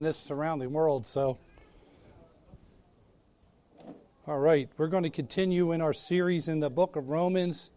this 0.00 0.16
surrounding 0.16 0.72
world. 0.72 1.06
So, 1.06 1.38
all 4.26 4.40
right, 4.40 4.68
we're 4.76 4.88
going 4.88 5.04
to 5.04 5.10
continue 5.10 5.70
in 5.70 5.80
our 5.80 5.92
series 5.92 6.48
in 6.48 6.58
the 6.58 6.68
book 6.68 6.96
of 6.96 7.10
Romans. 7.10 7.70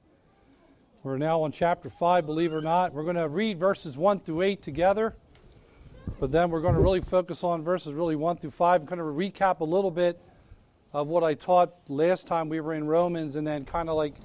We're 1.04 1.20
now 1.20 1.44
on 1.44 1.52
chapter 1.52 1.92
5, 1.92 2.26
believe 2.26 2.54
it 2.54 2.56
or 2.56 2.62
not. 2.62 2.92
We're 2.92 3.04
going 3.04 3.18
to 3.18 3.30
read 3.30 3.60
verses 3.60 3.98
1 3.98 4.22
through 4.22 4.42
8 4.42 4.64
together, 4.64 5.16
but 6.20 6.32
then 6.32 6.50
we're 6.50 6.60
going 6.62 6.74
to 6.74 6.82
really 6.82 7.02
focus 7.02 7.44
on 7.44 7.64
verses 7.64 7.94
really 7.94 8.16
1 8.16 8.38
through 8.38 8.50
5. 8.50 8.82
and 8.82 8.90
kind 8.90 9.00
of 9.00 9.06
recap 9.08 9.60
a 9.60 9.64
little 9.64 9.92
bit 9.92 10.20
of 10.94 11.08
what 11.08 11.24
I 11.24 11.36
taught 11.36 11.76
last 11.88 12.26
time 12.26 12.50
we 12.50 12.60
were 12.62 12.74
in 12.74 12.88
Romans 12.88 13.36
and 13.36 13.46
then 13.46 13.64
kind 13.64 13.90
of 13.90 13.96
like 13.96 14.16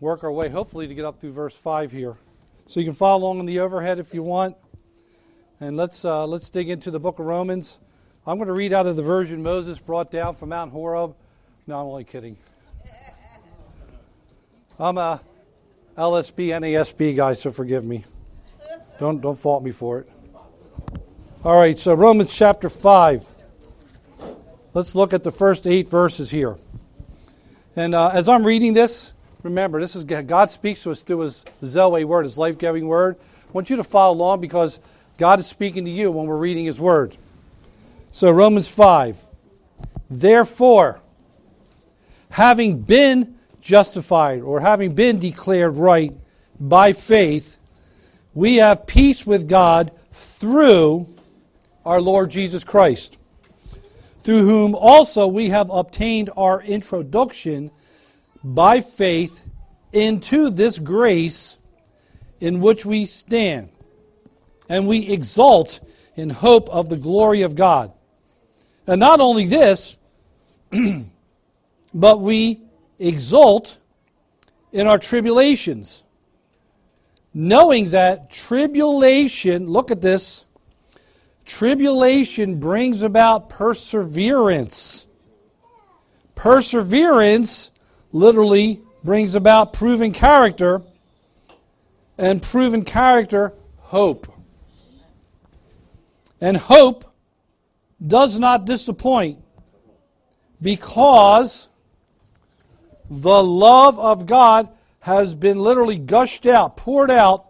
work 0.00 0.24
our 0.24 0.32
way, 0.32 0.48
hopefully, 0.48 0.88
to 0.88 0.94
get 0.94 1.04
up 1.04 1.20
through 1.20 1.32
verse 1.32 1.56
5 1.56 1.92
here. 1.92 2.16
So 2.64 2.80
you 2.80 2.86
can 2.86 2.94
follow 2.96 3.22
along 3.22 3.38
in 3.38 3.46
the 3.46 3.60
overhead 3.60 4.00
if 4.00 4.12
you 4.12 4.24
want. 4.24 4.56
And 5.58 5.76
let's, 5.76 6.04
uh, 6.04 6.26
let's 6.26 6.50
dig 6.50 6.68
into 6.68 6.90
the 6.90 7.00
book 7.00 7.18
of 7.18 7.24
Romans. 7.24 7.78
I'm 8.26 8.36
going 8.36 8.48
to 8.48 8.52
read 8.52 8.74
out 8.74 8.86
of 8.86 8.96
the 8.96 9.02
version 9.02 9.42
Moses 9.42 9.78
brought 9.78 10.10
down 10.10 10.34
from 10.34 10.50
Mount 10.50 10.70
Horeb. 10.70 11.14
No, 11.66 11.80
I'm 11.80 11.86
only 11.86 12.04
kidding. 12.04 12.36
I'm 14.78 14.98
a 14.98 15.18
LSB, 15.96 16.48
NASB 16.48 17.16
guy, 17.16 17.32
so 17.32 17.50
forgive 17.50 17.86
me. 17.86 18.04
Don't, 18.98 19.22
don't 19.22 19.38
fault 19.38 19.62
me 19.62 19.70
for 19.70 20.00
it. 20.00 20.10
All 21.42 21.56
right, 21.56 21.78
so 21.78 21.94
Romans 21.94 22.34
chapter 22.34 22.68
5. 22.68 23.26
Let's 24.74 24.94
look 24.94 25.14
at 25.14 25.22
the 25.22 25.32
first 25.32 25.66
eight 25.66 25.88
verses 25.88 26.30
here. 26.30 26.58
And 27.76 27.94
uh, 27.94 28.10
as 28.12 28.28
I'm 28.28 28.44
reading 28.44 28.74
this, 28.74 29.14
remember, 29.42 29.80
this 29.80 29.96
is 29.96 30.04
God 30.04 30.50
speaks 30.50 30.82
to 30.82 30.90
us 30.90 31.02
through 31.02 31.20
His 31.20 31.46
Zoe 31.64 32.04
word, 32.04 32.24
His 32.24 32.36
life 32.36 32.58
giving 32.58 32.86
word. 32.86 33.16
I 33.48 33.52
want 33.52 33.70
you 33.70 33.76
to 33.76 33.84
follow 33.84 34.14
along 34.14 34.42
because 34.42 34.80
God 35.18 35.38
is 35.38 35.46
speaking 35.46 35.86
to 35.86 35.90
you 35.90 36.10
when 36.10 36.26
we're 36.26 36.36
reading 36.36 36.66
His 36.66 36.78
Word. 36.78 37.16
So, 38.12 38.30
Romans 38.30 38.68
5. 38.68 39.24
Therefore, 40.10 41.00
having 42.30 42.80
been 42.82 43.36
justified 43.60 44.42
or 44.42 44.60
having 44.60 44.94
been 44.94 45.18
declared 45.18 45.76
right 45.76 46.12
by 46.60 46.92
faith, 46.92 47.56
we 48.34 48.56
have 48.56 48.86
peace 48.86 49.26
with 49.26 49.48
God 49.48 49.90
through 50.12 51.08
our 51.84 52.00
Lord 52.00 52.30
Jesus 52.30 52.62
Christ, 52.62 53.16
through 54.18 54.44
whom 54.44 54.74
also 54.74 55.26
we 55.26 55.48
have 55.48 55.70
obtained 55.70 56.30
our 56.36 56.60
introduction 56.62 57.70
by 58.44 58.80
faith 58.80 59.42
into 59.92 60.50
this 60.50 60.78
grace 60.78 61.56
in 62.38 62.60
which 62.60 62.84
we 62.84 63.06
stand 63.06 63.70
and 64.68 64.86
we 64.86 65.08
exult 65.08 65.80
in 66.16 66.30
hope 66.30 66.68
of 66.70 66.88
the 66.88 66.96
glory 66.96 67.42
of 67.42 67.54
God. 67.54 67.92
And 68.86 69.00
not 69.00 69.20
only 69.20 69.46
this, 69.46 69.96
but 71.94 72.20
we 72.20 72.60
exult 72.98 73.78
in 74.72 74.86
our 74.86 74.98
tribulations, 74.98 76.02
knowing 77.34 77.90
that 77.90 78.30
tribulation, 78.30 79.68
look 79.68 79.90
at 79.90 80.02
this, 80.02 80.44
tribulation 81.44 82.58
brings 82.58 83.02
about 83.02 83.48
perseverance. 83.48 85.06
Perseverance 86.34 87.70
literally 88.12 88.80
brings 89.04 89.34
about 89.34 89.72
proven 89.72 90.12
character, 90.12 90.82
and 92.18 92.42
proven 92.42 92.82
character, 92.82 93.52
hope. 93.78 94.35
And 96.40 96.56
hope 96.56 97.04
does 98.04 98.38
not 98.38 98.66
disappoint 98.66 99.38
because 100.60 101.68
the 103.08 103.42
love 103.42 103.98
of 103.98 104.26
God 104.26 104.68
has 105.00 105.34
been 105.34 105.60
literally 105.60 105.96
gushed 105.96 106.46
out, 106.46 106.76
poured 106.76 107.10
out, 107.10 107.46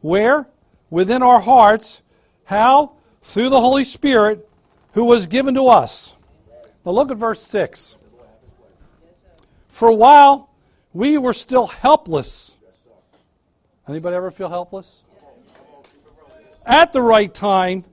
where? 0.00 0.48
Within 0.90 1.22
our 1.22 1.40
hearts. 1.40 2.02
How? 2.44 2.92
Through 3.22 3.50
the 3.50 3.60
Holy 3.60 3.84
Spirit 3.84 4.48
who 4.92 5.04
was 5.04 5.26
given 5.26 5.54
to 5.54 5.68
us. 5.68 6.14
Now 6.84 6.92
look 6.92 7.10
at 7.10 7.16
verse 7.16 7.42
6. 7.42 7.96
For 9.68 9.88
a 9.88 9.94
while 9.94 10.50
we 10.92 11.18
were 11.18 11.32
still 11.32 11.66
helpless. 11.66 12.52
Anybody 13.88 14.16
ever 14.16 14.30
feel 14.30 14.48
helpless? 14.48 15.02
At 16.64 16.92
the 16.92 17.02
right 17.02 17.32
time, 17.32 17.84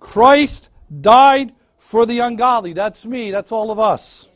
Christ 0.00 0.70
died 1.00 1.52
for 1.76 2.06
the 2.06 2.18
ungodly. 2.20 2.72
That's 2.72 3.04
me, 3.06 3.30
that's 3.30 3.52
all 3.52 3.70
of 3.70 3.78
us. 3.78 4.26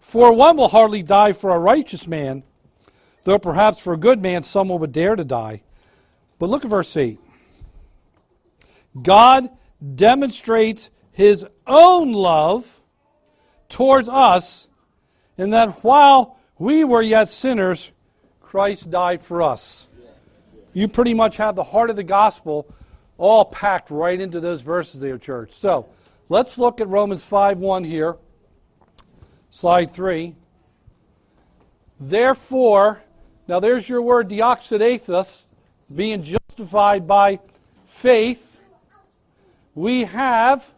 For 0.00 0.32
one 0.32 0.58
will 0.58 0.68
hardly 0.68 1.02
die 1.02 1.32
for 1.32 1.50
a 1.50 1.58
righteous 1.58 2.06
man, 2.06 2.42
though 3.24 3.38
perhaps 3.38 3.80
for 3.80 3.94
a 3.94 3.96
good 3.96 4.20
man 4.20 4.42
someone 4.42 4.80
would 4.80 4.92
dare 4.92 5.16
to 5.16 5.24
die. 5.24 5.62
But 6.38 6.50
look 6.50 6.64
at 6.64 6.70
verse 6.70 6.94
8. 6.94 7.18
God 9.00 9.48
demonstrates 9.94 10.90
his 11.12 11.46
own 11.66 12.12
love 12.12 12.80
towards 13.70 14.08
us 14.08 14.68
in 15.38 15.50
that 15.50 15.82
while 15.82 16.36
we 16.58 16.84
were 16.84 17.00
yet 17.00 17.28
sinners, 17.28 17.92
Christ 18.40 18.90
died 18.90 19.22
for 19.22 19.40
us 19.40 19.88
you 20.72 20.88
pretty 20.88 21.14
much 21.14 21.36
have 21.36 21.54
the 21.54 21.64
heart 21.64 21.90
of 21.90 21.96
the 21.96 22.04
gospel 22.04 22.66
all 23.18 23.44
packed 23.44 23.90
right 23.90 24.20
into 24.20 24.40
those 24.40 24.62
verses 24.62 25.00
there, 25.00 25.18
church. 25.18 25.50
So 25.52 25.88
let's 26.28 26.58
look 26.58 26.80
at 26.80 26.88
Romans 26.88 27.24
5 27.24 27.58
1 27.58 27.84
here. 27.84 28.16
Slide 29.50 29.90
3. 29.90 30.34
Therefore, 32.00 33.02
now 33.46 33.60
there's 33.60 33.88
your 33.88 34.02
word 34.02 34.28
dioxedathus, 34.28 35.46
being 35.94 36.22
justified 36.22 37.06
by 37.06 37.38
faith. 37.84 38.60
We 39.74 40.04
have 40.04 40.72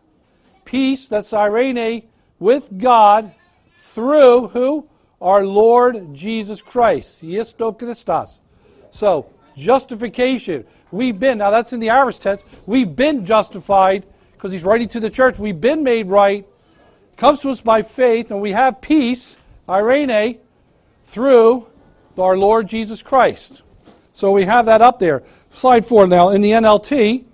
peace, 0.64 1.08
that's 1.08 1.32
irene, 1.32 2.02
with 2.38 2.78
God 2.78 3.32
through 3.76 4.48
who? 4.48 4.88
Our 5.20 5.46
Lord 5.46 6.12
Jesus 6.12 6.60
Christ. 6.60 7.20
Christos. 7.20 8.42
So, 8.90 9.30
Justification. 9.56 10.64
We've 10.90 11.18
been, 11.18 11.38
now 11.38 11.50
that's 11.50 11.72
in 11.72 11.80
the 11.80 11.90
Irish 11.90 12.18
text, 12.18 12.46
we've 12.66 12.94
been 12.94 13.24
justified 13.24 14.04
because 14.32 14.52
he's 14.52 14.64
writing 14.64 14.88
to 14.90 15.00
the 15.00 15.10
church. 15.10 15.38
We've 15.38 15.60
been 15.60 15.82
made 15.82 16.08
right. 16.08 16.46
Comes 17.16 17.40
to 17.40 17.50
us 17.50 17.60
by 17.60 17.82
faith, 17.82 18.30
and 18.30 18.40
we 18.40 18.50
have 18.50 18.80
peace, 18.80 19.36
irene, 19.68 20.38
through 21.04 21.66
our 22.18 22.36
Lord 22.36 22.68
Jesus 22.68 23.02
Christ. 23.02 23.62
So 24.12 24.32
we 24.32 24.44
have 24.44 24.66
that 24.66 24.82
up 24.82 24.98
there. 24.98 25.22
Slide 25.50 25.84
four 25.86 26.06
now. 26.06 26.30
In 26.30 26.40
the 26.40 26.50
NLT, 26.50 27.24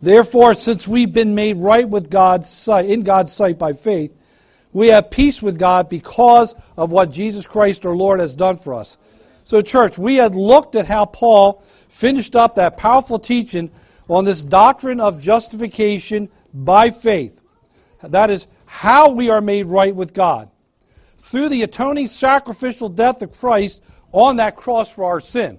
therefore, 0.00 0.54
since 0.54 0.86
we've 0.86 1.12
been 1.12 1.34
made 1.34 1.56
right 1.56 1.88
with 1.88 2.10
God's 2.10 2.48
sight, 2.48 2.86
in 2.86 3.02
God's 3.02 3.32
sight 3.32 3.58
by 3.58 3.72
faith, 3.72 4.14
we 4.72 4.88
have 4.88 5.10
peace 5.10 5.42
with 5.42 5.58
God 5.58 5.88
because 5.88 6.54
of 6.76 6.92
what 6.92 7.10
Jesus 7.10 7.46
Christ 7.46 7.84
our 7.84 7.96
Lord 7.96 8.20
has 8.20 8.36
done 8.36 8.56
for 8.56 8.74
us. 8.74 8.96
So, 9.44 9.62
church, 9.62 9.98
we 9.98 10.16
had 10.16 10.34
looked 10.34 10.76
at 10.76 10.86
how 10.86 11.06
Paul 11.06 11.62
finished 11.88 12.36
up 12.36 12.54
that 12.54 12.76
powerful 12.76 13.18
teaching 13.18 13.70
on 14.08 14.24
this 14.24 14.42
doctrine 14.42 15.00
of 15.00 15.20
justification 15.20 16.28
by 16.54 16.90
faith. 16.90 17.42
That 18.02 18.30
is 18.30 18.46
how 18.66 19.10
we 19.10 19.30
are 19.30 19.40
made 19.40 19.66
right 19.66 19.94
with 19.94 20.14
God. 20.14 20.50
Through 21.18 21.48
the 21.48 21.62
atoning 21.62 22.06
sacrificial 22.06 22.88
death 22.88 23.22
of 23.22 23.32
Christ 23.32 23.82
on 24.12 24.36
that 24.36 24.56
cross 24.56 24.92
for 24.92 25.04
our 25.04 25.20
sin. 25.20 25.58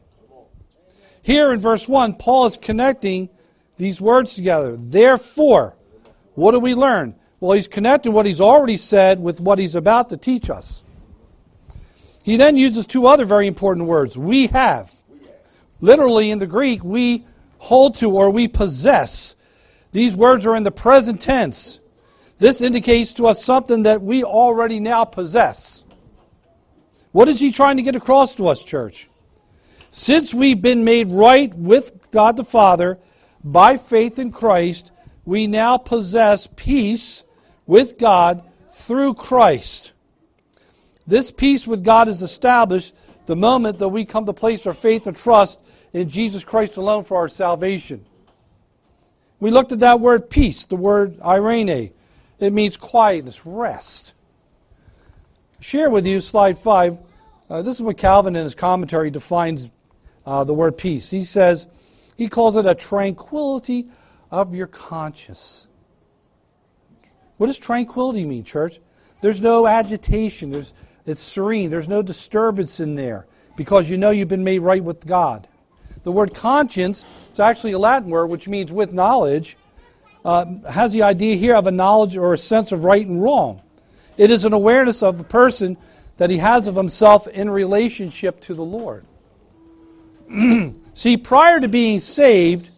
Here 1.22 1.52
in 1.54 1.60
verse 1.60 1.88
1, 1.88 2.16
Paul 2.16 2.48
is 2.48 2.58
connecting 2.58 3.30
these 3.78 4.02
words 4.02 4.34
together. 4.34 4.76
Therefore, 4.76 5.76
what 6.34 6.52
do 6.52 6.60
we 6.60 6.74
learn? 6.74 7.16
Well, 7.42 7.54
he's 7.54 7.68
connecting 7.68 8.14
what 8.14 8.28
he's 8.28 8.40
already 8.40 8.78
said 8.78 9.20
with 9.20 9.42
what 9.42 9.58
he's 9.58 9.74
about 9.74 10.10
to 10.10 10.18
teach 10.18 10.50
us. 10.52 10.84
He 12.24 12.38
then 12.38 12.56
uses 12.56 12.86
two 12.86 13.08
other 13.08 13.26
very 13.26 13.48
important 13.48 13.88
words. 13.88 14.16
We 14.16 14.46
have. 14.48 14.94
Literally 15.80 16.30
in 16.30 16.38
the 16.38 16.46
Greek, 16.46 16.84
we 16.84 17.26
hold 17.58 17.96
to 17.96 18.12
or 18.12 18.30
we 18.30 18.48
possess. 18.48 19.36
These 19.92 20.16
words 20.16 20.46
are 20.46 20.56
in 20.56 20.62
the 20.62 20.72
present 20.72 21.20
tense. 21.20 21.80
This 22.38 22.62
indicates 22.62 23.12
to 23.14 23.26
us 23.26 23.44
something 23.44 23.84
that 23.84 24.04
we 24.04 24.24
already 24.24 24.80
now 24.80 25.04
possess. 25.04 25.84
What 27.12 27.28
is 27.28 27.40
he 27.40 27.52
trying 27.52 27.78
to 27.78 27.84
get 27.84 27.96
across 27.96 28.36
to 28.36 28.48
us, 28.48 28.64
church? 28.64 29.10
Since 29.90 30.32
we've 30.32 30.62
been 30.62 30.84
made 30.84 31.10
right 31.10 31.52
with 31.56 32.12
God 32.12 32.38
the 32.38 32.44
Father 32.44 33.00
by 33.44 33.78
faith 33.78 34.20
in 34.20 34.32
Christ, 34.32 34.92
we 35.26 35.48
now 35.48 35.78
possess 35.78 36.48
peace 36.56 37.24
with 37.66 37.98
God 37.98 38.44
through 38.72 39.14
Christ. 39.16 39.92
This 41.08 41.32
peace 41.32 41.68
with 41.68 41.84
God 41.84 42.08
is 42.08 42.22
established 42.22 42.94
the 43.26 43.36
moment 43.36 43.80
that 43.80 43.90
we 43.90 44.06
come 44.06 44.26
to 44.26 44.34
place 44.34 44.66
our 44.66 44.74
faith 44.74 45.08
and 45.08 45.16
trust 45.16 45.60
in 45.94 46.10
Jesus 46.10 46.44
Christ 46.44 46.78
alone 46.78 47.04
for 47.04 47.18
our 47.18 47.30
salvation. 47.30 48.06
We 49.40 49.52
looked 49.52 49.72
at 49.72 49.80
that 49.80 50.00
word 50.00 50.30
peace, 50.30 50.66
the 50.66 50.76
word 50.76 51.20
irene. 51.22 51.92
It 52.40 52.54
means 52.54 52.78
quietness, 52.78 53.46
rest. 53.46 54.14
share 55.60 55.90
with 55.90 56.06
you 56.06 56.22
slide 56.22 56.58
5. 56.58 57.00
Uh, 57.50 57.62
this 57.62 57.78
is 57.78 57.84
what 57.84 57.98
Calvin 57.98 58.36
in 58.36 58.44
his 58.44 58.56
commentary 58.56 59.12
defines 59.12 59.72
uh, 60.26 60.44
the 60.44 60.54
word 60.54 60.78
peace. 60.78 61.10
He 61.10 61.24
says, 61.24 61.68
he 62.16 62.30
calls 62.30 62.56
it 62.56 62.66
a 62.66 62.76
tranquility 62.76 63.88
of 64.30 64.54
your 64.54 64.68
conscience. 64.68 65.68
What 67.42 67.48
does 67.48 67.58
tranquility 67.58 68.24
mean, 68.24 68.44
church? 68.44 68.80
There's 69.22 69.42
no 69.42 69.66
agitation. 69.66 70.52
There's, 70.52 70.76
it's 71.08 71.20
serene. 71.20 71.72
There's 71.72 71.90
no 71.90 72.04
disturbance 72.04 72.80
in 72.80 72.94
there 72.94 73.26
because 73.56 73.90
you 73.90 73.98
know 73.98 74.12
you've 74.12 74.28
been 74.28 74.44
made 74.44 74.60
right 74.60 74.84
with 74.84 75.08
God. 75.08 75.48
The 76.04 76.12
word 76.12 76.36
conscience 76.36 77.04
is 77.32 77.40
actually 77.40 77.72
a 77.72 77.80
Latin 77.80 78.12
word 78.12 78.28
which 78.28 78.48
means 78.48 78.72
with 78.72 78.94
knowledge, 78.94 79.58
uh, 80.24 80.46
has 80.70 80.94
the 80.94 81.02
idea 81.02 81.36
here 81.36 81.56
of 81.56 81.66
a 81.66 81.72
knowledge 81.72 82.16
or 82.16 82.32
a 82.32 82.38
sense 82.38 82.72
of 82.72 82.84
right 82.84 83.08
and 83.08 83.24
wrong. 83.24 83.64
It 84.18 84.30
is 84.30 84.46
an 84.46 84.54
awareness 84.54 85.02
of 85.02 85.18
the 85.18 85.24
person 85.24 85.78
that 86.18 86.30
he 86.30 86.38
has 86.38 86.68
of 86.68 86.76
himself 86.76 87.28
in 87.28 87.50
relationship 87.50 88.40
to 88.42 88.54
the 88.54 88.64
Lord. 88.64 89.04
See, 90.94 91.18
prior 91.18 91.60
to 91.60 91.68
being 91.68 92.02
saved, 92.02 92.70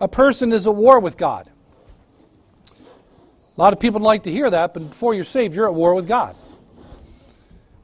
a 0.00 0.08
person 0.08 0.50
is 0.50 0.66
at 0.66 0.74
war 0.74 0.98
with 0.98 1.18
God. 1.18 1.49
A 3.60 3.62
lot 3.62 3.74
of 3.74 3.78
people 3.78 4.00
like 4.00 4.22
to 4.22 4.32
hear 4.32 4.48
that, 4.48 4.72
but 4.72 4.88
before 4.88 5.12
you're 5.12 5.22
saved, 5.22 5.54
you're 5.54 5.66
at 5.66 5.74
war 5.74 5.94
with 5.94 6.08
God. 6.08 6.34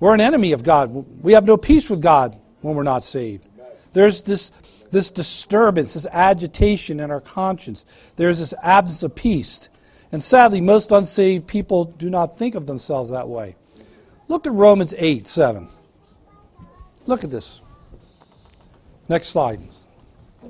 We're 0.01 0.15
an 0.15 0.23
enemy 0.23 0.53
of 0.53 0.63
God. 0.63 1.05
We 1.23 1.35
have 1.35 1.45
no 1.45 1.59
peace 1.59 1.91
with 1.91 2.01
God 2.01 2.41
when 2.63 2.75
we're 2.75 2.83
not 2.83 3.03
saved. 3.03 3.47
There's 3.93 4.23
this, 4.23 4.53
this 4.91 5.11
disturbance, 5.11 5.93
this 5.93 6.07
agitation 6.07 6.99
in 6.99 7.11
our 7.11 7.21
conscience. 7.21 7.85
There's 8.17 8.39
this 8.39 8.55
absence 8.63 9.03
of 9.03 9.15
peace. 9.15 9.69
And 10.13 10.25
sadly, 10.25 10.63
most 10.63 10.93
unsaved 10.93 11.47
people 11.47 11.85
do 11.85 12.09
not 12.09 12.39
think 12.39 12.55
of 12.55 12.65
themselves 12.65 13.11
that 13.11 13.29
way. 13.29 13.55
Look 14.29 14.47
at 14.47 14.55
Romans 14.55 14.95
8 14.97 15.29
7. 15.29 15.69
Look 17.05 17.23
at 17.23 17.31
this. 17.31 17.61
Next 19.11 19.29
slide. 19.29 19.61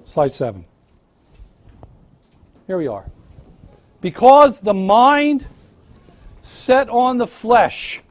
Slide 0.05 0.31
7. 0.31 0.65
Here 2.69 2.79
we 2.79 2.87
are. 2.87 3.11
Because 4.07 4.61
the 4.61 4.73
mind 4.73 5.45
set 6.41 6.89
on 6.89 7.19
the 7.19 7.27
flesh 7.27 8.03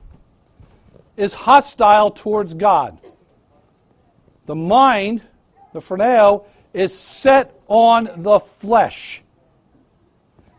is 1.15 1.33
hostile 1.33 2.11
towards 2.11 2.53
God. 2.53 2.99
The 4.45 4.55
mind, 4.55 5.21
the 5.71 5.79
phroneo, 5.79 6.43
is 6.73 6.93
set 6.93 7.57
on 7.69 8.09
the 8.17 8.41
flesh 8.41 9.23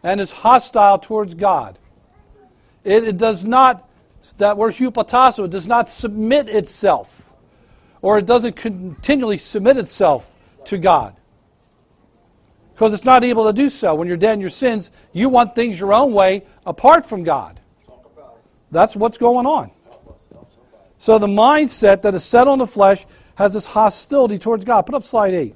and 0.03 0.23
is 0.23 0.33
hostile 0.33 0.99
towards 0.99 1.35
God. 1.35 1.79
It, 2.83 3.05
it 3.05 3.19
does 3.19 3.45
not, 3.45 3.87
that 4.39 4.57
word 4.57 4.73
hupotasso, 4.73 5.45
it 5.45 5.51
does 5.51 5.67
not 5.67 5.87
submit 5.87 6.49
itself, 6.49 7.35
or 8.01 8.17
it 8.17 8.25
doesn't 8.25 8.57
continually 8.57 9.37
submit 9.37 9.77
itself 9.77 10.35
to 10.65 10.79
God 10.79 11.15
because 12.77 12.93
it's 12.93 13.07
not 13.07 13.25
able 13.25 13.47
to 13.47 13.55
do 13.55 13.71
so. 13.71 13.95
When 13.95 14.07
you're 14.07 14.19
dead 14.19 14.35
in 14.35 14.41
your 14.41 14.51
sins, 14.51 14.91
you 15.15 15.31
want 15.31 15.55
things 15.55 15.81
your 15.81 15.95
own 15.95 16.13
way 16.13 16.45
apart 16.67 17.07
from 17.07 17.25
God. 17.25 17.59
That's 18.71 18.95
what's 18.95 19.17
going 19.17 19.47
on. 19.47 19.71
So 20.99 21.19
the 21.19 21.27
mindset 21.27 22.03
that 22.03 22.13
is 22.13 22.23
set 22.23 22.47
on 22.47 22.59
the 22.59 22.67
flesh 22.67 23.07
has 23.37 23.55
this 23.55 23.65
hostility 23.65 24.37
towards 24.37 24.67
God. 24.67 24.83
Put 24.83 24.95
up 24.95 25.03
slide 25.03 25.33
8. 25.33 25.55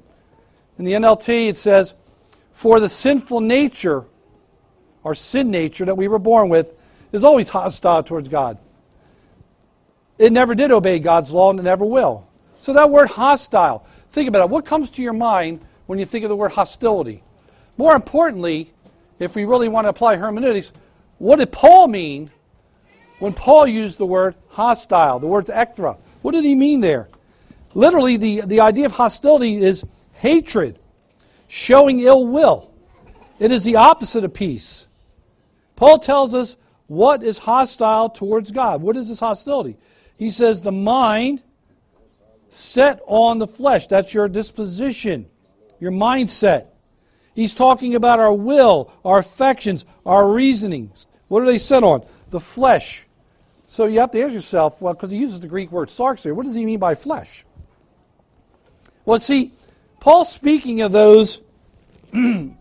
In 0.79 0.85
the 0.85 0.93
NLT, 0.93 1.49
it 1.49 1.57
says, 1.57 1.93
For 2.49 2.79
the 2.79 2.89
sinful 2.89 3.41
nature, 3.41 4.05
our 5.05 5.13
sin 5.13 5.51
nature 5.51 5.85
that 5.85 5.95
we 5.95 6.07
were 6.07 6.17
born 6.17 6.49
with, 6.49 6.73
is 7.11 7.23
always 7.23 7.49
hostile 7.49 8.01
towards 8.01 8.29
God. 8.29 8.57
It 10.17 10.33
never 10.33 10.55
did 10.55 10.71
obey 10.71 10.97
God's 10.97 11.31
law 11.31 11.51
and 11.51 11.59
it 11.59 11.63
never 11.63 11.85
will. 11.85 12.27
So 12.57 12.73
that 12.73 12.89
word 12.89 13.09
hostile, 13.09 13.85
think 14.09 14.27
about 14.27 14.45
it. 14.45 14.49
What 14.49 14.65
comes 14.65 14.89
to 14.91 15.03
your 15.03 15.13
mind 15.13 15.61
when 15.91 15.99
you 15.99 16.05
think 16.05 16.23
of 16.23 16.29
the 16.29 16.35
word 16.37 16.53
hostility. 16.53 17.21
More 17.75 17.95
importantly, 17.95 18.71
if 19.19 19.35
we 19.35 19.43
really 19.43 19.67
want 19.67 19.83
to 19.83 19.89
apply 19.89 20.15
hermeneutics, 20.15 20.71
what 21.17 21.39
did 21.39 21.51
Paul 21.51 21.89
mean 21.89 22.31
when 23.19 23.33
Paul 23.33 23.67
used 23.67 23.97
the 23.97 24.05
word 24.05 24.35
hostile, 24.47 25.19
the 25.19 25.27
word 25.27 25.47
ekthra? 25.47 25.97
What 26.21 26.31
did 26.31 26.45
he 26.45 26.55
mean 26.55 26.79
there? 26.79 27.09
Literally, 27.73 28.15
the, 28.15 28.39
the 28.45 28.61
idea 28.61 28.85
of 28.85 28.93
hostility 28.93 29.57
is 29.57 29.83
hatred, 30.13 30.79
showing 31.49 31.99
ill 31.99 32.25
will. 32.25 32.71
It 33.37 33.51
is 33.51 33.65
the 33.65 33.75
opposite 33.75 34.23
of 34.23 34.33
peace. 34.33 34.87
Paul 35.75 35.99
tells 35.99 36.33
us 36.33 36.55
what 36.87 37.21
is 37.21 37.37
hostile 37.37 38.07
towards 38.07 38.51
God. 38.51 38.81
What 38.81 38.95
is 38.95 39.09
this 39.09 39.19
hostility? 39.19 39.75
He 40.15 40.29
says 40.29 40.61
the 40.61 40.71
mind 40.71 41.43
set 42.47 43.01
on 43.07 43.39
the 43.39 43.47
flesh. 43.47 43.87
That's 43.87 44.13
your 44.13 44.29
disposition 44.29 45.27
your 45.81 45.91
mindset. 45.91 46.67
He's 47.33 47.53
talking 47.53 47.95
about 47.95 48.19
our 48.19 48.33
will, 48.33 48.93
our 49.03 49.19
affections, 49.19 49.83
our 50.05 50.31
reasonings. 50.31 51.07
What 51.27 51.41
are 51.43 51.45
they 51.45 51.57
set 51.57 51.83
on? 51.83 52.05
The 52.29 52.39
flesh. 52.39 53.05
So 53.65 53.85
you 53.85 53.99
have 53.99 54.11
to 54.11 54.21
ask 54.21 54.33
yourself, 54.33 54.81
well, 54.81 54.93
because 54.93 55.11
he 55.11 55.17
uses 55.17 55.41
the 55.41 55.47
Greek 55.47 55.71
word 55.71 55.89
sarx 55.89 56.23
here, 56.23 56.33
what 56.33 56.45
does 56.45 56.55
he 56.55 56.65
mean 56.65 56.79
by 56.79 56.95
flesh? 56.95 57.45
Well, 59.05 59.17
see, 59.17 59.53
Paul's 59.99 60.31
speaking 60.31 60.81
of 60.81 60.91
those 60.91 61.41
who 62.11 62.55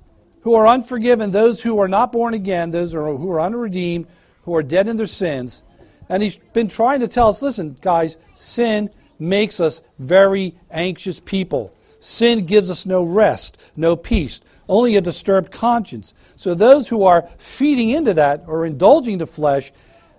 are 0.54 0.66
unforgiven, 0.66 1.30
those 1.30 1.62
who 1.62 1.78
are 1.80 1.88
not 1.88 2.12
born 2.12 2.34
again, 2.34 2.70
those 2.70 2.92
who 2.92 3.32
are 3.32 3.40
unredeemed, 3.40 4.06
who 4.42 4.54
are 4.54 4.62
dead 4.62 4.88
in 4.88 4.96
their 4.96 5.06
sins. 5.06 5.62
And 6.08 6.22
he's 6.22 6.36
been 6.36 6.68
trying 6.68 7.00
to 7.00 7.08
tell 7.08 7.28
us 7.28 7.42
listen, 7.42 7.76
guys, 7.80 8.16
sin 8.34 8.90
makes 9.18 9.60
us 9.60 9.82
very 9.98 10.54
anxious 10.70 11.20
people. 11.20 11.74
Sin 12.00 12.46
gives 12.46 12.70
us 12.70 12.86
no 12.86 13.02
rest, 13.02 13.58
no 13.76 13.94
peace, 13.94 14.40
only 14.68 14.96
a 14.96 15.00
disturbed 15.00 15.52
conscience. 15.52 16.14
So 16.36 16.54
those 16.54 16.88
who 16.88 17.04
are 17.04 17.28
feeding 17.38 17.90
into 17.90 18.14
that 18.14 18.44
or 18.46 18.64
indulging 18.64 19.18
the 19.18 19.26
flesh 19.26 19.70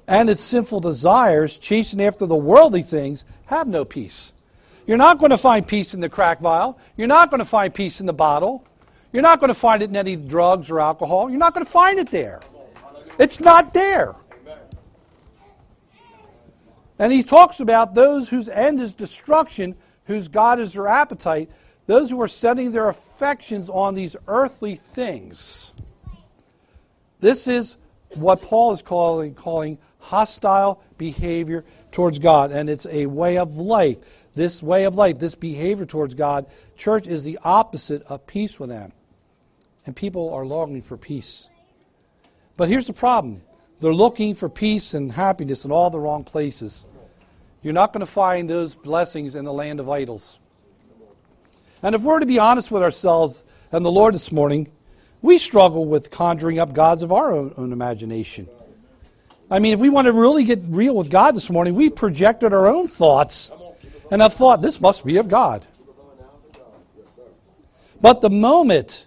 and 0.08 0.30
its 0.30 0.42
sinful 0.42 0.82
desires, 0.82 1.58
chasing 1.58 2.02
after 2.02 2.26
the 2.26 2.36
worldly 2.36 2.84
things, 2.84 3.26
have 3.46 3.68
no 3.68 3.84
peace. 3.84 4.34
You're 4.86 4.98
not 4.98 5.20
going 5.20 5.32
to 5.32 5.38
find 5.38 5.68
peace 5.68 5.94
in 5.94 6.02
the 6.02 6.10
crack 6.10 6.40
vial. 6.40 6.78
You're 6.98 7.08
not 7.08 7.30
going 7.32 7.40
to 7.40 7.46
find 7.46 7.74
peace 7.74 8.00
in 8.00 8.06
the 8.06 8.14
bottle. 8.14 8.66
You're 9.12 9.24
not 9.24 9.40
going 9.40 9.50
to 9.50 9.56
find 9.56 9.82
it 9.82 9.90
in 9.90 9.96
any 9.96 10.16
drugs 10.16 10.70
or 10.70 10.80
alcohol. 10.80 11.30
You're 11.30 11.40
not 11.40 11.54
going 11.54 11.66
to 11.66 11.72
find 11.72 12.00
it 12.00 12.10
there. 12.12 12.42
It's 13.20 13.40
not 13.40 13.74
there. 13.74 14.16
And 17.00 17.12
he 17.12 17.24
talks 17.24 17.60
about 17.60 17.96
those 17.96 18.30
whose 18.30 18.48
end 18.48 18.80
is 18.80 18.94
destruction, 18.94 19.76
whose 20.06 20.28
God 20.28 20.60
is 20.60 20.74
their 20.74 20.88
appetite. 20.88 21.50
Those 21.92 22.10
who 22.10 22.22
are 22.22 22.28
setting 22.30 22.72
their 22.72 22.88
affections 22.88 23.70
on 23.70 23.96
these 23.96 24.16
earthly 24.26 24.76
things. 24.76 25.74
This 27.20 27.50
is 27.50 27.76
what 28.16 28.42
Paul 28.42 28.72
is 28.72 28.82
calling, 28.82 29.34
calling 29.34 29.78
hostile 30.00 30.82
behavior 30.98 31.66
towards 31.92 32.18
God, 32.18 32.54
and 32.54 32.70
it's 32.70 32.86
a 32.86 33.08
way 33.08 33.38
of 33.38 33.58
life. 33.58 33.98
This 34.36 34.64
way 34.64 34.86
of 34.86 34.96
life, 34.96 35.20
this 35.20 35.36
behavior 35.36 35.86
towards 35.86 36.14
God, 36.14 36.46
church 36.78 37.08
is 37.08 37.26
the 37.26 37.38
opposite 37.44 38.04
of 38.04 38.26
peace 38.26 38.58
with 38.58 38.70
them. 38.70 38.94
And 39.86 39.94
people 39.94 40.34
are 40.34 40.46
longing 40.46 40.84
for 40.84 40.96
peace. 40.96 41.50
But 42.56 42.70
here's 42.70 42.88
the 42.88 42.94
problem 42.94 43.42
they're 43.82 43.94
looking 43.94 44.34
for 44.34 44.48
peace 44.48 44.94
and 44.94 45.12
happiness 45.12 45.66
in 45.66 45.74
all 45.74 45.90
the 45.90 46.00
wrong 46.00 46.24
places. 46.24 46.86
You're 47.62 47.74
not 47.74 47.92
going 47.92 48.00
to 48.00 48.06
find 48.06 48.50
those 48.50 48.76
blessings 48.76 49.36
in 49.36 49.44
the 49.44 49.52
land 49.52 49.82
of 49.82 49.90
idols. 49.90 50.40
And 51.84 51.96
if 51.96 52.04
we're 52.04 52.20
to 52.20 52.26
be 52.26 52.40
honest 52.40 52.72
with 52.72 52.84
ourselves 52.84 53.44
and 53.72 53.84
the 53.84 53.92
Lord 53.92 54.14
this 54.14 54.32
morning, 54.32 54.72
we 55.22 55.38
struggle 55.38 55.86
with 55.86 56.12
conjuring 56.12 56.60
up 56.60 56.74
gods 56.74 57.04
of 57.04 57.12
our 57.12 57.32
own, 57.32 57.54
own 57.58 57.74
imagination. 57.74 58.48
I 59.50 59.60
mean, 59.60 59.74
if 59.74 59.80
we 59.80 59.90
want 59.90 60.06
to 60.06 60.14
really 60.14 60.44
get 60.44 60.62
real 60.68 60.96
with 60.96 61.10
God 61.10 61.36
this 61.36 61.50
morning, 61.50 61.76
we 61.76 61.90
projected 61.90 62.54
our 62.54 62.68
own 62.68 62.88
thoughts 62.88 63.52
and 64.10 64.22
have 64.22 64.34
thought, 64.34 64.62
this 64.62 64.80
must 64.80 65.06
be 65.06 65.18
of 65.18 65.28
God. 65.28 65.66
But 68.00 68.22
the 68.22 68.30
moment 68.30 69.06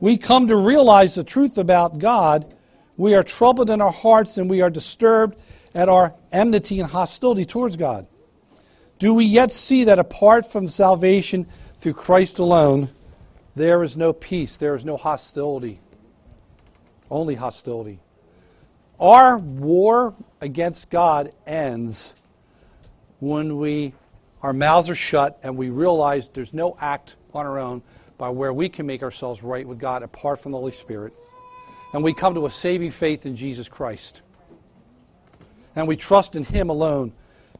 we 0.00 0.16
come 0.16 0.48
to 0.48 0.56
realize 0.56 1.14
the 1.14 1.24
truth 1.24 1.58
about 1.58 1.98
God, 1.98 2.54
we 2.96 3.14
are 3.14 3.22
troubled 3.22 3.70
in 3.70 3.80
our 3.80 3.90
hearts 3.90 4.36
and 4.38 4.48
we 4.48 4.60
are 4.60 4.70
disturbed 4.70 5.36
at 5.74 5.88
our 5.88 6.14
enmity 6.30 6.80
and 6.80 6.90
hostility 6.90 7.44
towards 7.44 7.76
God. 7.76 8.06
Do 8.98 9.14
we 9.14 9.24
yet 9.24 9.50
see 9.50 9.84
that 9.84 9.98
apart 9.98 10.50
from 10.50 10.68
salvation, 10.68 11.48
through 11.82 11.94
Christ 11.94 12.38
alone, 12.38 12.90
there 13.56 13.82
is 13.82 13.96
no 13.96 14.12
peace, 14.12 14.56
there 14.56 14.76
is 14.76 14.84
no 14.84 14.96
hostility. 14.96 15.80
Only 17.10 17.34
hostility. 17.34 17.98
Our 19.00 19.36
war 19.36 20.14
against 20.40 20.90
God 20.90 21.32
ends 21.44 22.14
when 23.18 23.58
we 23.58 23.94
our 24.42 24.52
mouths 24.52 24.90
are 24.90 24.94
shut, 24.94 25.40
and 25.42 25.56
we 25.56 25.70
realize 25.70 26.28
there's 26.28 26.54
no 26.54 26.76
act 26.80 27.16
on 27.34 27.46
our 27.46 27.58
own 27.58 27.82
by 28.16 28.28
where 28.28 28.52
we 28.52 28.68
can 28.68 28.86
make 28.86 29.02
ourselves 29.02 29.42
right 29.42 29.66
with 29.66 29.78
God 29.78 30.04
apart 30.04 30.40
from 30.40 30.52
the 30.52 30.58
Holy 30.58 30.72
Spirit. 30.72 31.12
And 31.94 32.04
we 32.04 32.14
come 32.14 32.34
to 32.34 32.46
a 32.46 32.50
saving 32.50 32.92
faith 32.92 33.26
in 33.26 33.34
Jesus 33.34 33.68
Christ. 33.68 34.22
And 35.74 35.88
we 35.88 35.96
trust 35.96 36.36
in 36.36 36.44
Him 36.44 36.70
alone 36.70 37.12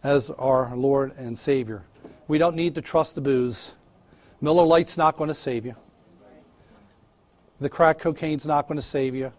as 0.03 0.31
our 0.31 0.75
Lord 0.77 1.13
and 1.19 1.37
Savior. 1.37 1.83
We 2.29 2.39
don't 2.39 2.57
need 2.57 2.77
to 2.77 2.83
trust 2.83 3.17
the 3.17 3.21
booze. 3.21 3.75
Miller 4.43 4.65
Lite's 4.65 4.99
not 4.99 5.17
going 5.17 5.29
to 5.29 5.35
save 5.35 5.65
you. 5.65 5.77
The 7.61 7.71
crack 7.71 8.01
cocaine's 8.01 8.45
not 8.45 8.67
going 8.67 8.77
to 8.77 8.85
save 8.85 9.15
you. 9.15 9.33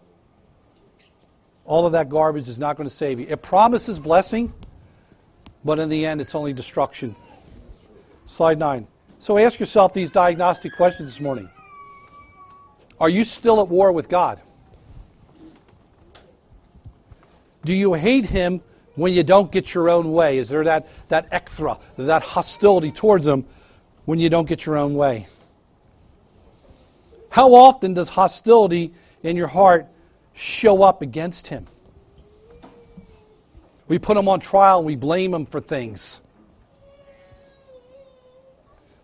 All 1.66 1.84
of 1.84 1.92
that 1.92 2.08
garbage 2.08 2.48
is 2.48 2.58
not 2.58 2.76
going 2.76 2.88
to 2.88 2.94
save 2.94 3.20
you. 3.20 3.26
It 3.28 3.42
promises 3.42 4.00
blessing, 4.00 4.52
but 5.62 5.78
in 5.78 5.90
the 5.90 6.06
end, 6.06 6.22
it's 6.22 6.34
only 6.34 6.54
destruction. 6.54 7.14
Slide 8.24 8.58
9. 8.58 8.86
So 9.18 9.36
ask 9.36 9.60
yourself 9.60 9.92
these 9.92 10.10
diagnostic 10.10 10.72
questions 10.74 11.10
this 11.10 11.20
morning 11.20 11.50
Are 12.98 13.10
you 13.10 13.24
still 13.24 13.60
at 13.60 13.68
war 13.68 13.92
with 13.92 14.08
God? 14.08 14.40
Do 17.62 17.74
you 17.74 17.92
hate 17.92 18.24
Him 18.24 18.62
when 18.94 19.12
you 19.12 19.22
don't 19.22 19.52
get 19.52 19.74
your 19.74 19.90
own 19.90 20.12
way? 20.12 20.38
Is 20.38 20.48
there 20.48 20.64
that, 20.64 20.88
that 21.08 21.30
ekthra, 21.30 21.78
that 21.96 22.22
hostility 22.22 22.90
towards 22.90 23.26
Him 23.26 23.44
when 24.04 24.18
you 24.18 24.28
don't 24.28 24.48
get 24.48 24.66
your 24.66 24.76
own 24.76 24.94
way? 24.94 25.26
How 27.30 27.54
often 27.54 27.94
does 27.94 28.08
hostility 28.08 28.92
in 29.22 29.36
your 29.36 29.48
heart 29.48 29.86
show 30.34 30.82
up 30.82 31.02
against 31.02 31.48
Him? 31.48 31.66
We 33.88 33.98
put 33.98 34.16
Him 34.16 34.28
on 34.28 34.40
trial 34.40 34.78
and 34.78 34.86
we 34.86 34.96
blame 34.96 35.34
Him 35.34 35.46
for 35.46 35.60
things. 35.60 36.20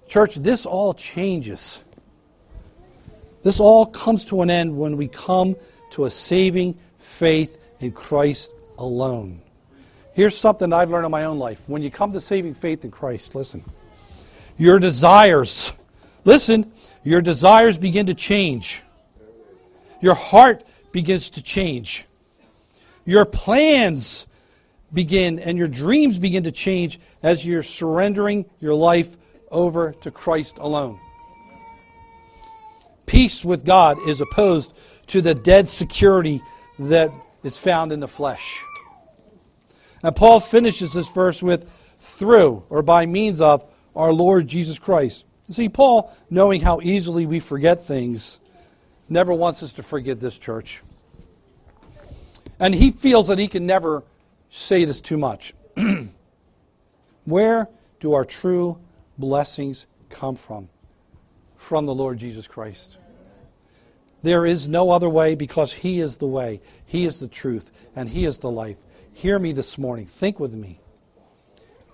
Church, 0.08 0.36
this 0.36 0.66
all 0.66 0.94
changes. 0.94 1.84
This 3.42 3.60
all 3.60 3.86
comes 3.86 4.24
to 4.26 4.42
an 4.42 4.50
end 4.50 4.76
when 4.76 4.96
we 4.96 5.08
come 5.08 5.56
to 5.92 6.04
a 6.04 6.10
saving 6.10 6.78
faith 6.98 7.58
in 7.80 7.92
Christ 7.92 8.52
alone. 8.78 9.40
Here's 10.12 10.36
something 10.36 10.72
I've 10.72 10.90
learned 10.90 11.06
in 11.06 11.10
my 11.10 11.24
own 11.24 11.38
life. 11.38 11.62
When 11.66 11.82
you 11.82 11.90
come 11.90 12.12
to 12.12 12.20
saving 12.20 12.54
faith 12.54 12.84
in 12.84 12.90
Christ, 12.90 13.34
listen, 13.34 13.64
your 14.60 14.78
desires, 14.78 15.72
listen, 16.26 16.70
your 17.02 17.22
desires 17.22 17.78
begin 17.78 18.04
to 18.06 18.14
change. 18.14 18.82
Your 20.02 20.14
heart 20.14 20.64
begins 20.92 21.30
to 21.30 21.42
change. 21.42 22.04
Your 23.06 23.24
plans 23.24 24.26
begin 24.92 25.38
and 25.38 25.56
your 25.56 25.66
dreams 25.66 26.18
begin 26.18 26.42
to 26.42 26.52
change 26.52 27.00
as 27.22 27.46
you're 27.46 27.62
surrendering 27.62 28.44
your 28.60 28.74
life 28.74 29.16
over 29.50 29.92
to 30.02 30.10
Christ 30.10 30.58
alone. 30.58 31.00
Peace 33.06 33.42
with 33.42 33.64
God 33.64 33.96
is 34.06 34.20
opposed 34.20 34.76
to 35.06 35.22
the 35.22 35.34
dead 35.34 35.68
security 35.68 36.42
that 36.78 37.10
is 37.42 37.58
found 37.58 37.92
in 37.92 38.00
the 38.00 38.08
flesh. 38.08 38.62
And 40.02 40.14
Paul 40.14 40.38
finishes 40.38 40.92
this 40.92 41.08
verse 41.08 41.42
with 41.42 41.66
through 41.98 42.64
or 42.68 42.82
by 42.82 43.06
means 43.06 43.40
of 43.40 43.64
our 43.94 44.12
Lord 44.12 44.48
Jesus 44.48 44.78
Christ. 44.78 45.26
see, 45.50 45.68
Paul, 45.68 46.14
knowing 46.28 46.60
how 46.60 46.80
easily 46.82 47.26
we 47.26 47.40
forget 47.40 47.84
things, 47.84 48.40
never 49.08 49.32
wants 49.32 49.62
us 49.62 49.72
to 49.74 49.82
forget 49.82 50.20
this 50.20 50.38
church. 50.38 50.82
And 52.58 52.74
he 52.74 52.90
feels 52.90 53.28
that 53.28 53.38
he 53.38 53.48
can 53.48 53.66
never 53.66 54.04
say 54.50 54.84
this 54.84 55.00
too 55.00 55.16
much. 55.16 55.54
Where 57.24 57.68
do 58.00 58.14
our 58.14 58.24
true 58.24 58.78
blessings 59.18 59.86
come 60.08 60.36
from? 60.36 60.68
From 61.56 61.86
the 61.86 61.94
Lord 61.94 62.18
Jesus 62.18 62.46
Christ. 62.46 62.98
There 64.22 64.44
is 64.44 64.68
no 64.68 64.90
other 64.90 65.08
way 65.08 65.34
because 65.34 65.72
He 65.72 66.00
is 66.00 66.18
the 66.18 66.26
way, 66.26 66.60
He 66.84 67.04
is 67.04 67.20
the 67.20 67.28
truth, 67.28 67.70
and 67.96 68.08
He 68.08 68.24
is 68.24 68.38
the 68.38 68.50
life. 68.50 68.76
Hear 69.12 69.38
me 69.38 69.52
this 69.52 69.78
morning. 69.78 70.06
Think 70.06 70.38
with 70.38 70.54
me. 70.54 70.80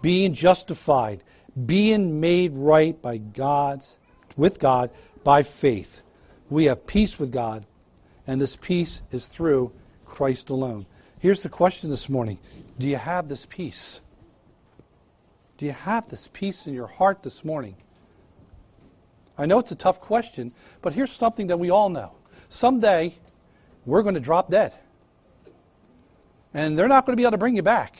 Being 0.02 0.34
justified, 0.34 1.22
being 1.64 2.20
made 2.20 2.52
right 2.54 3.00
by 3.00 3.16
God's 3.16 3.98
with 4.36 4.58
God 4.58 4.90
by 5.24 5.42
faith. 5.42 6.02
We 6.50 6.66
have 6.66 6.86
peace 6.86 7.18
with 7.18 7.32
God, 7.32 7.64
and 8.26 8.40
this 8.40 8.56
peace 8.56 9.02
is 9.10 9.28
through 9.28 9.72
Christ 10.04 10.50
alone. 10.50 10.86
Here's 11.18 11.42
the 11.42 11.48
question 11.48 11.90
this 11.90 12.08
morning. 12.08 12.38
Do 12.78 12.86
you 12.86 12.96
have 12.96 13.28
this 13.28 13.46
peace? 13.46 14.00
Do 15.56 15.64
you 15.64 15.72
have 15.72 16.08
this 16.08 16.28
peace 16.32 16.66
in 16.66 16.74
your 16.74 16.86
heart 16.86 17.22
this 17.22 17.44
morning? 17.44 17.76
I 19.38 19.46
know 19.46 19.58
it's 19.58 19.72
a 19.72 19.76
tough 19.76 20.00
question, 20.00 20.52
but 20.82 20.92
here's 20.92 21.12
something 21.12 21.46
that 21.48 21.58
we 21.58 21.70
all 21.70 21.88
know. 21.88 22.12
Someday, 22.48 23.14
we're 23.84 24.02
going 24.02 24.14
to 24.14 24.20
drop 24.20 24.50
dead. 24.50 24.72
And 26.54 26.78
they're 26.78 26.88
not 26.88 27.04
going 27.04 27.14
to 27.14 27.20
be 27.20 27.24
able 27.24 27.32
to 27.32 27.38
bring 27.38 27.56
you 27.56 27.62
back 27.62 27.98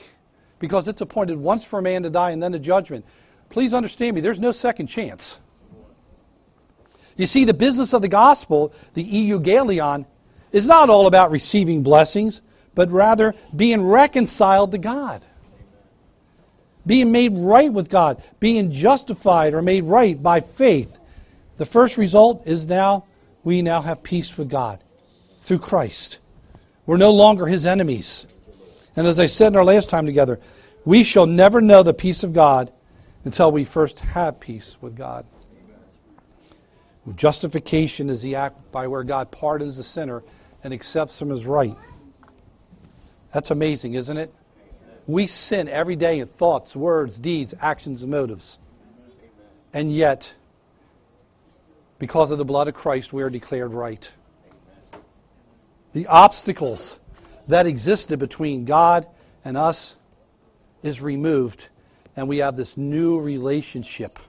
because 0.59 0.87
it's 0.87 1.01
appointed 1.01 1.37
once 1.37 1.63
for 1.63 1.79
a 1.79 1.81
man 1.81 2.03
to 2.03 2.09
die 2.09 2.31
and 2.31 2.41
then 2.41 2.53
a 2.53 2.59
judgment. 2.59 3.05
Please 3.49 3.73
understand 3.73 4.15
me, 4.15 4.21
there's 4.21 4.39
no 4.39 4.51
second 4.51 4.87
chance. 4.87 5.39
You 7.15 7.25
see, 7.25 7.45
the 7.45 7.53
business 7.53 7.93
of 7.93 8.01
the 8.01 8.07
gospel, 8.07 8.73
the 8.93 9.03
euangelion, 9.03 10.05
is 10.51 10.67
not 10.67 10.89
all 10.89 11.07
about 11.07 11.31
receiving 11.31 11.81
blessings, 11.81 12.41
but 12.75 12.91
rather 12.91 13.33
being 13.55 13.87
reconciled 13.87 14.71
to 14.71 14.77
God 14.77 15.23
being 16.87 17.11
made 17.11 17.37
right 17.37 17.71
with 17.71 17.89
God, 17.89 18.23
being 18.39 18.71
justified 18.71 19.53
or 19.53 19.61
made 19.61 19.83
right 19.83 20.21
by 20.21 20.39
faith. 20.39 20.97
The 21.57 21.65
first 21.65 21.97
result 21.97 22.47
is 22.47 22.65
now 22.65 23.05
we 23.43 23.61
now 23.61 23.81
have 23.81 24.01
peace 24.01 24.37
with 24.37 24.49
God 24.49 24.81
through 25.41 25.59
Christ. 25.59 26.19
We're 26.85 26.97
no 26.97 27.11
longer 27.11 27.45
his 27.45 27.65
enemies. 27.65 28.25
And 28.95 29.05
as 29.05 29.19
I 29.19 29.27
said 29.27 29.47
in 29.47 29.57
our 29.57 29.65
last 29.65 29.89
time 29.89 30.05
together, 30.05 30.39
we 30.85 31.03
shall 31.03 31.25
never 31.25 31.59
know 31.59 31.83
the 31.83 31.93
peace 31.93 32.23
of 32.23 32.33
God 32.33 32.71
until 33.27 33.51
we 33.51 33.65
first 33.65 33.99
have 33.99 34.39
peace 34.39 34.77
with 34.79 34.95
God. 34.95 35.25
Justification 37.13 38.09
is 38.09 38.21
the 38.21 38.35
act 38.35 38.71
by 38.71 38.87
where 38.87 39.03
God 39.03 39.31
pardons 39.31 39.75
the 39.75 39.83
sinner 39.83 40.23
and 40.63 40.73
accepts 40.73 41.21
him 41.21 41.29
as 41.29 41.45
right. 41.45 41.75
That's 43.33 43.51
amazing, 43.51 43.95
isn't 43.95 44.15
it? 44.15 44.33
We 45.07 45.27
sin 45.27 45.67
every 45.67 45.97
day 45.97 46.19
in 46.19 46.27
thoughts, 46.27 46.73
words, 46.73 47.19
deeds, 47.19 47.53
actions, 47.59 48.01
and 48.01 48.11
motives. 48.11 48.59
And 49.73 49.93
yet, 49.93 50.33
because 51.99 52.31
of 52.31 52.37
the 52.37 52.45
blood 52.45 52.69
of 52.69 52.75
Christ, 52.75 53.11
we 53.11 53.23
are 53.23 53.29
declared 53.29 53.73
right. 53.73 54.09
The 55.91 56.07
obstacles 56.07 57.01
that 57.49 57.65
existed 57.65 58.19
between 58.19 58.63
God 58.63 59.05
and 59.43 59.57
us 59.57 59.97
is 60.81 61.01
removed, 61.01 61.67
and 62.17 62.27
we 62.27 62.39
have 62.39 62.57
this 62.57 62.75
new 62.75 63.21
relationship. 63.21 64.19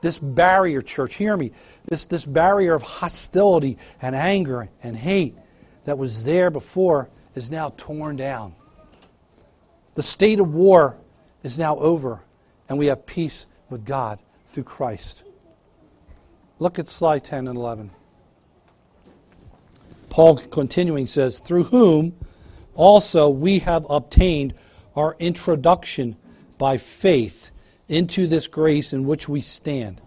This 0.00 0.18
barrier, 0.18 0.80
church, 0.80 1.14
hear 1.14 1.36
me, 1.36 1.52
this, 1.84 2.06
this 2.06 2.24
barrier 2.24 2.74
of 2.74 2.82
hostility 2.82 3.78
and 4.00 4.14
anger 4.14 4.68
and 4.82 4.96
hate 4.96 5.36
that 5.84 5.98
was 5.98 6.24
there 6.24 6.50
before 6.50 7.08
is 7.34 7.50
now 7.50 7.72
torn 7.76 8.16
down. 8.16 8.54
The 9.94 10.02
state 10.02 10.40
of 10.40 10.54
war 10.54 10.96
is 11.42 11.58
now 11.58 11.76
over, 11.78 12.22
and 12.68 12.78
we 12.78 12.86
have 12.86 13.06
peace 13.06 13.46
with 13.68 13.84
God 13.84 14.20
through 14.46 14.64
Christ. 14.64 15.24
Look 16.58 16.78
at 16.78 16.88
slide 16.88 17.24
10 17.24 17.48
and 17.48 17.56
11. 17.58 17.90
Paul 20.08 20.38
continuing 20.38 21.06
says, 21.06 21.40
Through 21.40 21.64
whom 21.64 22.14
also 22.74 23.28
we 23.28 23.58
have 23.60 23.84
obtained 23.90 24.54
our 24.94 25.16
introduction 25.18 26.16
by 26.58 26.76
faith 26.76 27.50
into 27.88 28.26
this 28.26 28.46
grace 28.46 28.92
in 28.92 29.06
which 29.06 29.28
we 29.28 29.40
stand, 29.40 30.00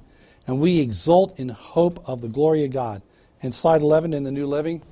and 0.45 0.59
we 0.59 0.79
exult 0.79 1.39
in 1.39 1.49
hope 1.49 2.07
of 2.07 2.21
the 2.21 2.27
glory 2.27 2.63
of 2.65 2.71
God. 2.71 3.01
And 3.43 3.53
slide 3.55 3.81
11 3.81 4.13
in 4.13 4.23
the 4.23 4.31
New 4.31 4.45
Living. 4.45 4.83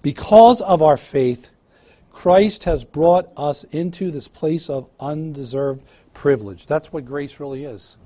Because 0.00 0.62
of 0.62 0.80
our 0.80 0.96
faith, 0.96 1.50
Christ 2.12 2.64
has 2.64 2.84
brought 2.84 3.28
us 3.36 3.64
into 3.64 4.10
this 4.10 4.26
place 4.26 4.70
of 4.70 4.88
undeserved 4.98 5.84
privilege. 6.14 6.66
That's 6.66 6.92
what 6.92 7.04
grace 7.04 7.38
really 7.38 7.64
is 7.64 7.98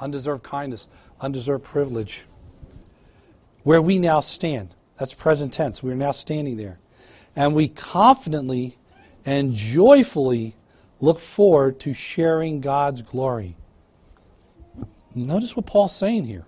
undeserved 0.00 0.42
kindness, 0.42 0.86
undeserved 1.20 1.64
privilege. 1.64 2.24
Where 3.62 3.82
we 3.82 3.98
now 3.98 4.20
stand. 4.20 4.74
That's 4.98 5.14
present 5.14 5.52
tense. 5.52 5.82
We 5.82 5.92
are 5.92 5.96
now 5.96 6.12
standing 6.12 6.56
there. 6.56 6.78
And 7.36 7.54
we 7.54 7.68
confidently 7.68 8.78
and 9.26 9.52
joyfully 9.52 10.54
look 11.00 11.18
forward 11.18 11.80
to 11.80 11.92
sharing 11.92 12.60
God's 12.60 13.02
glory. 13.02 13.56
Notice 15.14 15.56
what 15.56 15.66
Paul's 15.66 15.94
saying 15.94 16.24
here. 16.24 16.44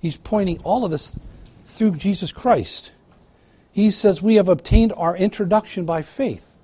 He's 0.00 0.16
pointing 0.16 0.60
all 0.60 0.84
of 0.84 0.90
this 0.90 1.18
through 1.64 1.92
Jesus 1.92 2.32
Christ 2.32 2.92
he 3.72 3.90
says, 3.90 4.22
We 4.22 4.36
have 4.36 4.48
obtained 4.48 4.92
our 4.96 5.16
introduction 5.16 5.84
by 5.84 6.02
faith. 6.02 6.56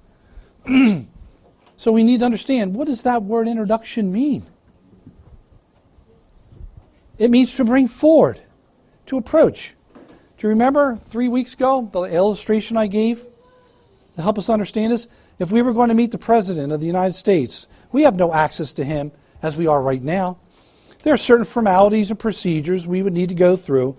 So 1.76 1.92
we 1.92 2.02
need 2.02 2.18
to 2.18 2.24
understand 2.24 2.74
what 2.74 2.88
does 2.88 3.04
that 3.04 3.22
word 3.22 3.46
introduction 3.46 4.10
mean? 4.10 4.44
It 7.18 7.30
means 7.30 7.56
to 7.56 7.64
bring 7.64 7.86
forward, 7.86 8.40
to 9.06 9.16
approach. 9.16 9.74
Do 9.94 10.46
you 10.46 10.48
remember 10.48 10.96
three 10.96 11.28
weeks 11.28 11.54
ago 11.54 11.88
the 11.92 12.02
illustration 12.02 12.76
I 12.76 12.88
gave 12.88 13.24
to 14.16 14.22
help 14.22 14.38
us 14.38 14.48
understand 14.48 14.92
this? 14.92 15.06
If 15.38 15.52
we 15.52 15.62
were 15.62 15.72
going 15.72 15.88
to 15.88 15.94
meet 15.94 16.10
the 16.10 16.18
President 16.18 16.72
of 16.72 16.80
the 16.80 16.86
United 16.86 17.12
States, 17.12 17.68
we 17.92 18.02
have 18.02 18.16
no 18.16 18.32
access 18.32 18.72
to 18.74 18.84
him 18.84 19.12
as 19.40 19.56
we 19.56 19.68
are 19.68 19.80
right 19.80 20.02
now. 20.02 20.40
There 21.02 21.14
are 21.14 21.18
certain 21.18 21.44
formalities 21.44 22.10
and 22.10 22.18
procedures 22.18 22.88
we 22.88 23.02
would 23.02 23.12
need 23.12 23.28
to 23.28 23.36
go 23.36 23.54
through 23.54 23.96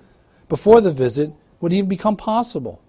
before 0.50 0.82
the 0.82 0.92
visit 0.92 1.32
would 1.62 1.72
even 1.72 1.88
become 1.88 2.18
possible. 2.18 2.82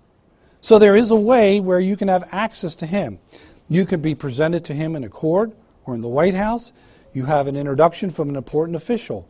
So 0.61 0.78
there 0.78 0.97
is 0.97 1.11
a 1.11 1.16
way 1.16 1.61
where 1.61 1.78
you 1.78 1.97
can 1.97 2.09
have 2.09 2.28
access 2.33 2.75
to 2.76 2.87
him. 2.87 3.21
You 3.69 3.87
can 3.87 4.00
be 4.00 4.16
presented 4.16 4.64
to 4.64 4.75
him 4.75 4.97
in 4.97 5.04
a 5.04 5.09
court 5.09 5.52
or 5.85 5.95
in 5.95 6.00
the 6.00 6.09
White 6.09 6.35
House. 6.35 6.73
You 7.14 7.26
have 7.26 7.47
an 7.47 7.57
introduction 7.57 8.11
from 8.11 8.28
an 8.28 8.37
important 8.37 8.75
official. 8.76 9.28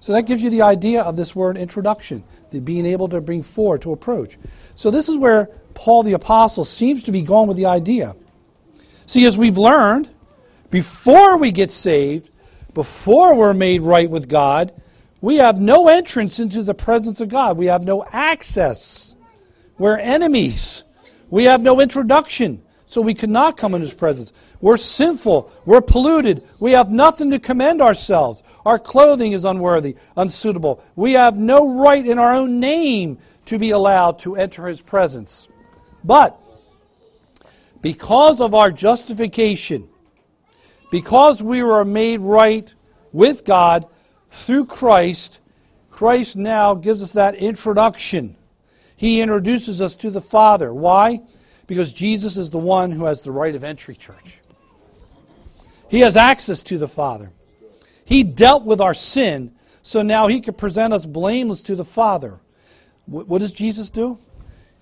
So 0.00 0.12
that 0.12 0.22
gives 0.22 0.42
you 0.42 0.48
the 0.48 0.62
idea 0.62 1.02
of 1.02 1.16
this 1.16 1.36
word 1.36 1.58
introduction, 1.58 2.24
the 2.50 2.60
being 2.60 2.86
able 2.86 3.08
to 3.08 3.20
bring 3.20 3.42
forward, 3.42 3.82
to 3.82 3.92
approach. 3.92 4.38
So 4.74 4.90
this 4.90 5.08
is 5.08 5.16
where 5.16 5.50
Paul 5.74 6.02
the 6.02 6.14
Apostle 6.14 6.64
seems 6.64 7.02
to 7.04 7.12
be 7.12 7.22
going 7.22 7.46
with 7.46 7.56
the 7.56 7.66
idea. 7.66 8.14
See, 9.08 9.24
as 9.24 9.38
we've 9.38 9.56
learned, 9.56 10.10
before 10.68 11.38
we 11.38 11.50
get 11.50 11.70
saved, 11.70 12.28
before 12.74 13.34
we're 13.34 13.54
made 13.54 13.80
right 13.80 14.08
with 14.08 14.28
God, 14.28 14.70
we 15.22 15.36
have 15.36 15.58
no 15.58 15.88
entrance 15.88 16.38
into 16.38 16.62
the 16.62 16.74
presence 16.74 17.18
of 17.22 17.30
God. 17.30 17.56
We 17.56 17.64
have 17.66 17.84
no 17.84 18.04
access. 18.12 19.16
We're 19.78 19.96
enemies. 19.96 20.84
We 21.30 21.44
have 21.44 21.62
no 21.62 21.80
introduction, 21.80 22.60
so 22.84 23.00
we 23.00 23.14
cannot 23.14 23.56
come 23.56 23.74
in 23.74 23.80
His 23.80 23.94
presence. 23.94 24.34
We're 24.60 24.76
sinful. 24.76 25.50
We're 25.64 25.80
polluted. 25.80 26.42
We 26.60 26.72
have 26.72 26.90
nothing 26.90 27.30
to 27.30 27.38
commend 27.38 27.80
ourselves. 27.80 28.42
Our 28.66 28.78
clothing 28.78 29.32
is 29.32 29.46
unworthy, 29.46 29.96
unsuitable. 30.18 30.84
We 30.96 31.14
have 31.14 31.38
no 31.38 31.80
right 31.80 32.06
in 32.06 32.18
our 32.18 32.34
own 32.34 32.60
name 32.60 33.16
to 33.46 33.58
be 33.58 33.70
allowed 33.70 34.18
to 34.18 34.36
enter 34.36 34.66
His 34.66 34.82
presence. 34.82 35.48
But 36.04 36.38
because 37.82 38.40
of 38.40 38.54
our 38.54 38.70
justification, 38.70 39.88
because 40.90 41.42
we 41.42 41.62
were 41.62 41.84
made 41.84 42.20
right 42.20 42.72
with 43.12 43.44
God 43.44 43.86
through 44.30 44.66
Christ, 44.66 45.40
Christ 45.90 46.36
now 46.36 46.74
gives 46.74 47.02
us 47.02 47.12
that 47.12 47.34
introduction. 47.34 48.36
He 48.96 49.20
introduces 49.20 49.80
us 49.80 49.96
to 49.96 50.10
the 50.10 50.20
Father. 50.20 50.72
Why? 50.72 51.20
Because 51.66 51.92
Jesus 51.92 52.36
is 52.36 52.50
the 52.50 52.58
one 52.58 52.90
who 52.90 53.04
has 53.04 53.22
the 53.22 53.30
right 53.30 53.54
of 53.54 53.62
entry, 53.62 53.94
church. 53.94 54.40
He 55.88 56.00
has 56.00 56.16
access 56.16 56.62
to 56.64 56.78
the 56.78 56.88
Father. 56.88 57.30
He 58.04 58.22
dealt 58.22 58.64
with 58.64 58.80
our 58.80 58.94
sin, 58.94 59.54
so 59.82 60.02
now 60.02 60.26
he 60.26 60.40
can 60.40 60.54
present 60.54 60.92
us 60.92 61.06
blameless 61.06 61.62
to 61.64 61.76
the 61.76 61.84
Father. 61.84 62.40
What 63.06 63.38
does 63.38 63.52
Jesus 63.52 63.90
do? 63.90 64.18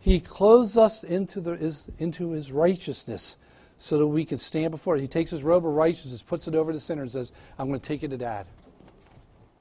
He 0.06 0.20
clothes 0.20 0.76
us 0.76 1.02
into, 1.02 1.40
the, 1.40 1.76
into 1.98 2.30
his 2.30 2.52
righteousness 2.52 3.36
so 3.76 3.98
that 3.98 4.06
we 4.06 4.24
can 4.24 4.38
stand 4.38 4.70
before 4.70 4.94
it. 4.94 5.00
He 5.00 5.08
takes 5.08 5.32
his 5.32 5.42
robe 5.42 5.66
of 5.66 5.72
righteousness, 5.72 6.22
puts 6.22 6.46
it 6.46 6.54
over 6.54 6.72
the 6.72 6.78
sinner, 6.78 7.02
and 7.02 7.10
says, 7.10 7.32
I'm 7.58 7.66
going 7.66 7.80
to 7.80 7.84
take 7.84 8.02
you 8.02 8.08
to 8.10 8.16
dad. 8.16 8.46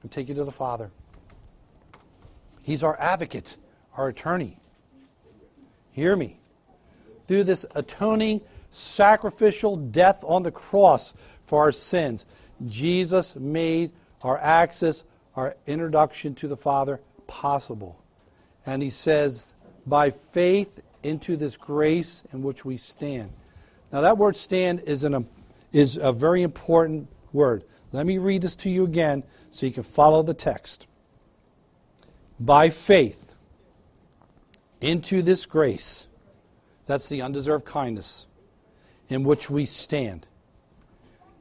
I'm 0.04 0.10
take 0.10 0.30
you 0.30 0.36
to 0.36 0.44
the 0.44 0.52
Father. 0.52 0.92
He's 2.62 2.84
our 2.84 2.96
advocate, 3.00 3.58
our 3.98 4.10
attorney. 4.10 4.60
Hear 5.94 6.16
me. 6.16 6.38
Through 7.24 7.46
this 7.46 7.66
atoning, 7.74 8.42
sacrificial 8.70 9.76
death 9.76 10.24
on 10.28 10.44
the 10.44 10.52
cross 10.52 11.16
for 11.42 11.64
our 11.64 11.72
sins, 11.72 12.28
Jesus 12.68 13.36
made 13.36 13.94
our 14.22 14.38
access, 14.38 15.06
our 15.36 15.56
introduction 15.66 16.36
to 16.36 16.48
the 16.48 16.56
Father 16.56 17.02
possible. 17.26 18.00
And 18.64 18.84
he 18.84 18.92
says, 18.92 19.55
by 19.86 20.10
faith 20.10 20.82
into 21.04 21.36
this 21.36 21.58
grace 21.58 22.24
in 22.34 22.42
which 22.42 22.66
we 22.66 22.78
stand. 22.78 23.32
Now, 23.92 24.02
that 24.02 24.18
word 24.18 24.36
stand 24.36 24.82
is, 24.82 25.04
an, 25.04 25.28
is 25.72 25.98
a 25.98 26.12
very 26.12 26.42
important 26.42 27.08
word. 27.32 27.64
Let 27.92 28.06
me 28.06 28.18
read 28.18 28.42
this 28.42 28.56
to 28.58 28.70
you 28.70 28.84
again 28.84 29.24
so 29.52 29.66
you 29.66 29.72
can 29.72 29.84
follow 29.84 30.24
the 30.24 30.34
text. 30.34 30.88
By 32.40 32.70
faith 32.70 33.36
into 34.82 35.22
this 35.22 35.46
grace, 35.46 36.08
that's 36.86 37.08
the 37.08 37.22
undeserved 37.22 37.66
kindness 37.66 38.28
in 39.08 39.24
which 39.24 39.50
we 39.50 39.66
stand. 39.66 40.28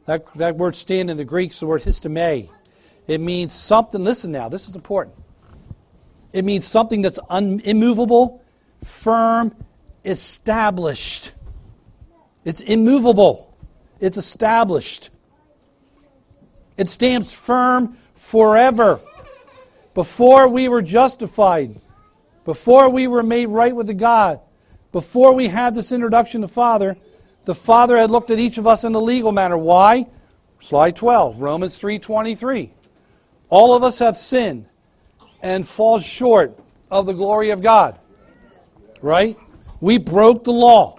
That, 0.06 0.32
that 0.34 0.56
word 0.56 0.74
stand 0.74 1.10
in 1.10 1.16
the 1.16 1.24
Greek 1.24 1.50
is 1.50 1.60
the 1.60 1.66
word 1.66 1.82
histemi. 1.82 2.50
It 3.06 3.20
means 3.20 3.52
something, 3.52 4.04
listen 4.04 4.32
now, 4.32 4.48
this 4.48 4.68
is 4.68 4.74
important. 4.74 5.16
It 6.34 6.44
means 6.44 6.64
something 6.66 7.00
that's 7.00 7.20
un, 7.30 7.60
immovable, 7.64 8.42
firm, 8.82 9.54
established. 10.04 11.32
It's 12.44 12.60
immovable. 12.60 13.56
It's 14.00 14.16
established. 14.16 15.10
It 16.76 16.88
stands 16.88 17.32
firm 17.32 17.96
forever. 18.14 19.00
Before 19.94 20.48
we 20.48 20.68
were 20.68 20.82
justified, 20.82 21.80
before 22.44 22.90
we 22.90 23.06
were 23.06 23.22
made 23.22 23.46
right 23.46 23.74
with 23.74 23.86
the 23.86 23.94
God, 23.94 24.40
before 24.90 25.34
we 25.34 25.46
had 25.46 25.76
this 25.76 25.92
introduction 25.92 26.40
to 26.40 26.48
Father, 26.48 26.96
the 27.44 27.54
Father 27.54 27.96
had 27.96 28.10
looked 28.10 28.32
at 28.32 28.40
each 28.40 28.58
of 28.58 28.66
us 28.66 28.82
in 28.82 28.92
a 28.96 28.98
legal 28.98 29.30
manner. 29.30 29.56
Why? 29.56 30.06
Slide 30.58 30.96
12, 30.96 31.40
Romans 31.40 31.78
3:23. 31.78 32.72
All 33.50 33.72
of 33.76 33.84
us 33.84 34.00
have 34.00 34.16
sinned 34.16 34.66
and 35.44 35.68
fall 35.68 36.00
short 36.00 36.58
of 36.90 37.06
the 37.06 37.12
glory 37.12 37.50
of 37.50 37.62
God. 37.62 37.98
Right? 39.02 39.36
We 39.80 39.98
broke 39.98 40.42
the 40.42 40.52
law. 40.52 40.98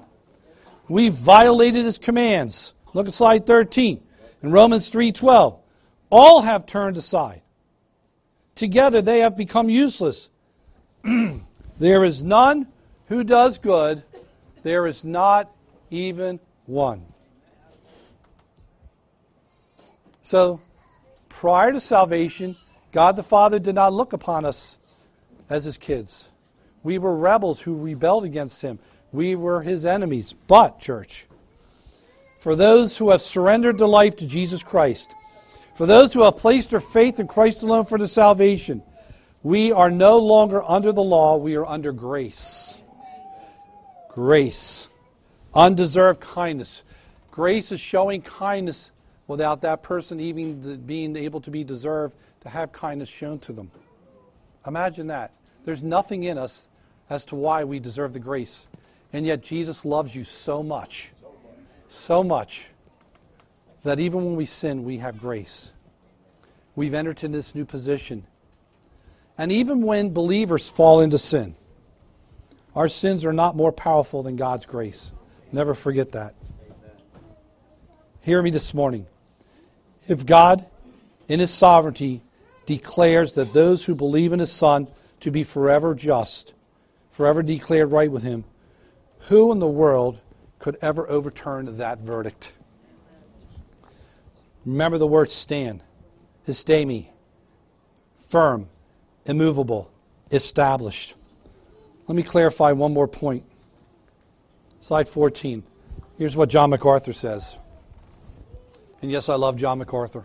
We 0.88 1.10
violated 1.10 1.84
his 1.84 1.98
commands. 1.98 2.74
Look 2.94 3.08
at 3.08 3.14
slide 3.14 3.46
13. 3.46 4.02
In 4.44 4.52
Romans 4.52 4.92
3:12, 4.92 5.58
all 6.12 6.42
have 6.42 6.68
turned 6.68 6.98
aside. 6.98 7.42
Together 8.54 9.02
they 9.02 9.20
have 9.20 9.36
become 9.36 9.70
useless. 9.70 10.30
there 11.80 12.04
is 12.04 12.24
none 12.24 12.68
who 13.08 13.24
does 13.24 13.58
good. 13.58 14.04
There 14.62 14.86
is 14.86 15.04
not 15.04 15.52
even 15.90 16.40
one. 16.68 17.06
So, 20.22 20.60
prior 21.30 21.72
to 21.72 21.80
salvation, 21.80 22.56
God 22.96 23.18
the 23.18 23.24
Father 23.24 23.60
did 23.60 23.76
not 23.76 23.92
look 23.92 24.14
upon 24.14 24.46
us 24.46 24.78
as 25.50 25.66
his 25.66 25.78
kids. 25.78 26.30
We 26.82 26.98
were 26.98 27.14
rebels 27.14 27.60
who 27.62 27.76
rebelled 27.76 28.24
against 28.24 28.62
him. 28.62 28.80
We 29.12 29.36
were 29.36 29.62
his 29.62 29.86
enemies. 29.86 30.34
But, 30.48 30.80
church, 30.80 31.26
for 32.40 32.56
those 32.56 32.98
who 32.98 33.10
have 33.10 33.22
surrendered 33.22 33.80
their 33.80 33.88
life 33.88 34.16
to 34.16 34.26
Jesus 34.26 34.64
Christ, 34.64 35.14
for 35.76 35.86
those 35.86 36.14
who 36.14 36.24
have 36.24 36.38
placed 36.38 36.72
their 36.72 36.80
faith 36.80 37.20
in 37.20 37.28
Christ 37.28 37.64
alone 37.64 37.84
for 37.84 37.98
the 37.98 38.08
salvation, 38.08 38.82
we 39.44 39.74
are 39.74 39.92
no 39.92 40.18
longer 40.18 40.64
under 40.64 40.94
the 40.94 41.04
law, 41.04 41.36
we 41.36 41.58
are 41.58 41.66
under 41.66 41.92
grace. 41.92 42.82
Grace. 44.08 44.88
Undeserved 45.54 46.22
kindness. 46.22 46.84
Grace 47.30 47.74
is 47.74 47.82
showing 47.82 48.22
kindness 48.22 48.92
without 49.28 49.64
that 49.64 49.84
person 49.84 50.22
even 50.22 50.78
being 50.86 51.18
able 51.18 51.42
to 51.42 51.52
be 51.52 51.66
deserved 51.66 52.16
to 52.46 52.52
have 52.52 52.72
kindness 52.72 53.10
shown 53.10 53.40
to 53.40 53.52
them. 53.52 53.72
Imagine 54.68 55.08
that. 55.08 55.32
There's 55.66 55.82
nothing 55.82 56.24
in 56.24 56.38
us 56.38 56.70
as 57.10 57.26
to 57.26 57.36
why 57.36 57.64
we 57.64 57.80
deserve 57.80 58.14
the 58.14 58.20
grace. 58.20 58.68
And 59.12 59.26
yet 59.26 59.42
Jesus 59.42 59.84
loves 59.84 60.16
you 60.16 60.24
so 60.24 60.62
much, 60.62 61.10
so 61.90 62.24
much, 62.24 62.70
that 63.82 64.00
even 64.00 64.24
when 64.24 64.36
we 64.36 64.46
sin, 64.46 64.84
we 64.84 64.98
have 64.98 65.20
grace. 65.20 65.72
We've 66.76 66.94
entered 66.94 67.24
in 67.24 67.32
this 67.32 67.56
new 67.56 67.66
position. 67.66 68.28
And 69.40 69.52
even 69.52 69.82
when 69.82 70.14
believers 70.14 70.70
fall 70.70 71.02
into 71.02 71.18
sin, 71.18 71.56
our 72.76 72.88
sins 72.88 73.26
are 73.26 73.34
not 73.34 73.56
more 73.56 73.72
powerful 73.72 74.22
than 74.22 74.36
God's 74.36 74.68
grace. 74.68 75.12
Never 75.52 75.74
forget 75.74 76.12
that. 76.12 76.36
Hear 78.22 78.40
me 78.44 78.52
this 78.52 78.72
morning. 78.76 79.08
If 80.08 80.28
God, 80.28 80.64
in 81.28 81.40
His 81.40 81.52
sovereignty, 81.52 82.22
declares 82.66 83.34
that 83.34 83.54
those 83.54 83.86
who 83.86 83.96
believe 83.96 84.34
in 84.34 84.40
His 84.40 84.52
Son 84.52 84.88
to 85.20 85.32
be 85.32 85.44
forever 85.44 85.96
just, 85.96 86.54
forever 87.10 87.42
declared 87.42 87.92
right 87.92 88.12
with 88.12 88.24
Him, 88.24 88.46
who 89.28 89.52
in 89.52 89.60
the 89.60 89.68
world 89.68 90.20
could 90.60 90.78
ever 90.82 91.10
overturn 91.10 91.78
that 91.78 92.00
verdict? 92.00 92.54
Remember 94.66 94.98
the 94.98 95.08
word 95.08 95.30
stand, 95.30 95.84
histemi, 96.48 97.08
firm, 98.16 98.68
immovable, 99.26 99.92
established. 100.32 101.16
Let 102.08 102.16
me 102.16 102.24
clarify 102.24 102.72
one 102.72 102.94
more 102.94 103.08
point. 103.08 103.44
Slide 104.82 105.08
14. 105.08 105.64
Here's 106.18 106.36
what 106.36 106.50
John 106.50 106.70
MacArthur 106.70 107.14
says 107.14 107.58
And 109.02 109.12
yes, 109.12 109.30
I 109.30 109.36
love 109.36 109.58
John 109.58 109.80
MacArthur. 109.80 110.24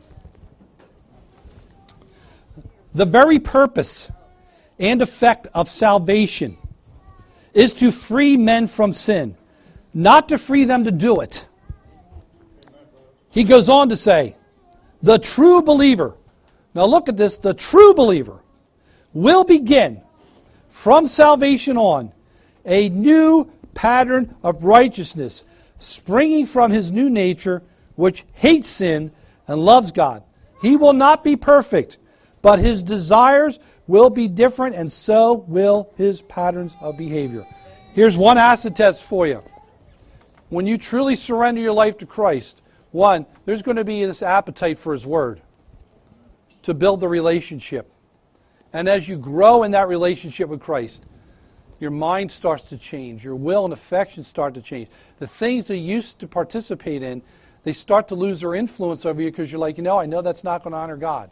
The 2.95 3.05
very 3.05 3.39
purpose 3.39 4.11
and 4.79 5.03
effect 5.03 5.47
of 5.55 5.69
salvation 5.69 6.57
is 7.55 7.75
to 7.75 7.91
free 7.91 8.37
men 8.37 8.67
from 8.67 8.93
sin, 8.93 9.37
not 9.95 10.29
to 10.29 10.39
free 10.39 10.65
them 10.65 10.85
to 10.85 10.91
do 10.91 11.21
it. 11.21 11.47
He 13.31 13.45
goes 13.45 13.69
on 13.69 13.89
to 13.91 13.97
say, 13.97 14.37
the 15.03 15.19
true 15.19 15.63
believer, 15.63 16.15
now 16.75 16.87
look 16.87 17.09
at 17.09 17.17
this, 17.17 17.37
the 17.37 17.55
true 17.55 17.95
believer 17.95 18.41
will 19.13 19.45
begin 19.45 20.03
from 20.69 21.07
salvation 21.07 21.77
on 21.77 22.13
a 22.65 22.89
new 22.91 23.51
pattern 23.75 24.35
of 24.43 24.65
righteousness 24.65 25.45
springing 25.79 26.45
from 26.47 26.71
his 26.71 26.93
new 26.93 27.09
nature, 27.09 27.63
which 27.95 28.25
hates 28.35 28.69
sin 28.69 29.11
and 29.49 29.65
loves 29.65 29.91
God. 29.91 30.23
He 30.61 30.77
will 30.77 30.93
not 30.93 31.25
be 31.25 31.37
perfect, 31.37 31.97
but 32.43 32.59
his 32.59 32.83
desires 32.83 33.59
will 33.87 34.11
be 34.11 34.29
different, 34.29 34.75
and 34.75 34.91
so 34.91 35.45
will 35.49 35.93
his 35.97 36.23
patterns 36.23 36.77
of 36.81 36.97
behavior. 36.97 37.45
Here's 37.93 38.17
one 38.17 38.39
acid 38.39 38.77
test 38.77 39.03
for 39.03 39.27
you. 39.27 39.43
When 40.49 40.67
you 40.67 40.79
truly 40.79 41.17
surrender 41.17 41.61
your 41.61 41.73
life 41.73 41.99
to 41.99 42.07
Christ, 42.07 42.63
one, 42.93 43.27
there's 43.45 43.63
going 43.63 43.77
to 43.77 43.85
be 43.85 44.05
this 44.05 44.23
appetite 44.23 44.79
for 44.79 44.93
his 44.93 45.07
word 45.07 45.41
to 46.63 46.75
build 46.75 47.01
the 47.01 47.09
relationship. 47.09 47.93
And 48.73 48.89
as 48.89 49.09
you 49.09 49.17
grow 49.17 49.63
in 49.63 49.73
that 49.73 49.89
relationship 49.89 50.49
with 50.49 50.61
Christ, 50.61 51.05
your 51.81 51.91
mind 51.91 52.31
starts 52.31 52.69
to 52.69 52.79
change. 52.79 53.25
Your 53.25 53.35
will 53.35 53.65
and 53.65 53.73
affection 53.73 54.23
start 54.23 54.55
to 54.55 54.63
change. 54.63 54.89
The 55.19 55.27
things 55.27 55.67
that 55.69 55.79
you 55.79 55.95
used 55.95 56.21
to 56.21 56.29
participate 56.29 57.03
in, 57.03 57.23
they 57.63 57.73
start 57.73 58.09
to 58.09 58.15
lose 58.15 58.41
their 58.41 58.55
influence 58.55 59.07
over 59.07 59.21
you 59.21 59.31
because 59.31 59.51
you're 59.51 59.61
like, 59.61 59.79
you 59.79 59.83
know, 59.83 59.99
I 59.99 60.07
know 60.07 60.21
that's 60.21 60.45
not 60.45 60.63
going 60.63 60.73
to 60.73 60.79
honor 60.79 60.97
God. 60.97 61.31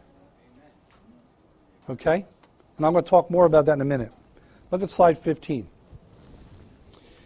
Okay? 1.89 2.25
And 2.77 2.85
I'm 2.85 2.93
going 2.93 3.03
to 3.03 3.09
talk 3.09 3.29
more 3.29 3.45
about 3.45 3.65
that 3.65 3.73
in 3.73 3.81
a 3.81 3.85
minute. 3.85 4.11
Look 4.71 4.83
at 4.83 4.89
slide 4.89 5.17
15. 5.17 5.67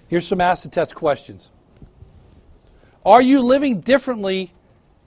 Here's 0.08 0.28
some 0.28 0.42
acid 0.42 0.72
test 0.72 0.96
questions. 0.96 1.50
Are 3.06 3.22
you 3.22 3.42
living 3.42 3.82
differently 3.82 4.54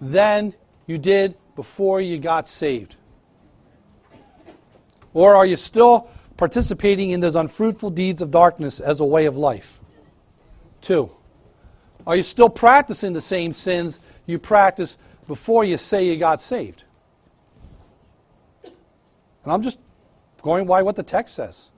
than 0.01 0.55
you 0.87 0.99
did 0.99 1.35
before 1.55 2.01
you 2.01 2.19
got 2.19 2.47
saved? 2.47 2.97
Or 5.15 5.35
are 5.35 5.47
you 5.47 5.57
still 5.57 6.11
participating 6.37 7.11
in 7.11 7.21
those 7.21 7.37
unfruitful 7.37 7.91
deeds 7.91 8.21
of 8.21 8.31
darkness 8.31 8.81
as 8.81 9.01
a 9.01 9.05
way 9.05 9.25
of 9.25 9.37
life? 9.37 9.81
Two, 10.83 11.11
are 12.07 12.15
you 12.15 12.23
still 12.23 12.51
practicing 12.51 13.15
the 13.15 13.21
same 13.21 13.53
sins 13.53 13.99
you 14.27 14.39
practiced 14.39 14.99
before 15.27 15.65
you 15.65 15.79
say 15.79 16.07
you 16.07 16.17
got 16.17 16.41
saved? 16.41 16.85
And 19.47 19.53
I'm 19.53 19.63
just 19.63 19.79
going 20.43 20.67
by 20.67 20.83
what 20.83 20.97
the 20.97 21.05
text 21.05 21.37
says. 21.37 21.71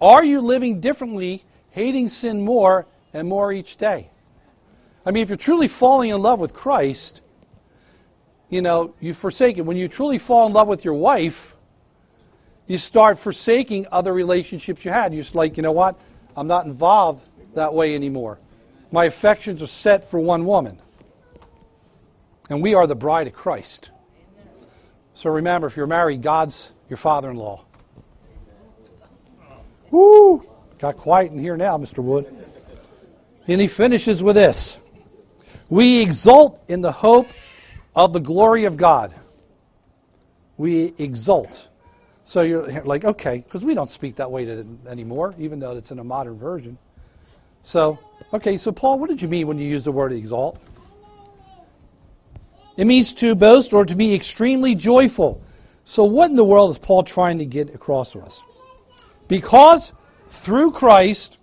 Are 0.00 0.24
you 0.24 0.40
living 0.40 0.80
differently, 0.80 1.44
hating 1.70 2.08
sin 2.08 2.44
more 2.44 2.86
and 3.14 3.28
more 3.28 3.52
each 3.52 3.76
day? 3.76 4.10
I 5.06 5.12
mean, 5.12 5.22
if 5.22 5.28
you're 5.28 5.36
truly 5.36 5.68
falling 5.68 6.10
in 6.10 6.20
love 6.20 6.40
with 6.40 6.52
Christ, 6.52 7.20
you 8.50 8.62
know, 8.62 8.96
you 8.98 9.14
forsake 9.14 9.58
it. 9.58 9.60
When 9.62 9.76
you 9.76 9.86
truly 9.86 10.18
fall 10.18 10.48
in 10.48 10.52
love 10.52 10.66
with 10.66 10.84
your 10.84 10.94
wife, 10.94 11.56
you 12.66 12.78
start 12.78 13.16
forsaking 13.16 13.86
other 13.92 14.12
relationships 14.12 14.84
you 14.84 14.90
had. 14.90 15.14
You're 15.14 15.22
just 15.22 15.36
like, 15.36 15.56
you 15.56 15.62
know 15.62 15.70
what? 15.70 16.00
I'm 16.36 16.48
not 16.48 16.66
involved 16.66 17.24
that 17.54 17.72
way 17.72 17.94
anymore. 17.94 18.40
My 18.90 19.04
affections 19.04 19.62
are 19.62 19.68
set 19.68 20.04
for 20.04 20.18
one 20.18 20.46
woman. 20.46 20.80
And 22.50 22.60
we 22.60 22.74
are 22.74 22.88
the 22.88 22.96
bride 22.96 23.28
of 23.28 23.34
Christ. 23.34 23.90
So 25.14 25.30
remember, 25.30 25.68
if 25.68 25.76
you're 25.76 25.86
married, 25.86 26.22
God's 26.22 26.72
your 26.88 26.96
father 26.96 27.30
in 27.30 27.36
law. 27.36 27.64
Woo! 29.90 30.46
Got 30.78 30.96
quiet 30.96 31.32
in 31.32 31.38
here 31.38 31.56
now, 31.56 31.76
Mr. 31.78 32.02
Wood. 32.02 32.26
And 33.46 33.60
he 33.60 33.66
finishes 33.66 34.22
with 34.22 34.36
this 34.36 34.78
We 35.70 36.02
exult 36.02 36.62
in 36.68 36.82
the 36.82 36.92
hope 36.92 37.26
of 37.96 38.12
the 38.12 38.20
glory 38.20 38.64
of 38.64 38.76
God. 38.76 39.14
We 40.56 40.94
exult. 40.98 41.68
So 42.24 42.42
you're 42.42 42.70
like, 42.82 43.04
okay, 43.04 43.38
because 43.38 43.64
we 43.64 43.74
don't 43.74 43.88
speak 43.88 44.16
that 44.16 44.30
way 44.30 44.44
to, 44.44 44.66
anymore, 44.86 45.34
even 45.38 45.58
though 45.58 45.76
it's 45.76 45.90
in 45.90 45.98
a 45.98 46.04
modern 46.04 46.36
version. 46.38 46.76
So, 47.62 47.98
okay, 48.34 48.56
so 48.56 48.70
Paul, 48.70 48.98
what 48.98 49.08
did 49.08 49.22
you 49.22 49.28
mean 49.28 49.46
when 49.46 49.58
you 49.58 49.66
used 49.66 49.86
the 49.86 49.92
word 49.92 50.12
exalt? 50.12 50.60
It 52.76 52.86
means 52.86 53.14
to 53.14 53.34
boast 53.34 53.72
or 53.72 53.84
to 53.84 53.94
be 53.94 54.14
extremely 54.14 54.74
joyful. 54.74 55.42
So, 55.88 56.04
what 56.04 56.28
in 56.28 56.36
the 56.36 56.44
world 56.44 56.68
is 56.68 56.76
Paul 56.76 57.02
trying 57.02 57.38
to 57.38 57.46
get 57.46 57.74
across 57.74 58.12
to 58.12 58.20
us? 58.20 58.42
Because 59.26 59.94
through 60.28 60.72
Christ, 60.72 61.38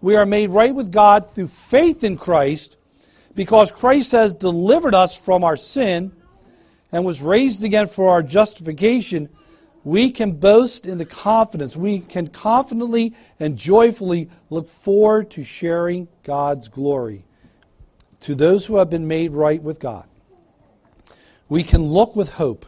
we 0.00 0.16
are 0.16 0.26
made 0.26 0.50
right 0.50 0.74
with 0.74 0.90
God 0.90 1.24
through 1.24 1.46
faith 1.46 2.02
in 2.02 2.18
Christ, 2.18 2.76
because 3.36 3.70
Christ 3.70 4.10
has 4.10 4.34
delivered 4.34 4.92
us 4.92 5.16
from 5.16 5.44
our 5.44 5.54
sin 5.54 6.10
and 6.90 7.04
was 7.04 7.22
raised 7.22 7.62
again 7.62 7.86
for 7.86 8.08
our 8.08 8.24
justification 8.24 9.28
we 9.84 10.10
can 10.10 10.32
boast 10.32 10.84
in 10.84 10.98
the 10.98 11.06
confidence. 11.06 11.76
We 11.76 12.00
can 12.00 12.26
confidently 12.26 13.14
and 13.38 13.56
joyfully 13.56 14.30
look 14.50 14.66
forward 14.66 15.30
to 15.30 15.44
sharing 15.44 16.08
God's 16.24 16.66
glory 16.66 17.24
to 18.22 18.34
those 18.34 18.66
who 18.66 18.78
have 18.78 18.90
been 18.90 19.06
made 19.06 19.32
right 19.32 19.62
with 19.62 19.78
God. 19.78 20.08
We 21.48 21.62
can 21.62 21.84
look 21.84 22.16
with 22.16 22.32
hope. 22.32 22.66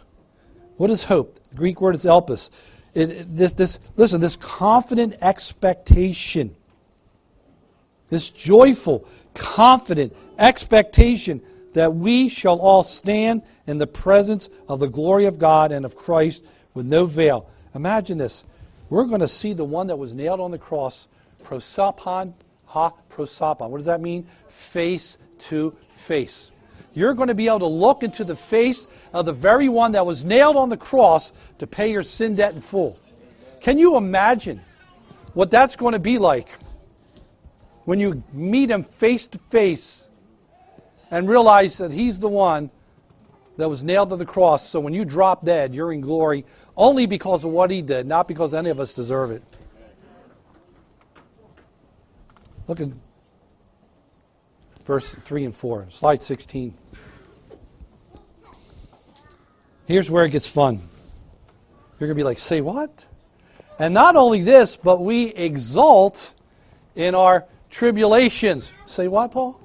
What 0.83 0.91
is 0.91 1.05
hope? 1.05 1.39
The 1.51 1.57
Greek 1.57 1.81
word 1.81 1.95
is 1.95 2.05
elpis. 2.05 2.51
It, 2.93 3.37
this, 3.37 3.53
this, 3.53 3.79
listen, 3.95 4.21
this 4.21 4.35
confident 4.35 5.15
expectation, 5.21 6.57
this 8.09 8.33
joyful, 8.33 9.07
confident 9.33 10.13
expectation 10.41 11.41
that 11.75 11.95
we 11.95 12.29
shall 12.29 12.59
all 12.59 12.83
stand 12.83 13.43
in 13.65 13.79
the 13.79 13.87
presence 13.87 14.49
of 14.69 14.81
the 14.81 14.89
glory 14.89 15.27
of 15.27 15.39
God 15.39 15.71
and 15.71 15.85
of 15.85 15.95
Christ 15.95 16.45
with 16.75 16.87
no 16.87 17.07
veil. 17.07 17.49
Imagine 17.77 18.19
this. 18.19 18.45
We're 18.91 19.05
going 19.05 19.21
to 19.21 19.29
see 19.29 19.53
the 19.53 19.65
one 19.65 19.87
that 19.87 20.01
was 20.01 20.15
nailed 20.15 20.41
on 20.41 20.51
the 20.51 20.59
cross, 20.59 21.07
prosopon 21.45 22.35
ha 22.67 22.93
prosopon. 23.09 23.71
What 23.71 23.79
does 23.79 23.87
that 23.87 24.01
mean? 24.01 24.27
Face 24.49 25.17
to 25.39 25.77
face. 25.91 26.52
You're 26.95 27.15
going 27.15 27.29
to 27.29 27.35
be 27.35 27.47
able 27.47 27.61
to 27.61 27.67
look 27.67 28.03
into 28.03 28.25
the 28.25 28.37
face 28.37 28.87
of 29.13 29.25
the 29.27 29.33
very 29.33 29.69
one 29.69 29.93
that 29.93 30.05
was 30.05 30.25
nailed 30.25 30.57
on 30.57 30.69
the 30.69 30.77
cross 30.77 31.33
to 31.59 31.67
pay 31.67 31.91
your 31.91 32.03
sin 32.03 32.35
debt 32.35 32.55
in 32.55 32.61
full. 32.61 32.99
Can 33.61 33.79
you 33.79 33.97
imagine 33.97 34.61
what 35.35 35.51
that's 35.51 35.77
going 35.77 35.93
to 35.93 35.99
be 35.99 36.19
like 36.19 36.49
when 37.85 37.99
you 37.99 38.23
meet 38.33 38.71
him 38.71 38.85
face 38.85 39.27
to 39.29 39.39
face 39.39 40.09
and 41.11 41.29
realize 41.29 41.79
that 41.79 41.93
he's 41.93 42.21
the 42.21 42.29
one 42.29 42.71
that 43.57 43.69
was 43.69 43.83
nailed 43.83 44.11
to 44.11 44.17
the 44.17 44.27
cross? 44.27 44.69
So 44.69 44.81
when 44.81 44.93
you 44.93 45.05
drop 45.05 45.45
dead, 45.45 45.75
you're 45.75 45.93
in 45.93 46.03
glory 46.03 46.45
only 46.77 47.07
because 47.07 47.45
of 47.45 47.51
what 47.51 47.71
he 47.71 47.81
did, 47.81 48.07
not 48.07 48.29
because 48.29 48.53
any 48.53 48.69
of 48.69 48.81
us 48.81 48.93
deserve 48.93 49.31
it. 49.31 49.43
Look 52.69 52.81
at 52.81 52.89
verse 54.85 55.15
3 55.15 55.47
and 55.47 55.55
4, 55.55 55.87
slide 55.89 56.21
16. 56.21 56.75
Here's 59.93 60.11
where 60.11 60.25
it 60.25 60.31
gets 60.31 60.47
fun. 60.47 60.81
You're 62.01 62.09
going 62.09 62.13
to 62.13 62.15
be 62.15 62.25
like, 62.25 62.39
say 62.39 62.63
what? 62.63 63.05
And 63.79 63.93
not 63.93 64.17
only 64.17 64.41
this, 64.41 64.75
but 64.75 65.03
we 65.03 65.27
exult 65.35 66.33
in 66.97 67.15
our 67.15 67.45
tribulations. 67.69 68.73
Say 68.87 69.07
what, 69.07 69.33
Paul? 69.33 69.61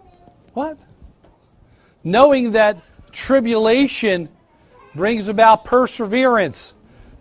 What? 0.51 0.77
Knowing 2.03 2.51
that 2.51 2.77
tribulation 3.13 4.27
brings 4.95 5.29
about 5.29 5.63
perseverance. 5.63 6.73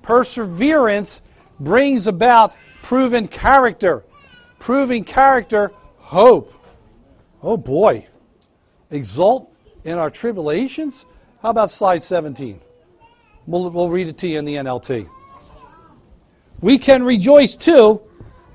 Perseverance 0.02 1.20
brings 1.60 2.08
about 2.08 2.56
proven 2.82 3.28
character. 3.28 4.02
Proving 4.58 5.04
character, 5.04 5.70
hope. 5.98 6.52
Oh 7.40 7.56
boy. 7.56 8.08
Exult 8.90 9.54
in 9.84 9.96
our 9.96 10.10
tribulations? 10.10 11.06
How 11.40 11.50
about 11.50 11.70
slide 11.70 12.02
17? 12.02 12.62
We'll, 13.46 13.70
we'll 13.70 13.90
read 13.90 14.08
it 14.08 14.18
to 14.18 14.28
you 14.28 14.38
in 14.38 14.44
the 14.44 14.54
NLT. 14.54 15.08
We 16.60 16.78
can 16.78 17.02
rejoice 17.02 17.56
too 17.56 18.00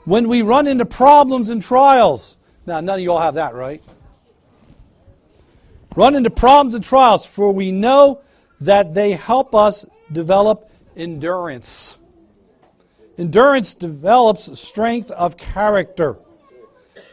when 0.05 0.27
we 0.27 0.41
run 0.41 0.67
into 0.67 0.85
problems 0.85 1.49
and 1.49 1.61
trials. 1.61 2.37
Now, 2.65 2.79
none 2.81 2.99
of 2.99 3.01
you 3.01 3.11
all 3.11 3.19
have 3.19 3.35
that, 3.35 3.53
right? 3.53 3.81
Run 5.95 6.15
into 6.15 6.29
problems 6.29 6.73
and 6.73 6.83
trials, 6.83 7.25
for 7.25 7.51
we 7.51 7.71
know 7.71 8.21
that 8.61 8.93
they 8.93 9.11
help 9.11 9.53
us 9.53 9.85
develop 10.11 10.71
endurance. 10.95 11.97
Endurance 13.17 13.73
develops 13.73 14.59
strength 14.59 15.11
of 15.11 15.37
character, 15.37 16.17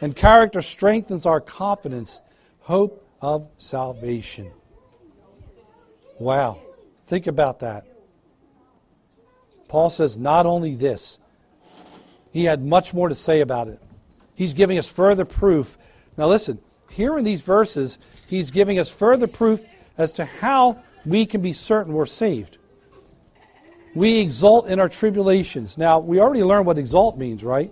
and 0.01 0.15
character 0.15 0.61
strengthens 0.61 1.25
our 1.25 1.41
confidence, 1.41 2.21
hope 2.61 3.05
of 3.21 3.47
salvation. 3.57 4.49
Wow. 6.19 6.61
Think 7.09 7.25
about 7.25 7.61
that. 7.61 7.87
Paul 9.67 9.89
says, 9.89 10.15
not 10.15 10.45
only 10.45 10.75
this, 10.75 11.17
he 12.31 12.43
had 12.43 12.63
much 12.63 12.93
more 12.93 13.09
to 13.09 13.15
say 13.15 13.41
about 13.41 13.67
it. 13.67 13.81
He's 14.35 14.53
giving 14.53 14.77
us 14.77 14.87
further 14.87 15.25
proof. 15.25 15.75
Now, 16.17 16.27
listen, 16.27 16.59
here 16.91 17.17
in 17.17 17.23
these 17.23 17.41
verses, 17.41 17.97
he's 18.27 18.51
giving 18.51 18.77
us 18.77 18.91
further 18.91 19.25
proof 19.25 19.65
as 19.97 20.11
to 20.13 20.25
how 20.25 20.77
we 21.03 21.25
can 21.25 21.41
be 21.41 21.51
certain 21.51 21.93
we're 21.93 22.05
saved. 22.05 22.59
We 23.95 24.19
exult 24.19 24.67
in 24.67 24.79
our 24.79 24.87
tribulations. 24.87 25.79
Now, 25.79 25.97
we 25.97 26.19
already 26.19 26.43
learned 26.43 26.67
what 26.67 26.77
exult 26.77 27.17
means, 27.17 27.43
right? 27.43 27.71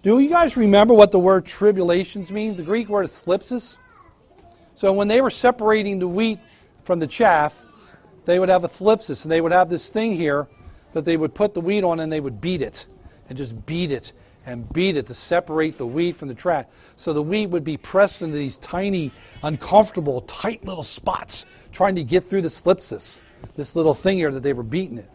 Do 0.00 0.20
you 0.20 0.30
guys 0.30 0.56
remember 0.56 0.94
what 0.94 1.10
the 1.10 1.18
word 1.18 1.44
tribulations 1.44 2.30
means? 2.30 2.56
The 2.56 2.62
Greek 2.62 2.88
word 2.88 3.02
is 3.02 3.10
thlipsis. 3.10 3.76
So 4.74 4.94
when 4.94 5.06
they 5.06 5.20
were 5.20 5.28
separating 5.28 5.98
the 5.98 6.08
wheat 6.08 6.38
from 6.84 6.98
the 6.98 7.06
chaff, 7.06 7.54
they 8.28 8.38
would 8.38 8.50
have 8.50 8.62
a 8.62 8.68
thlipsis, 8.68 9.24
and 9.24 9.32
they 9.32 9.40
would 9.40 9.52
have 9.52 9.70
this 9.70 9.88
thing 9.88 10.14
here 10.14 10.46
that 10.92 11.06
they 11.06 11.16
would 11.16 11.34
put 11.34 11.54
the 11.54 11.62
wheat 11.62 11.82
on 11.82 11.98
and 11.98 12.12
they 12.12 12.20
would 12.20 12.42
beat 12.42 12.60
it, 12.60 12.84
and 13.26 13.38
just 13.38 13.64
beat 13.64 13.90
it 13.90 14.12
and 14.44 14.70
beat 14.70 14.98
it 14.98 15.06
to 15.06 15.14
separate 15.14 15.78
the 15.78 15.86
wheat 15.86 16.14
from 16.14 16.28
the 16.28 16.34
chaff. 16.34 16.66
So 16.96 17.14
the 17.14 17.22
wheat 17.22 17.46
would 17.46 17.64
be 17.64 17.78
pressed 17.78 18.20
into 18.20 18.36
these 18.36 18.58
tiny, 18.58 19.12
uncomfortable, 19.42 20.20
tight 20.22 20.62
little 20.62 20.82
spots, 20.82 21.46
trying 21.72 21.94
to 21.94 22.04
get 22.04 22.26
through 22.26 22.42
the 22.42 22.48
thlipsis, 22.48 23.20
this 23.56 23.74
little 23.74 23.94
thing 23.94 24.18
here 24.18 24.30
that 24.30 24.42
they 24.42 24.52
were 24.52 24.62
beating 24.62 24.98
it. 24.98 25.10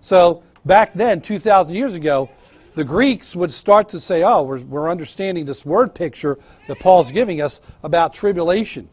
So 0.00 0.44
back 0.64 0.94
then, 0.94 1.22
2,000 1.22 1.74
years 1.74 1.94
ago, 1.94 2.30
the 2.76 2.84
Greeks 2.84 3.34
would 3.34 3.52
start 3.52 3.88
to 3.88 3.98
say, 3.98 4.22
oh, 4.22 4.44
we're, 4.44 4.60
we're 4.60 4.88
understanding 4.88 5.46
this 5.46 5.66
word 5.66 5.96
picture 5.96 6.38
that 6.68 6.78
Paul's 6.78 7.10
giving 7.10 7.40
us 7.40 7.60
about 7.82 8.14
tribulation. 8.14 8.88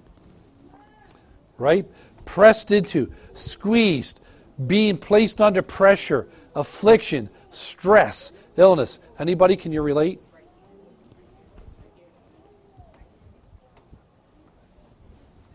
Right? 1.60 1.86
Pressed 2.26 2.72
into, 2.72 3.12
squeezed, 3.34 4.20
being 4.68 4.98
placed 4.98 5.42
under 5.42 5.62
pressure, 5.62 6.28
affliction, 6.56 7.30
stress, 7.50 8.32
illness. 8.58 9.00
Anybody, 9.20 9.56
can 9.56 9.72
you 9.72 9.82
relate? 9.82 10.20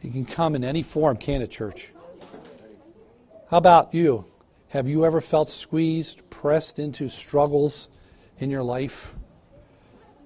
It 0.02 0.12
can 0.12 0.24
come 0.24 0.54
in 0.54 0.64
any 0.64 0.82
form, 0.82 1.16
can 1.16 1.42
it, 1.42 1.50
church? 1.50 1.92
How 3.50 3.58
about 3.58 3.94
you? 3.94 4.24
Have 4.68 4.88
you 4.88 5.04
ever 5.04 5.20
felt 5.20 5.48
squeezed, 5.48 6.28
pressed 6.30 6.78
into 6.78 7.08
struggles 7.08 7.88
in 8.38 8.50
your 8.50 8.62
life? 8.62 9.14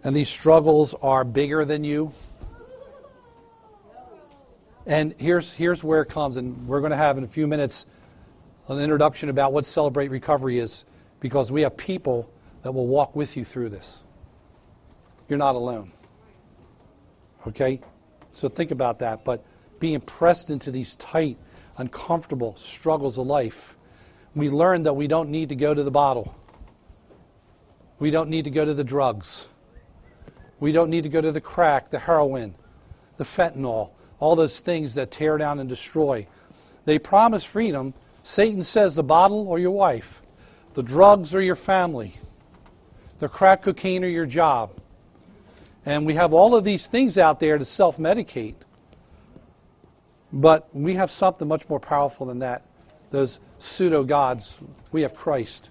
And 0.05 0.15
these 0.17 0.29
struggles 0.29 0.95
are 0.95 1.25
bigger 1.25 1.65
than 1.65 1.85
you? 1.85 2.13
And 4.87 5.15
here's, 5.19 5.53
here's 5.53 5.85
where 5.85 6.03
it 6.03 6.09
comes, 6.09 6.37
and 6.37 6.67
we're 6.67 6.81
going 6.81 6.91
to 6.91 6.97
have 6.97 7.19
in 7.19 7.25
a 7.25 7.29
few 7.29 7.47
minutes 7.47 7.87
an 8.69 8.79
introduction 8.79 9.29
about 9.29 9.53
what 9.53 9.65
Celebrate 9.67 10.09
Recovery 10.09 10.59
is, 10.59 10.85
because 11.21 11.53
we 11.53 11.63
have 11.63 11.77
people 11.77 12.31
that 12.63 12.73
will 12.73 12.87
walk 12.87 13.15
with 13.15 13.37
you 13.37 13.45
through 13.45 13.69
this. 13.69 14.03
You're 15.29 15.39
not 15.39 15.55
alone. 15.55 15.93
Okay? 17.47 17.81
So 18.33 18.49
think 18.49 18.71
about 18.71 18.99
that. 19.01 19.25
But 19.25 19.45
being 19.79 20.01
pressed 20.01 20.51
into 20.51 20.71
these 20.71 20.97
tight, 20.97 21.39
uncomfortable 21.77 22.55
struggles 22.57 23.19
of 23.19 23.27
life 23.27 23.77
we 24.35 24.49
learned 24.49 24.87
that 24.87 24.95
we 24.95 25.07
don't 25.07 25.31
need 25.31 25.51
to 25.51 25.55
go 25.55 25.75
to 25.75 25.83
the 25.83 25.91
bottle. 25.91 26.35
We 27.99 28.11
don't 28.11 28.31
need 28.31 28.45
to 28.45 28.51
go 28.51 28.65
to 28.65 28.75
the 28.75 28.85
drugs. 28.85 29.47
We 30.59 30.73
don't 30.73 30.91
need 30.91 31.03
to 31.03 31.09
go 31.09 31.21
to 31.21 31.33
the 31.33 31.41
crack, 31.41 31.91
the 31.91 31.99
heroin, 31.99 32.55
the 33.17 33.25
fentanyl, 33.25 33.91
all 34.23 34.37
those 34.37 34.61
things 34.61 34.95
that 34.95 35.11
tear 35.11 35.37
down 35.37 35.59
and 35.59 35.69
destroy. 35.69 36.29
They 36.85 37.01
promise 37.01 37.45
freedom. 37.45 37.93
Satan 38.23 38.63
says 38.63 38.95
the 38.95 39.03
bottle 39.03 39.49
or 39.49 39.59
your 39.59 39.73
wife, 39.73 40.23
the 40.75 40.83
drugs 40.83 41.35
or 41.35 41.43
your 41.43 41.57
family, 41.57 42.15
the 43.19 43.29
crack 43.29 43.63
cocaine 43.63 44.05
or 44.05 44.09
your 44.09 44.25
job. 44.25 44.71
And 45.85 46.07
we 46.07 46.15
have 46.15 46.33
all 46.33 46.55
of 46.55 46.63
these 46.63 46.87
things 46.87 47.19
out 47.19 47.41
there 47.41 47.59
to 47.59 47.65
self 47.65 47.99
medicate. 47.99 48.55
But 50.33 50.69
we 50.73 50.95
have 50.95 51.11
something 51.11 51.49
much 51.49 51.69
more 51.69 51.81
powerful 51.81 52.27
than 52.27 52.39
that. 52.39 52.63
Those 53.11 53.41
pseudo 53.59 54.05
gods. 54.05 54.61
We 54.93 55.03
have 55.03 55.17
Christ. 55.17 55.69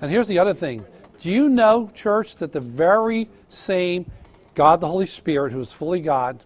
And 0.00 0.10
here's 0.10 0.26
the 0.26 0.40
other 0.40 0.54
thing. 0.54 0.84
Do 1.20 1.30
you 1.30 1.48
know, 1.48 1.92
church, 1.94 2.34
that 2.36 2.52
the 2.52 2.60
very 2.60 3.28
same 3.48 4.10
God 4.56 4.80
the 4.80 4.88
Holy 4.88 5.06
Spirit, 5.06 5.52
who 5.52 5.60
is 5.60 5.72
fully 5.72 6.00
God, 6.00 6.42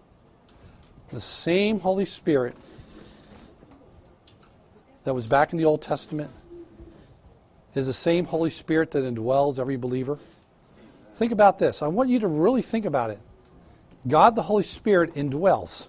the 1.11 1.21
same 1.21 1.79
Holy 1.79 2.05
Spirit 2.05 2.55
that 5.03 5.13
was 5.13 5.27
back 5.27 5.51
in 5.51 5.57
the 5.57 5.65
Old 5.65 5.81
Testament, 5.81 6.31
is 7.73 7.87
the 7.87 7.93
same 7.93 8.25
Holy 8.25 8.49
Spirit 8.49 8.91
that 8.91 9.03
indwells 9.03 9.59
every 9.59 9.75
believer? 9.77 10.17
Think 11.15 11.31
about 11.31 11.59
this. 11.59 11.81
I 11.81 11.87
want 11.87 12.09
you 12.09 12.19
to 12.19 12.27
really 12.27 12.61
think 12.61 12.85
about 12.85 13.09
it. 13.09 13.19
God 14.07 14.35
the 14.35 14.43
Holy 14.43 14.63
Spirit 14.63 15.13
indwells. 15.15 15.87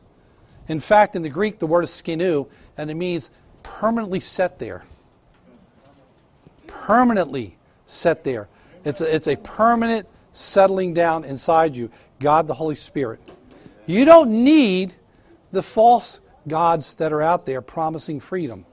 In 0.68 0.81
fact, 0.81 1.14
in 1.14 1.22
the 1.22 1.29
Greek, 1.29 1.59
the 1.59 1.66
word 1.66 1.85
is 1.85 1.90
skinu, 1.90 2.48
and 2.76 2.90
it 2.90 2.94
means 2.94 3.31
permanently 3.62 4.20
set 4.20 4.59
there. 4.59 4.85
Permanently 6.66 7.57
set 7.87 8.24
there. 8.24 8.48
It's 8.85 9.00
a, 9.00 9.14
it's 9.14 9.29
a 9.29 9.37
permanent 9.37 10.09
settling 10.33 10.94
down 10.94 11.24
inside 11.24 11.76
you. 11.76 11.90
God 12.20 12.46
the 12.46 12.55
Holy 12.55 12.74
Spirit. 12.74 13.20
You 13.87 14.05
don't 14.05 14.44
need 14.44 14.94
the 15.52 15.62
false 15.62 16.20
gods 16.48 16.94
that 16.96 17.12
are 17.12 17.22
out 17.22 17.46
there 17.46 17.61
promising 17.61 18.20
freedom, 18.20 18.64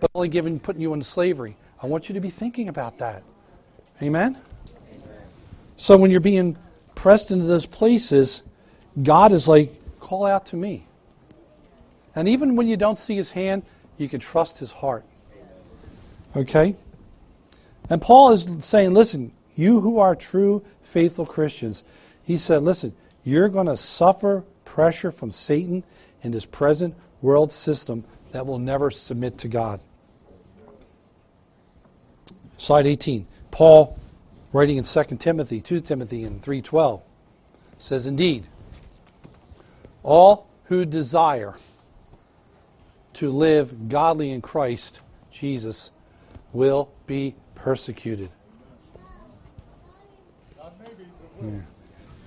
but 0.00 0.10
only 0.14 0.28
giving 0.28 0.58
putting 0.60 0.82
you 0.82 0.92
in 0.94 1.02
slavery. 1.02 1.56
I 1.82 1.86
want 1.86 2.08
you 2.08 2.14
to 2.14 2.20
be 2.20 2.30
thinking 2.30 2.68
about 2.68 2.98
that. 2.98 3.22
Amen? 4.02 4.36
So 5.76 5.96
when 5.96 6.10
you're 6.10 6.20
being 6.20 6.58
pressed 6.94 7.30
into 7.30 7.46
those 7.46 7.66
places, 7.66 8.42
God 9.02 9.32
is 9.32 9.48
like, 9.48 9.72
call 9.98 10.26
out 10.26 10.46
to 10.46 10.56
me. 10.56 10.86
And 12.14 12.28
even 12.28 12.56
when 12.56 12.66
you 12.66 12.76
don't 12.76 12.98
see 12.98 13.16
his 13.16 13.30
hand, 13.30 13.62
you 13.96 14.08
can 14.08 14.20
trust 14.20 14.58
his 14.58 14.72
heart. 14.72 15.04
Okay? 16.36 16.76
And 17.88 18.02
Paul 18.02 18.32
is 18.32 18.46
saying, 18.64 18.92
listen, 18.92 19.32
you 19.56 19.80
who 19.80 19.98
are 19.98 20.14
true, 20.14 20.64
faithful 20.82 21.26
Christians, 21.26 21.84
he 22.22 22.36
said, 22.36 22.62
listen, 22.62 22.94
you're 23.24 23.48
going 23.48 23.66
to 23.66 23.76
suffer 23.76 24.44
pressure 24.70 25.10
from 25.10 25.32
Satan 25.32 25.82
in 26.22 26.30
this 26.30 26.46
present 26.46 26.94
world 27.20 27.50
system 27.50 28.04
that 28.30 28.46
will 28.46 28.60
never 28.60 28.88
submit 28.88 29.36
to 29.36 29.48
God. 29.48 29.80
Slide 32.56 32.86
18. 32.86 33.26
Paul, 33.50 33.98
writing 34.52 34.76
in 34.76 34.84
2 34.84 35.02
Timothy, 35.16 35.60
2 35.60 35.80
Timothy, 35.80 36.22
and 36.22 36.40
3.12, 36.40 37.02
says, 37.78 38.06
Indeed, 38.06 38.46
all 40.04 40.46
who 40.66 40.84
desire 40.84 41.56
to 43.14 43.32
live 43.32 43.88
godly 43.88 44.30
in 44.30 44.40
Christ 44.40 45.00
Jesus 45.32 45.90
will 46.52 46.92
be 47.08 47.34
persecuted. 47.56 48.30
Yeah. 51.42 51.60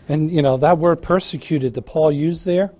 And, 0.09 0.29
you 0.29 0.41
know, 0.41 0.57
that 0.57 0.77
word 0.77 1.01
persecuted 1.01 1.73
that 1.75 1.83
Paul 1.83 2.11
used 2.11 2.45
there 2.45 2.71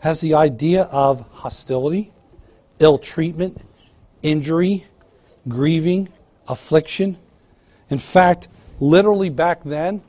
has 0.00 0.20
the 0.20 0.34
idea 0.34 0.82
of 0.92 1.26
hostility, 1.32 2.12
ill 2.78 2.98
treatment, 2.98 3.60
injury, 4.22 4.84
grieving, 5.48 6.08
affliction. 6.48 7.16
In 7.90 7.98
fact, 7.98 8.48
literally 8.78 9.30
back 9.30 9.64
then, 9.64 10.02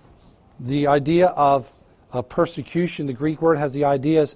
the 0.59 0.87
idea 0.87 1.27
of, 1.27 1.71
of 2.11 2.29
persecution, 2.29 3.07
the 3.07 3.13
Greek 3.13 3.41
word 3.41 3.57
has 3.57 3.73
the 3.73 3.85
idea 3.85 4.21
as 4.21 4.35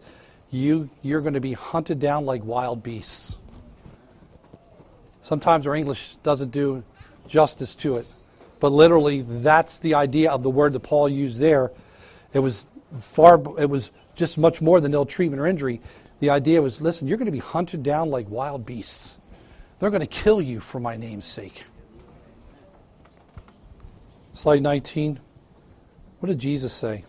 you, 0.49 0.89
you're 1.01 1.21
going 1.21 1.33
to 1.33 1.41
be 1.41 1.53
hunted 1.53 1.99
down 1.99 2.25
like 2.25 2.43
wild 2.43 2.83
beasts. 2.83 3.37
Sometimes 5.21 5.67
our 5.67 5.75
English 5.75 6.15
doesn't 6.17 6.51
do 6.51 6.83
justice 7.27 7.75
to 7.75 7.97
it, 7.97 8.07
but 8.61 8.71
literally 8.71 9.23
that's 9.23 9.79
the 9.79 9.95
idea 9.95 10.31
of 10.31 10.43
the 10.43 10.49
word 10.49 10.73
that 10.73 10.81
Paul 10.81 11.09
used 11.09 11.39
there. 11.39 11.71
It 12.31 12.39
was 12.39 12.67
far, 12.99 13.41
it 13.57 13.69
was 13.69 13.91
just 14.15 14.37
much 14.37 14.61
more 14.61 14.79
than 14.79 14.93
ill 14.93 15.05
treatment 15.05 15.41
or 15.41 15.47
injury. 15.47 15.81
The 16.19 16.29
idea 16.29 16.61
was 16.61 16.79
listen, 16.79 17.07
you're 17.07 17.17
going 17.17 17.25
to 17.25 17.31
be 17.31 17.39
hunted 17.39 17.81
down 17.81 18.09
like 18.11 18.29
wild 18.29 18.65
beasts. 18.65 19.17
They're 19.79 19.89
going 19.89 20.01
to 20.01 20.07
kill 20.07 20.41
you 20.41 20.59
for 20.59 20.79
my 20.79 20.95
name's 20.95 21.25
sake. 21.25 21.63
Slide 24.33 24.61
19. 24.61 25.19
What 26.19 26.27
did 26.27 26.37
Jesus 26.37 26.71
say? 26.71 27.03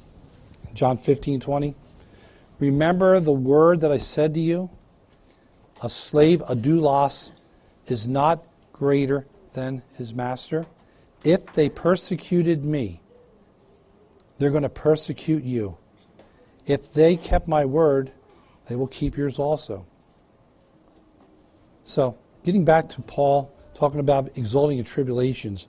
John 0.73 0.97
15, 0.97 1.39
20. 1.39 1.75
Remember 2.61 3.21
the 3.21 3.31
word 3.31 3.83
that 3.83 3.93
I 3.93 3.99
said 3.99 4.33
to 4.35 4.41
you? 4.41 4.71
A 5.83 5.91
slave, 5.91 6.41
a 6.49 6.57
doulos, 6.57 7.33
is 7.89 8.09
not 8.09 8.43
greater 8.73 9.27
than 9.53 9.83
his 9.99 10.15
master. 10.15 10.65
If 11.25 11.53
they 11.53 11.69
persecuted 11.69 12.65
me, 12.65 13.01
they're 14.39 14.51
going 14.51 14.63
to 14.65 14.69
persecute 14.69 15.45
you. 15.45 15.79
If 16.67 16.93
they 16.93 17.17
kept 17.17 17.47
my 17.47 17.65
word, 17.65 18.13
they 18.69 18.77
will 18.77 18.87
keep 18.87 19.17
yours 19.17 19.39
also. 19.39 19.87
So, 21.85 22.17
getting 22.45 22.65
back 22.65 22.89
to 22.91 23.03
Paul 23.03 23.53
talking 23.75 24.01
about 24.01 24.37
exulting 24.37 24.79
in 24.79 24.85
tribulations, 24.85 25.67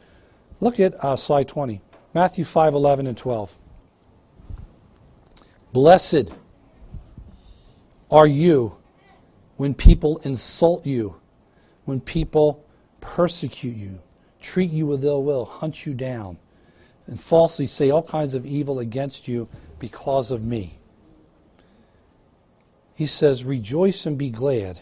look 0.60 0.80
at 0.80 0.94
uh, 1.04 1.16
slide 1.16 1.48
20. 1.48 1.82
Matthew 2.14 2.46
5 2.46 2.76
11 2.76 3.08
and 3.08 3.18
12. 3.18 3.60
Blessed 5.72 6.32
are 8.12 8.28
you 8.28 8.78
when 9.58 9.74
people 9.74 10.18
insult 10.20 10.86
you, 10.86 11.20
when 11.86 12.00
people 12.00 12.64
persecute 13.02 13.76
you, 13.76 14.03
treat 14.44 14.72
you 14.72 14.86
with 14.86 15.04
ill 15.04 15.24
will, 15.24 15.46
hunt 15.46 15.86
you 15.86 15.94
down, 15.94 16.38
and 17.08 17.20
falsely 17.20 17.66
say 17.66 17.90
all 17.90 18.04
kinds 18.04 18.34
of 18.34 18.46
evil 18.46 18.80
against 18.80 19.28
you 19.28 19.48
because 19.80 20.30
of 20.30 20.44
me. 20.44 20.78
He 22.94 23.06
says, 23.06 23.44
Rejoice 23.44 24.06
and 24.06 24.18
be 24.18 24.30
glad. 24.30 24.80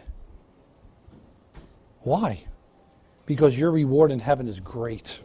Why? 2.02 2.44
Because 3.26 3.58
your 3.58 3.72
reward 3.72 4.12
in 4.12 4.20
heaven 4.20 4.48
is 4.48 4.60
great. 4.60 5.22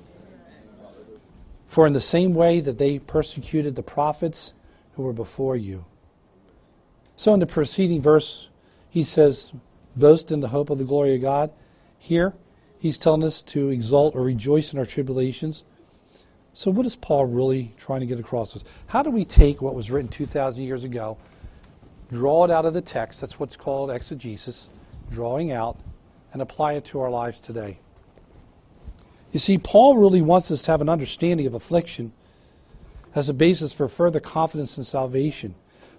For 1.67 1.87
in 1.87 1.93
the 1.93 2.01
same 2.01 2.35
way 2.35 2.61
that 2.61 2.79
they 2.79 2.99
persecuted 2.99 3.75
the 3.75 3.83
prophets 3.83 4.55
who 4.95 5.03
were 5.03 5.13
before 5.13 5.57
you. 5.57 5.85
So 7.17 7.35
in 7.35 7.41
the 7.41 7.47
preceding 7.47 8.01
verse, 8.01 8.51
he 8.89 9.03
says, 9.03 9.53
Boast 9.97 10.31
in 10.31 10.41
the 10.41 10.49
hope 10.49 10.71
of 10.71 10.79
the 10.79 10.85
glory 10.85 11.15
of 11.15 11.23
God. 11.23 11.51
Here, 11.99 12.35
he's 12.87 12.99
telling 12.99 13.25
us 13.25 13.43
to 13.43 13.69
exult 13.69 14.15
or 14.15 14.23
rejoice 14.23 14.73
in 14.73 14.79
our 14.79 14.85
tribulations. 14.85 15.65
So, 16.53 16.71
what 16.71 16.87
is 16.87 16.97
Paul 16.97 17.27
really 17.27 17.75
trying 17.77 18.01
to 18.01 18.07
get 18.07 18.19
across 18.19 18.57
us? 18.57 18.65
How 18.87 19.03
do 19.03 19.11
we 19.11 19.25
take 19.25 19.61
what 19.61 19.75
was 19.75 19.91
written 19.91 20.09
2,000 20.09 20.65
years 20.65 20.85
ago, 20.85 21.19
draw 22.11 22.45
it 22.45 22.51
out 22.51 22.65
of 22.65 22.73
the 22.73 22.81
text, 22.81 23.21
that's 23.21 23.39
what's 23.39 23.57
called 23.57 23.91
exegesis, 23.91 24.71
drawing 25.11 25.53
out, 25.53 25.79
and 26.33 26.41
apply 26.41 26.75
it 26.75 26.85
to 26.87 27.01
our 27.01 27.11
lives 27.11 27.41
today? 27.41 27.79
You 29.33 29.39
see, 29.39 29.59
Paul 29.59 29.99
really 29.99 30.23
wants 30.23 30.51
us 30.51 30.63
to 30.63 30.71
have 30.71 30.81
an 30.81 30.89
understanding 30.89 31.47
of 31.47 31.53
affliction 31.53 32.13
as 33.15 33.29
a 33.29 33.35
basis 33.35 33.75
for 33.75 33.89
further 33.89 34.21
confidence 34.21 34.79
in 34.79 34.85
salvation. 34.85 35.55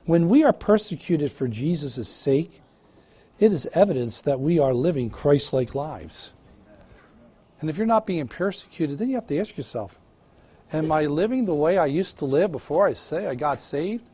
When 0.05 0.29
we 0.29 0.43
are 0.43 0.53
persecuted 0.53 1.31
for 1.31 1.47
Jesus' 1.47 2.07
sake, 2.07 2.61
it 3.39 3.51
is 3.51 3.67
evidence 3.73 4.21
that 4.23 4.39
we 4.39 4.57
are 4.57 4.73
living 4.73 5.09
Christ 5.09 5.53
like 5.53 5.75
lives. 5.75 6.31
And 7.59 7.69
if 7.69 7.77
you're 7.77 7.87
not 7.87 8.05
being 8.05 8.27
persecuted, 8.27 8.99
then 8.99 9.09
you 9.09 9.15
have 9.15 9.27
to 9.27 9.39
ask 9.39 9.57
yourself 9.57 9.99
Am 10.73 10.91
I 10.91 11.05
living 11.05 11.45
the 11.45 11.55
way 11.55 11.77
I 11.77 11.85
used 11.85 12.19
to 12.19 12.25
live 12.25 12.51
before 12.51 12.87
I 12.87 12.93
say 12.93 13.27
I 13.27 13.35
got 13.35 13.61
saved? 13.61 14.07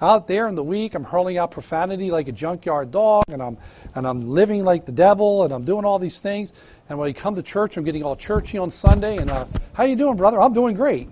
Out 0.00 0.28
there 0.28 0.48
in 0.48 0.54
the 0.54 0.62
week, 0.62 0.94
I'm 0.94 1.04
hurling 1.04 1.38
out 1.38 1.50
profanity 1.50 2.10
like 2.10 2.28
a 2.28 2.32
junkyard 2.32 2.90
dog, 2.90 3.24
and 3.28 3.42
I'm, 3.42 3.56
and 3.94 4.06
I'm 4.06 4.28
living 4.28 4.64
like 4.64 4.86
the 4.86 4.92
devil, 4.92 5.44
and 5.44 5.52
I'm 5.52 5.64
doing 5.64 5.84
all 5.84 5.98
these 5.98 6.20
things. 6.20 6.52
And 6.88 6.98
when 6.98 7.08
I 7.08 7.12
come 7.12 7.34
to 7.36 7.42
church, 7.42 7.76
I'm 7.76 7.84
getting 7.84 8.02
all 8.02 8.16
churchy 8.16 8.58
on 8.58 8.70
Sunday. 8.70 9.16
And 9.16 9.30
uh, 9.30 9.46
how 9.72 9.84
you 9.84 9.96
doing, 9.96 10.16
brother? 10.16 10.40
I'm 10.40 10.52
doing 10.52 10.74
great. 10.74 11.08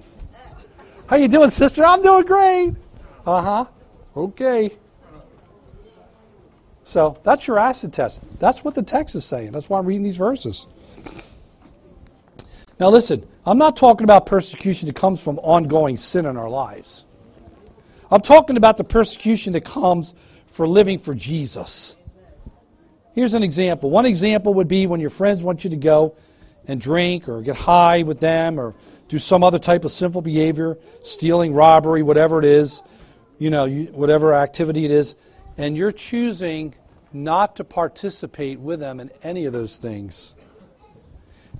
How 1.06 1.16
you 1.16 1.28
doing, 1.28 1.50
sister? 1.50 1.84
I'm 1.84 2.02
doing 2.02 2.24
great. 2.24 2.74
Uh 3.26 3.42
huh. 3.42 3.64
Okay. 4.16 4.76
So 6.84 7.18
that's 7.22 7.46
your 7.46 7.58
acid 7.58 7.92
test. 7.92 8.20
That's 8.40 8.64
what 8.64 8.74
the 8.74 8.82
text 8.82 9.14
is 9.14 9.24
saying. 9.24 9.52
That's 9.52 9.70
why 9.70 9.78
I'm 9.78 9.86
reading 9.86 10.02
these 10.02 10.16
verses. 10.16 10.66
Now, 12.82 12.88
listen, 12.88 13.24
I'm 13.46 13.58
not 13.58 13.76
talking 13.76 14.02
about 14.02 14.26
persecution 14.26 14.88
that 14.88 14.96
comes 14.96 15.22
from 15.22 15.38
ongoing 15.38 15.96
sin 15.96 16.26
in 16.26 16.36
our 16.36 16.50
lives. 16.50 17.04
I'm 18.10 18.22
talking 18.22 18.56
about 18.56 18.76
the 18.76 18.82
persecution 18.82 19.52
that 19.52 19.64
comes 19.64 20.14
for 20.46 20.66
living 20.66 20.98
for 20.98 21.14
Jesus. 21.14 21.94
Here's 23.14 23.34
an 23.34 23.44
example. 23.44 23.88
One 23.88 24.04
example 24.04 24.54
would 24.54 24.66
be 24.66 24.88
when 24.88 24.98
your 24.98 25.10
friends 25.10 25.44
want 25.44 25.62
you 25.62 25.70
to 25.70 25.76
go 25.76 26.16
and 26.66 26.80
drink 26.80 27.28
or 27.28 27.40
get 27.40 27.54
high 27.54 28.02
with 28.02 28.18
them 28.18 28.58
or 28.58 28.74
do 29.06 29.20
some 29.20 29.44
other 29.44 29.60
type 29.60 29.84
of 29.84 29.92
sinful 29.92 30.22
behavior, 30.22 30.76
stealing, 31.04 31.54
robbery, 31.54 32.02
whatever 32.02 32.40
it 32.40 32.44
is, 32.44 32.82
you 33.38 33.50
know, 33.50 33.70
whatever 33.92 34.34
activity 34.34 34.84
it 34.84 34.90
is, 34.90 35.14
and 35.56 35.76
you're 35.76 35.92
choosing 35.92 36.74
not 37.12 37.54
to 37.54 37.62
participate 37.62 38.58
with 38.58 38.80
them 38.80 38.98
in 38.98 39.08
any 39.22 39.44
of 39.44 39.52
those 39.52 39.76
things. 39.76 40.34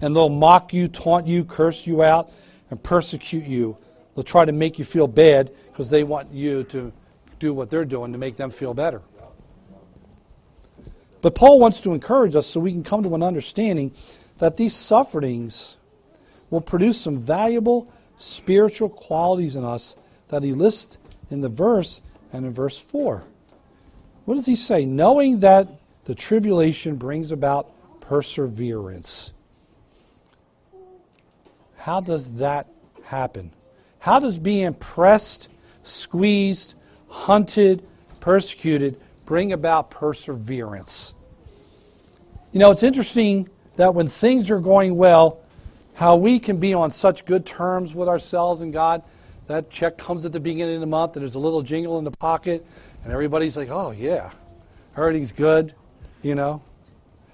And 0.03 0.15
they'll 0.15 0.29
mock 0.29 0.75
you, 0.75 0.89
taunt 0.89 1.27
you, 1.27 1.45
curse 1.45 1.87
you 1.87 2.03
out, 2.03 2.31
and 2.71 2.83
persecute 2.83 3.45
you. 3.45 3.79
They'll 4.15 4.25
try 4.25 4.45
to 4.45 4.53
make 4.53 4.79
you 4.79 4.85
feel 4.85 5.07
bad 5.07 5.51
because 5.71 5.89
they 5.89 6.05
want 6.05 6.31
you 6.33 6.65
to 6.65 6.93
do 7.41 7.55
what 7.55 7.71
they're 7.71 7.87
doing 7.87 8.13
to 8.13 8.19
make 8.19 8.37
them 8.37 8.51
feel 8.51 8.75
better. 8.75 9.01
But 11.23 11.35
Paul 11.35 11.61
wants 11.61 11.81
to 11.83 11.93
encourage 11.93 12.35
us 12.35 12.47
so 12.47 12.61
we 12.61 12.73
can 12.73 12.83
come 12.83 13.03
to 13.05 13.15
an 13.15 13.23
understanding 13.23 13.93
that 14.39 14.57
these 14.57 14.75
sufferings 14.75 15.79
will 16.51 16.61
produce 16.61 17.01
some 17.01 17.17
valuable 17.17 17.91
spiritual 18.17 18.91
qualities 18.91 19.57
in 19.57 19.65
us 19.65 19.97
that 20.29 20.43
he 20.43 20.53
lists 20.53 20.99
in 21.31 21.41
the 21.41 21.49
verse 21.49 22.03
and 22.33 22.45
in 22.45 22.53
verse 22.53 22.81
4. 22.81 23.23
What 24.25 24.35
does 24.35 24.47
he 24.47 24.57
say? 24.57 24.85
Knowing 24.85 25.41
that 25.41 25.69
the 26.05 26.15
tribulation 26.15 26.97
brings 26.97 27.33
about 27.33 27.71
perseverance. 28.01 29.33
How 31.83 32.01
does 32.01 32.35
that 32.35 32.69
happen? 33.03 33.51
How 33.99 34.21
does 34.21 34.39
being 34.39 34.73
pressed, 34.75 35.49
squeezed, 35.83 36.75
hunted, 37.09 37.85
persecuted 38.21 39.01
bring 39.27 39.53
about 39.53 39.91
perseverance? 39.91 41.13
You 42.53 42.61
know, 42.61 42.71
it's 42.71 42.85
interesting 42.85 43.49
that 43.75 43.97
when 43.97 44.07
things 44.07 44.49
are 44.53 44.61
going 44.61 44.95
well, 44.95 45.41
how 45.95 46.15
we 46.15 46.39
can 46.39 46.59
be 46.59 46.73
on 46.73 46.93
such 46.93 47.25
good 47.25 47.45
terms 47.45 47.97
with 47.97 48.07
ourselves 48.07 48.61
and 48.61 48.73
God. 48.73 49.03
That 49.49 49.69
check 49.69 49.99
comes 49.99 50.25
at 50.25 50.31
the 50.31 50.39
beginning 50.39 50.77
of 50.77 50.81
the 50.81 50.87
month, 50.87 51.17
and 51.17 51.23
there's 51.23 51.35
a 51.35 51.41
little 51.41 51.63
jingle 51.63 51.99
in 51.99 52.05
the 52.05 52.13
pocket, 52.13 52.65
and 53.03 53.13
everybody's 53.13 53.57
like, 53.57 53.71
oh, 53.71 53.91
yeah, 53.91 54.31
everything's 54.97 55.33
good, 55.33 55.75
you 56.23 56.37
know. 56.37 56.63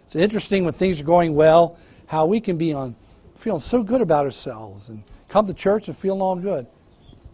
It's 0.05 0.17
interesting 0.17 0.65
when 0.65 0.73
things 0.73 1.03
are 1.03 1.05
going 1.05 1.35
well, 1.35 1.77
how 2.07 2.25
we 2.25 2.41
can 2.41 2.57
be 2.57 2.73
on 2.73 2.97
feeling 3.39 3.61
so 3.61 3.85
good 3.85 4.01
about 4.01 4.25
ourselves 4.25 4.89
and 4.89 5.05
come 5.29 5.47
to 5.47 5.55
church 5.55 5.87
and 5.87 5.97
feeling 5.97 6.21
all 6.21 6.35
good. 6.35 6.67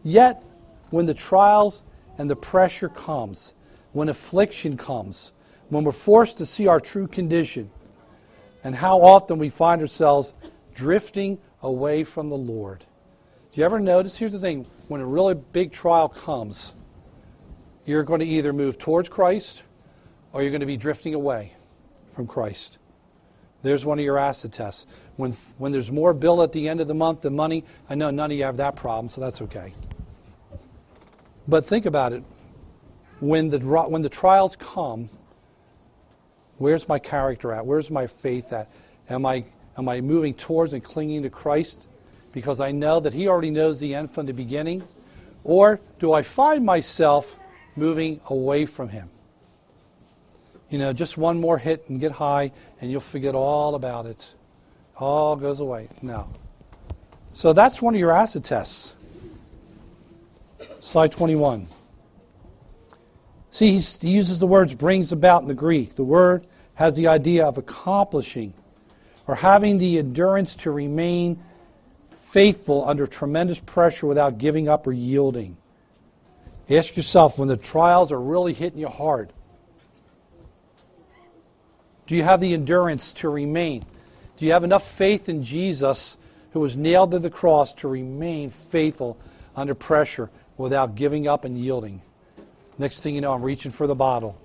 Yet, 0.02 0.44
when 0.90 1.06
the 1.06 1.14
trials 1.14 1.82
and 2.18 2.28
the 2.28 2.36
pressure 2.36 2.90
comes, 2.90 3.54
when 3.92 4.10
affliction 4.10 4.76
comes, 4.76 5.32
when 5.70 5.82
we're 5.82 5.92
forced 5.92 6.36
to 6.38 6.46
see 6.46 6.66
our 6.66 6.78
true 6.78 7.06
condition, 7.06 7.70
and 8.64 8.74
how 8.74 9.00
often 9.00 9.38
we 9.38 9.48
find 9.48 9.80
ourselves 9.80 10.34
drifting 10.74 11.38
away 11.62 12.04
from 12.04 12.28
the 12.28 12.36
Lord. 12.36 12.84
Do 13.52 13.60
you 13.60 13.64
ever 13.64 13.80
notice? 13.80 14.16
Here's 14.16 14.32
the 14.32 14.38
thing 14.38 14.66
when 14.88 15.00
a 15.00 15.06
really 15.06 15.34
big 15.34 15.72
trial 15.72 16.10
comes, 16.10 16.74
you're 17.86 18.02
going 18.02 18.20
to 18.20 18.26
either 18.26 18.52
move 18.52 18.78
towards 18.78 19.08
Christ 19.08 19.62
or 20.32 20.42
you're 20.42 20.50
going 20.50 20.60
to 20.60 20.66
be 20.66 20.76
drifting 20.76 21.14
away 21.14 21.54
from 22.12 22.26
Christ. 22.26 22.78
There's 23.64 23.86
one 23.86 23.98
of 23.98 24.04
your 24.04 24.18
acid 24.18 24.52
tests. 24.52 24.84
When, 25.16 25.32
when 25.56 25.72
there's 25.72 25.90
more 25.90 26.12
bill 26.12 26.42
at 26.42 26.52
the 26.52 26.68
end 26.68 26.82
of 26.82 26.86
the 26.86 26.94
month 26.94 27.22
than 27.22 27.34
money, 27.34 27.64
I 27.88 27.94
know 27.94 28.10
none 28.10 28.30
of 28.30 28.36
you 28.36 28.44
have 28.44 28.58
that 28.58 28.76
problem, 28.76 29.08
so 29.08 29.22
that's 29.22 29.40
okay. 29.40 29.72
But 31.48 31.64
think 31.64 31.86
about 31.86 32.12
it. 32.12 32.22
When 33.20 33.48
the, 33.48 33.58
when 33.58 34.02
the 34.02 34.10
trials 34.10 34.54
come, 34.54 35.08
where's 36.58 36.86
my 36.90 36.98
character 36.98 37.52
at? 37.52 37.64
Where's 37.64 37.90
my 37.90 38.06
faith 38.06 38.52
at? 38.52 38.70
Am 39.08 39.24
I, 39.24 39.46
am 39.78 39.88
I 39.88 40.02
moving 40.02 40.34
towards 40.34 40.74
and 40.74 40.84
clinging 40.84 41.22
to 41.22 41.30
Christ 41.30 41.86
because 42.32 42.60
I 42.60 42.70
know 42.70 43.00
that 43.00 43.14
He 43.14 43.28
already 43.28 43.50
knows 43.50 43.80
the 43.80 43.94
end 43.94 44.10
from 44.10 44.26
the 44.26 44.34
beginning? 44.34 44.86
Or 45.42 45.80
do 45.98 46.12
I 46.12 46.20
find 46.20 46.66
myself 46.66 47.34
moving 47.76 48.20
away 48.28 48.66
from 48.66 48.90
Him? 48.90 49.08
You 50.74 50.78
know, 50.78 50.92
just 50.92 51.16
one 51.16 51.40
more 51.40 51.56
hit 51.56 51.88
and 51.88 52.00
get 52.00 52.10
high, 52.10 52.50
and 52.80 52.90
you'll 52.90 53.00
forget 53.00 53.36
all 53.36 53.76
about 53.76 54.06
it. 54.06 54.34
All 54.96 55.36
goes 55.36 55.60
away. 55.60 55.88
No. 56.02 56.28
So 57.32 57.52
that's 57.52 57.80
one 57.80 57.94
of 57.94 58.00
your 58.00 58.10
acid 58.10 58.42
tests. 58.42 58.96
Slide 60.80 61.12
21. 61.12 61.68
See, 63.52 63.78
he 63.78 64.08
uses 64.08 64.40
the 64.40 64.48
words 64.48 64.74
brings 64.74 65.12
about 65.12 65.42
in 65.42 65.48
the 65.48 65.54
Greek. 65.54 65.94
The 65.94 66.02
word 66.02 66.44
has 66.74 66.96
the 66.96 67.06
idea 67.06 67.46
of 67.46 67.56
accomplishing 67.56 68.52
or 69.28 69.36
having 69.36 69.78
the 69.78 69.98
endurance 69.98 70.56
to 70.56 70.72
remain 70.72 71.40
faithful 72.10 72.84
under 72.84 73.06
tremendous 73.06 73.60
pressure 73.60 74.08
without 74.08 74.38
giving 74.38 74.68
up 74.68 74.88
or 74.88 74.92
yielding. 74.92 75.56
Ask 76.68 76.96
yourself 76.96 77.38
when 77.38 77.46
the 77.46 77.56
trials 77.56 78.10
are 78.10 78.20
really 78.20 78.54
hitting 78.54 78.80
you 78.80 78.88
hard, 78.88 79.32
do 82.06 82.16
you 82.16 82.22
have 82.22 82.40
the 82.40 82.54
endurance 82.54 83.12
to 83.14 83.28
remain? 83.28 83.84
Do 84.36 84.44
you 84.44 84.52
have 84.52 84.64
enough 84.64 84.88
faith 84.88 85.28
in 85.28 85.42
Jesus, 85.42 86.16
who 86.52 86.60
was 86.60 86.76
nailed 86.76 87.12
to 87.12 87.18
the 87.18 87.30
cross, 87.30 87.74
to 87.76 87.88
remain 87.88 88.48
faithful 88.50 89.18
under 89.56 89.74
pressure 89.74 90.30
without 90.56 90.94
giving 90.94 91.26
up 91.26 91.44
and 91.44 91.58
yielding? 91.58 92.02
Next 92.78 93.00
thing 93.00 93.14
you 93.14 93.20
know, 93.20 93.32
I'm 93.32 93.42
reaching 93.42 93.70
for 93.70 93.86
the 93.86 93.94
bottle, 93.94 94.38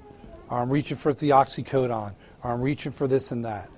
or 0.49 0.60
I'm 0.60 0.70
reaching 0.70 0.97
for 0.97 1.14
the 1.14 1.32
oxycodone, 1.32 2.14
or 2.43 2.51
I'm 2.51 2.62
reaching 2.62 2.91
for 2.91 3.07
this 3.07 3.32
and 3.32 3.43
that. 3.45 3.70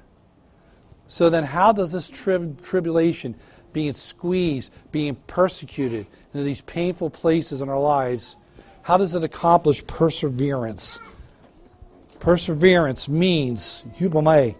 So 1.07 1.29
then, 1.29 1.43
how 1.43 1.71
does 1.71 1.91
this 1.91 2.09
tri- 2.09 2.53
tribulation, 2.61 3.35
being 3.73 3.93
squeezed, 3.93 4.71
being 4.91 5.15
persecuted 5.27 6.05
into 6.33 6.43
these 6.43 6.61
painful 6.61 7.09
places 7.09 7.61
in 7.61 7.69
our 7.69 7.79
lives, 7.79 8.35
how 8.83 8.97
does 8.97 9.15
it 9.15 9.23
accomplish 9.23 9.85
perseverance? 9.87 10.99
Perseverance 12.21 13.09
means, 13.09 13.83
hupomai, 13.97 14.55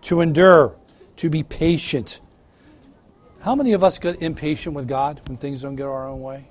to 0.00 0.22
endure, 0.22 0.74
to 1.16 1.30
be 1.30 1.42
patient. 1.42 2.20
How 3.42 3.54
many 3.54 3.74
of 3.74 3.84
us 3.84 3.98
get 3.98 4.22
impatient 4.22 4.74
with 4.74 4.88
God 4.88 5.20
when 5.28 5.36
things 5.36 5.62
don't 5.62 5.76
go 5.76 5.92
our 5.92 6.08
own 6.08 6.22
way? 6.22 6.48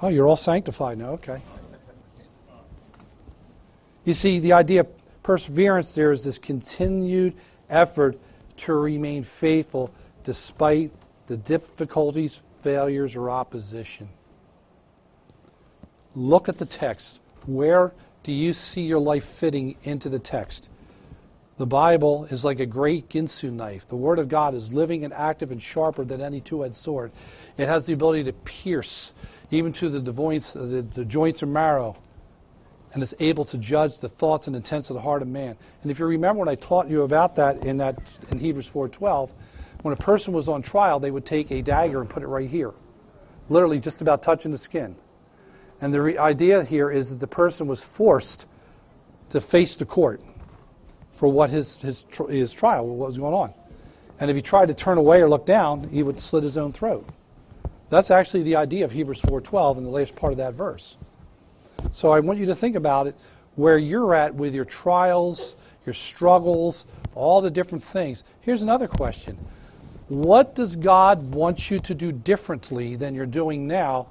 Oh, 0.00 0.08
you're 0.08 0.26
all 0.26 0.36
sanctified 0.36 0.96
now. 0.96 1.10
Okay. 1.10 1.40
You 4.04 4.14
see, 4.14 4.38
the 4.38 4.54
idea 4.54 4.80
of 4.80 5.22
perseverance 5.22 5.92
there 5.94 6.12
is 6.12 6.24
this 6.24 6.38
continued 6.38 7.34
effort 7.68 8.18
to 8.58 8.72
remain 8.72 9.22
faithful 9.22 9.92
despite 10.24 10.92
the 11.26 11.36
difficulties, 11.36 12.42
failures, 12.60 13.16
or 13.16 13.28
opposition. 13.28 14.08
Look 16.14 16.48
at 16.48 16.56
the 16.56 16.64
text. 16.64 17.18
Where 17.44 17.92
do 18.28 18.34
you 18.34 18.52
see 18.52 18.82
your 18.82 18.98
life 18.98 19.24
fitting 19.24 19.74
into 19.84 20.10
the 20.10 20.18
text? 20.18 20.68
The 21.56 21.64
Bible 21.64 22.26
is 22.26 22.44
like 22.44 22.60
a 22.60 22.66
great 22.66 23.08
Ginsu 23.08 23.50
knife. 23.50 23.88
The 23.88 23.96
Word 23.96 24.18
of 24.18 24.28
God 24.28 24.52
is 24.52 24.70
living 24.70 25.02
and 25.02 25.14
active 25.14 25.50
and 25.50 25.62
sharper 25.62 26.04
than 26.04 26.20
any 26.20 26.42
two 26.42 26.62
edged 26.62 26.74
sword. 26.74 27.10
It 27.56 27.68
has 27.68 27.86
the 27.86 27.94
ability 27.94 28.24
to 28.24 28.34
pierce 28.34 29.14
even 29.50 29.72
to 29.72 29.88
the, 29.88 30.12
joints, 30.12 30.52
the, 30.52 30.82
the 30.82 31.06
joints 31.06 31.42
and 31.42 31.54
marrow, 31.54 31.96
and 32.92 33.02
is 33.02 33.16
able 33.18 33.46
to 33.46 33.56
judge 33.56 33.96
the 33.96 34.10
thoughts 34.10 34.46
and 34.46 34.54
intents 34.54 34.90
of 34.90 34.94
the 34.94 35.00
heart 35.00 35.22
of 35.22 35.28
man. 35.28 35.56
And 35.80 35.90
if 35.90 35.98
you 35.98 36.04
remember 36.04 36.40
when 36.40 36.50
I 36.50 36.56
taught 36.56 36.90
you 36.90 37.04
about 37.04 37.36
that 37.36 37.64
in, 37.64 37.78
that, 37.78 37.96
in 38.30 38.38
Hebrews 38.38 38.70
4.12, 38.70 39.30
when 39.80 39.94
a 39.94 39.96
person 39.96 40.34
was 40.34 40.50
on 40.50 40.60
trial, 40.60 41.00
they 41.00 41.10
would 41.10 41.24
take 41.24 41.50
a 41.50 41.62
dagger 41.62 42.02
and 42.02 42.10
put 42.10 42.22
it 42.22 42.26
right 42.26 42.50
here, 42.50 42.74
literally 43.48 43.80
just 43.80 44.02
about 44.02 44.22
touching 44.22 44.52
the 44.52 44.58
skin. 44.58 44.96
And 45.80 45.92
the 45.94 46.02
re- 46.02 46.18
idea 46.18 46.64
here 46.64 46.90
is 46.90 47.10
that 47.10 47.16
the 47.16 47.26
person 47.26 47.66
was 47.66 47.82
forced 47.84 48.46
to 49.30 49.40
face 49.40 49.76
the 49.76 49.84
court 49.84 50.20
for 51.12 51.28
what 51.28 51.50
his, 51.50 51.80
his, 51.80 52.06
his 52.28 52.52
trial, 52.52 52.86
what 52.86 53.06
was 53.06 53.18
going 53.18 53.34
on. 53.34 53.52
And 54.20 54.30
if 54.30 54.36
he 54.36 54.42
tried 54.42 54.66
to 54.66 54.74
turn 54.74 54.98
away 54.98 55.20
or 55.20 55.28
look 55.28 55.46
down, 55.46 55.88
he 55.90 56.02
would 56.02 56.18
slit 56.18 56.42
his 56.42 56.58
own 56.58 56.72
throat. 56.72 57.08
That's 57.90 58.10
actually 58.10 58.42
the 58.42 58.56
idea 58.56 58.84
of 58.84 58.92
Hebrews 58.92 59.20
4:12 59.22 59.78
in 59.78 59.84
the 59.84 59.90
last 59.90 60.14
part 60.14 60.32
of 60.32 60.38
that 60.38 60.54
verse. 60.54 60.98
So 61.92 62.10
I 62.10 62.20
want 62.20 62.38
you 62.38 62.46
to 62.46 62.54
think 62.54 62.76
about 62.76 63.06
it 63.06 63.16
where 63.54 63.78
you're 63.78 64.14
at 64.14 64.34
with 64.34 64.54
your 64.54 64.64
trials, 64.64 65.54
your 65.86 65.94
struggles, 65.94 66.84
all 67.14 67.40
the 67.40 67.50
different 67.50 67.82
things. 67.82 68.24
Here's 68.40 68.62
another 68.62 68.88
question. 68.88 69.38
What 70.08 70.54
does 70.54 70.76
God 70.76 71.34
want 71.34 71.70
you 71.70 71.78
to 71.78 71.94
do 71.94 72.12
differently 72.12 72.96
than 72.96 73.14
you're 73.14 73.26
doing 73.26 73.66
now 73.66 74.08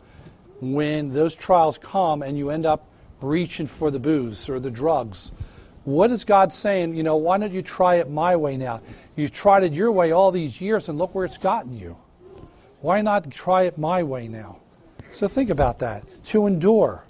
when 0.60 1.12
those 1.12 1.36
trials 1.36 1.78
come 1.78 2.22
and 2.22 2.38
you 2.38 2.49
end 2.49 2.66
up 2.66 2.88
reaching 3.22 3.66
for 3.66 3.91
the 3.91 3.99
booze 3.99 4.49
or 4.49 4.60
the 4.60 4.72
drugs 4.72 5.32
what 5.88 6.12
is 6.12 6.26
God 6.26 6.51
saying? 6.51 6.95
You 6.95 7.03
know, 7.03 7.16
why 7.16 7.38
don't 7.38 7.53
you 7.53 7.62
try 7.62 7.95
it 7.95 8.10
my 8.10 8.36
way 8.36 8.58
now? 8.58 8.82
You've 9.16 9.32
tried 9.32 9.64
it 9.64 9.72
your 9.72 9.89
way 9.89 10.12
all 10.12 10.34
these 10.34 10.60
years, 10.60 10.89
and 10.89 10.97
look 10.97 11.16
where 11.16 11.24
it's 11.24 11.38
gotten 11.38 11.80
you. 11.80 11.95
Why 12.82 13.01
not 13.01 13.32
try 13.32 13.64
it 13.64 13.78
my 13.78 14.03
way 14.03 14.28
now? 14.28 14.60
So 15.12 15.30
think 15.30 15.49
about 15.49 15.80
that. 15.80 16.03
To 16.26 16.45
endure, 16.45 17.05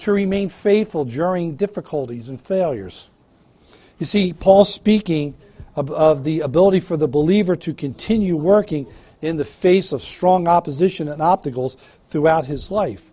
to 0.00 0.12
remain 0.12 0.50
faithful 0.50 1.06
during 1.06 1.56
difficulties 1.56 2.28
and 2.28 2.38
failures. 2.38 3.08
You 3.98 4.04
see, 4.04 4.34
Paul's 4.34 4.72
speaking 4.72 5.34
of, 5.74 5.90
of, 5.92 6.24
the 6.24 6.40
ability 6.40 6.80
for 6.80 6.98
the 6.98 7.08
believer 7.08 7.56
to 7.56 7.72
continue 7.72 8.36
working 8.36 8.86
in 9.22 9.36
the 9.36 9.44
face 9.44 9.92
of 9.92 10.02
strong 10.02 10.46
opposition 10.48 11.08
and 11.08 11.22
obstacles 11.22 11.76
throughout 12.04 12.44
his 12.44 12.70
life. 12.70 13.12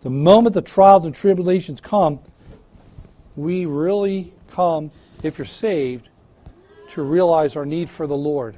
The 0.00 0.10
moment 0.10 0.54
the 0.54 0.62
trials 0.62 1.04
and 1.04 1.14
tribulations 1.14 1.80
come, 1.80 2.18
we 3.36 3.66
really 3.66 4.32
come, 4.50 4.90
if 5.22 5.38
you're 5.38 5.44
saved, 5.44 6.08
to 6.88 7.02
realize 7.02 7.56
our 7.56 7.66
need 7.66 7.88
for 7.88 8.06
the 8.06 8.16
Lord. 8.16 8.56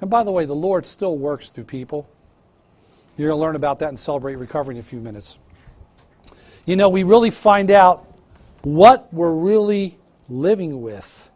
And 0.00 0.08
by 0.08 0.24
the 0.24 0.32
way, 0.32 0.44
the 0.44 0.54
Lord 0.54 0.86
still 0.86 1.18
works 1.18 1.50
through 1.50 1.64
people. 1.64 2.08
You're 3.16 3.28
going 3.28 3.38
to 3.38 3.42
learn 3.42 3.56
about 3.56 3.80
that 3.80 3.88
and 3.88 3.98
celebrate 3.98 4.36
recovery 4.36 4.76
in 4.76 4.80
a 4.80 4.84
few 4.84 5.00
minutes. 5.00 5.38
You 6.64 6.76
know, 6.76 6.88
we 6.88 7.02
really 7.02 7.30
find 7.30 7.70
out 7.70 8.06
what 8.62 9.12
we're 9.12 9.34
really 9.34 9.98
living 10.28 10.82
with. 10.82 11.30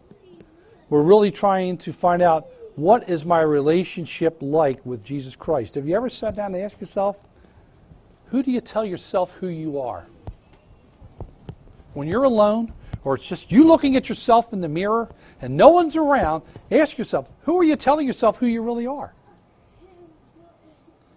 We're 0.88 1.02
really 1.02 1.30
trying 1.30 1.78
to 1.78 1.92
find 1.92 2.22
out 2.22 2.48
what 2.76 3.08
is 3.08 3.24
my 3.24 3.40
relationship 3.40 4.38
like 4.40 4.84
with 4.84 5.04
Jesus 5.04 5.36
Christ. 5.36 5.76
Have 5.76 5.86
you 5.86 5.96
ever 5.96 6.08
sat 6.08 6.34
down 6.34 6.54
and 6.54 6.62
asked 6.62 6.80
yourself, 6.80 7.18
who 8.26 8.42
do 8.42 8.50
you 8.50 8.60
tell 8.60 8.84
yourself 8.84 9.34
who 9.36 9.46
you 9.48 9.80
are? 9.80 10.06
when 11.94 12.08
you're 12.08 12.24
alone, 12.24 12.72
or 13.04 13.14
it's 13.14 13.28
just 13.28 13.50
you 13.50 13.66
looking 13.66 13.96
at 13.96 14.08
yourself 14.08 14.52
in 14.52 14.60
the 14.60 14.68
mirror 14.68 15.08
and 15.40 15.56
no 15.56 15.70
one's 15.70 15.96
around, 15.96 16.42
ask 16.70 16.98
yourself, 16.98 17.28
who 17.42 17.58
are 17.58 17.64
you 17.64 17.76
telling 17.76 18.06
yourself 18.06 18.38
who 18.38 18.46
you 18.46 18.62
really 18.62 18.86
are? 18.86 19.14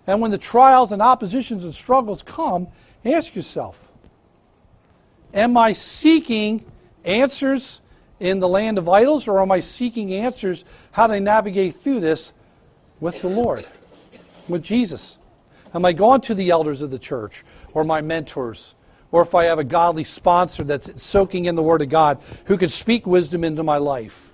And 0.06 0.22
when 0.22 0.32
the 0.32 0.38
trials 0.38 0.92
and 0.92 1.02
oppositions 1.02 1.64
and 1.64 1.74
struggles 1.74 2.24
come, 2.24 2.68
ask 3.04 3.36
yourself, 3.36 3.92
am 5.34 5.58
I 5.58 5.74
seeking 5.74 6.64
answers 7.04 7.82
in 8.20 8.40
the 8.40 8.48
land 8.48 8.78
of 8.78 8.90
idols, 8.90 9.28
or 9.28 9.42
am 9.42 9.52
I 9.52 9.60
seeking 9.60 10.14
answers 10.14 10.66
how 10.92 11.08
to 11.08 11.20
navigate 11.20 11.76
through 11.76 12.00
this 12.00 12.34
with 13.00 13.22
the 13.22 13.30
Lord, 13.30 13.66
with 14.48 14.64
Jesus? 14.64 15.18
Am 15.74 15.86
I 15.86 15.94
going 15.94 16.22
to 16.22 16.34
the 16.34 16.50
elders 16.50 16.82
of 16.82 16.92
the 16.92 17.00
church 17.00 17.44
or 17.74 17.84
my 17.84 18.02
mentors 18.02 18.76
or 19.12 19.22
if 19.22 19.34
I 19.36 19.46
have 19.46 19.60
a 19.60 19.64
godly 19.64 20.04
sponsor 20.04 20.64
that's 20.64 21.02
soaking 21.02 21.46
in 21.46 21.56
the 21.56 21.64
Word 21.64 21.82
of 21.82 21.90
God 21.90 22.20
who 22.46 22.58
can 22.58 22.70
speak 22.70 23.08
wisdom 23.08 23.44
into 23.44 23.64
my 23.64 23.78
life. 23.78 24.34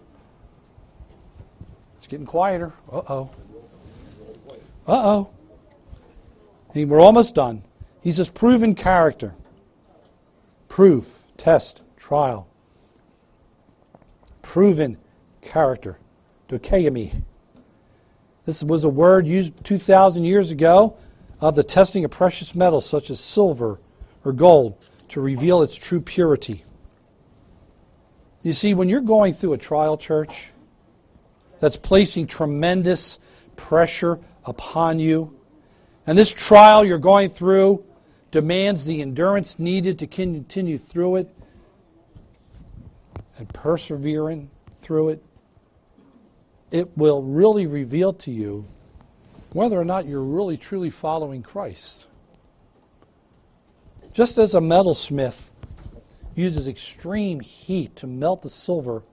It's 1.97 2.07
getting 2.07 2.25
quieter. 2.25 2.73
Uh 2.91 3.01
oh. 3.07 3.29
Uh 4.87 4.91
oh. 4.91 5.29
We're 6.75 6.99
almost 6.99 7.35
done. 7.35 7.63
He 8.01 8.11
says, 8.11 8.29
proven 8.29 8.73
character. 8.73 9.35
Proof, 10.67 11.27
test, 11.37 11.83
trial. 11.95 12.47
Proven 14.43 14.99
character. 15.41 15.97
Dokeyami. 16.49 17.23
This 18.45 18.63
was 18.63 18.83
a 18.83 18.89
word 18.89 19.25
used 19.25 19.63
2,000 19.63 20.23
years 20.23 20.51
ago 20.51 20.95
of 21.41 21.55
the 21.55 21.63
testing 21.63 22.05
of 22.05 22.11
precious 22.11 22.53
metals 22.53 22.85
such 22.85 23.09
as 23.09 23.19
silver 23.19 23.79
or 24.23 24.31
gold 24.31 24.87
to 25.09 25.21
reveal 25.21 25.61
its 25.61 25.75
true 25.75 26.01
purity. 26.01 26.63
You 28.41 28.53
see, 28.53 28.73
when 28.73 28.89
you're 28.89 29.01
going 29.01 29.33
through 29.33 29.53
a 29.53 29.57
trial, 29.57 29.97
church, 29.97 30.51
that's 31.59 31.77
placing 31.77 32.27
tremendous 32.27 33.19
pressure 33.55 34.19
upon 34.45 34.99
you, 34.99 35.39
and 36.05 36.17
this 36.17 36.33
trial 36.33 36.83
you're 36.83 36.97
going 36.97 37.29
through 37.29 37.85
demands 38.31 38.83
the 38.83 39.01
endurance 39.01 39.59
needed 39.59 39.97
to 39.99 40.07
continue 40.07 40.77
through 40.77 41.15
it 41.15 41.32
and 43.37 43.51
persevering 43.53 44.49
through 44.75 45.09
it, 45.09 45.23
it 46.71 46.97
will 46.97 47.21
really 47.21 47.67
reveal 47.67 48.13
to 48.13 48.31
you 48.31 48.65
whether 49.53 49.79
or 49.79 49.85
not 49.85 50.07
you're 50.07 50.23
really 50.23 50.57
truly 50.57 50.89
following 50.89 51.43
Christ. 51.43 52.07
Just 54.11 54.37
as 54.37 54.53
a 54.53 54.59
metalsmith 54.59 55.51
uses 56.35 56.67
extreme 56.67 57.39
heat 57.39 57.95
to 57.97 58.07
melt 58.07 58.41
the 58.41 58.49
silver 58.49 59.03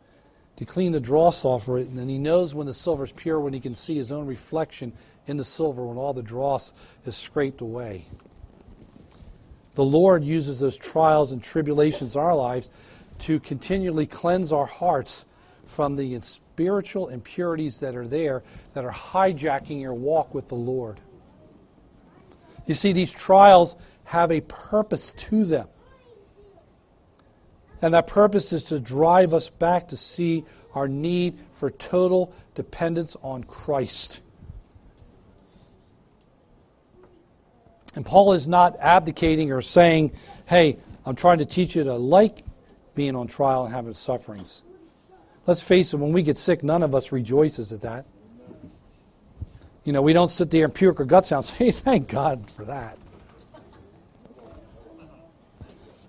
to 0.56 0.64
clean 0.64 0.92
the 0.92 1.00
dross 1.00 1.44
off 1.44 1.68
of 1.68 1.76
it, 1.76 1.88
and 1.88 1.96
then 1.96 2.08
he 2.08 2.18
knows 2.18 2.54
when 2.54 2.66
the 2.66 2.74
silver 2.74 3.04
is 3.04 3.12
pure 3.12 3.40
when 3.40 3.54
he 3.54 3.60
can 3.60 3.74
see 3.74 3.96
his 3.96 4.12
own 4.12 4.26
reflection 4.26 4.92
in 5.26 5.38
the 5.38 5.44
silver 5.44 5.84
when 5.86 5.96
all 5.96 6.12
the 6.12 6.22
dross 6.22 6.72
is 7.06 7.16
scraped 7.16 7.60
away. 7.62 8.04
The 9.74 9.84
Lord 9.84 10.22
uses 10.24 10.60
those 10.60 10.76
trials 10.76 11.32
and 11.32 11.42
tribulations 11.42 12.14
in 12.14 12.20
our 12.20 12.34
lives 12.34 12.68
to 13.20 13.40
continually 13.40 14.06
cleanse 14.06 14.52
our 14.52 14.66
hearts 14.66 15.24
from 15.64 15.96
the 15.96 16.20
spiritual 16.20 17.08
impurities 17.08 17.80
that 17.80 17.94
are 17.94 18.06
there 18.06 18.42
that 18.74 18.84
are 18.84 18.92
hijacking 18.92 19.80
your 19.80 19.94
walk 19.94 20.34
with 20.34 20.48
the 20.48 20.56
Lord. 20.56 21.00
You 22.66 22.74
see, 22.74 22.92
these 22.92 23.12
trials 23.12 23.76
have 24.04 24.32
a 24.32 24.40
purpose 24.42 25.12
to 25.12 25.44
them. 25.44 25.68
And 27.82 27.94
that 27.94 28.06
purpose 28.06 28.52
is 28.52 28.64
to 28.64 28.80
drive 28.80 29.32
us 29.32 29.48
back 29.48 29.88
to 29.88 29.96
see 29.96 30.44
our 30.74 30.86
need 30.86 31.38
for 31.52 31.70
total 31.70 32.34
dependence 32.54 33.16
on 33.22 33.44
Christ. 33.44 34.20
And 37.94 38.04
Paul 38.04 38.34
is 38.34 38.46
not 38.46 38.76
abdicating 38.80 39.50
or 39.50 39.60
saying, 39.60 40.12
hey, 40.46 40.76
I'm 41.04 41.16
trying 41.16 41.38
to 41.38 41.46
teach 41.46 41.74
you 41.74 41.84
to 41.84 41.94
like 41.94 42.44
being 43.00 43.16
on 43.16 43.26
trial 43.26 43.64
and 43.64 43.74
having 43.74 43.94
sufferings. 43.94 44.62
let's 45.46 45.62
face 45.62 45.94
it, 45.94 45.96
when 45.96 46.12
we 46.12 46.22
get 46.22 46.36
sick, 46.36 46.62
none 46.62 46.82
of 46.82 46.94
us 46.94 47.12
rejoices 47.12 47.72
at 47.72 47.80
that. 47.80 48.04
You 49.84 49.94
know, 49.94 50.02
we 50.02 50.12
don't 50.12 50.28
sit 50.28 50.50
there 50.50 50.66
and 50.66 50.74
puke 50.74 51.00
our 51.00 51.06
guts 51.06 51.32
out 51.32 51.36
and 51.36 51.44
say, 51.58 51.70
thank 51.70 52.08
God 52.08 52.50
for 52.50 52.66
that. 52.66 52.98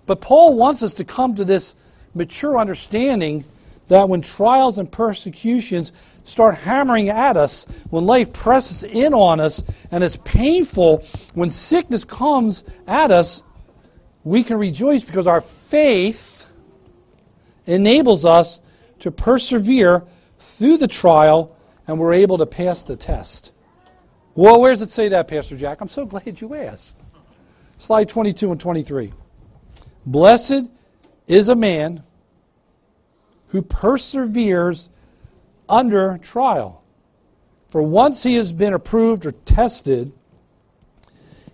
But 0.04 0.20
Paul 0.20 0.54
wants 0.54 0.82
us 0.82 0.92
to 0.94 1.04
come 1.06 1.34
to 1.36 1.46
this 1.46 1.74
mature 2.12 2.58
understanding 2.58 3.46
that 3.88 4.06
when 4.10 4.20
trials 4.20 4.76
and 4.76 4.92
persecutions 4.92 5.92
start 6.24 6.56
hammering 6.56 7.08
at 7.08 7.38
us, 7.38 7.64
when 7.88 8.04
life 8.04 8.34
presses 8.34 8.82
in 8.82 9.14
on 9.14 9.40
us 9.40 9.62
and 9.90 10.04
it's 10.04 10.18
painful, 10.26 11.06
when 11.32 11.48
sickness 11.48 12.04
comes 12.04 12.64
at 12.86 13.10
us, 13.10 13.42
we 14.24 14.44
can 14.44 14.58
rejoice 14.58 15.04
because 15.04 15.26
our 15.26 15.40
faith 15.40 16.31
enables 17.66 18.24
us 18.24 18.60
to 19.00 19.10
persevere 19.10 20.04
through 20.38 20.78
the 20.78 20.88
trial 20.88 21.56
and 21.86 21.98
we're 21.98 22.12
able 22.12 22.38
to 22.38 22.46
pass 22.46 22.82
the 22.82 22.96
test. 22.96 23.52
Well, 24.34 24.60
where 24.60 24.72
does 24.72 24.82
it 24.82 24.90
say 24.90 25.08
that, 25.08 25.28
Pastor 25.28 25.56
Jack? 25.56 25.80
I'm 25.80 25.88
so 25.88 26.04
glad 26.06 26.40
you 26.40 26.54
asked. 26.54 26.98
Slide 27.76 28.08
22 28.08 28.52
and 28.52 28.60
23. 28.60 29.12
Blessed 30.06 30.68
is 31.26 31.48
a 31.48 31.56
man 31.56 32.02
who 33.48 33.62
perseveres 33.62 34.90
under 35.68 36.18
trial. 36.18 36.82
For 37.68 37.82
once 37.82 38.22
he 38.22 38.34
has 38.34 38.52
been 38.52 38.74
approved 38.74 39.26
or 39.26 39.32
tested, 39.32 40.12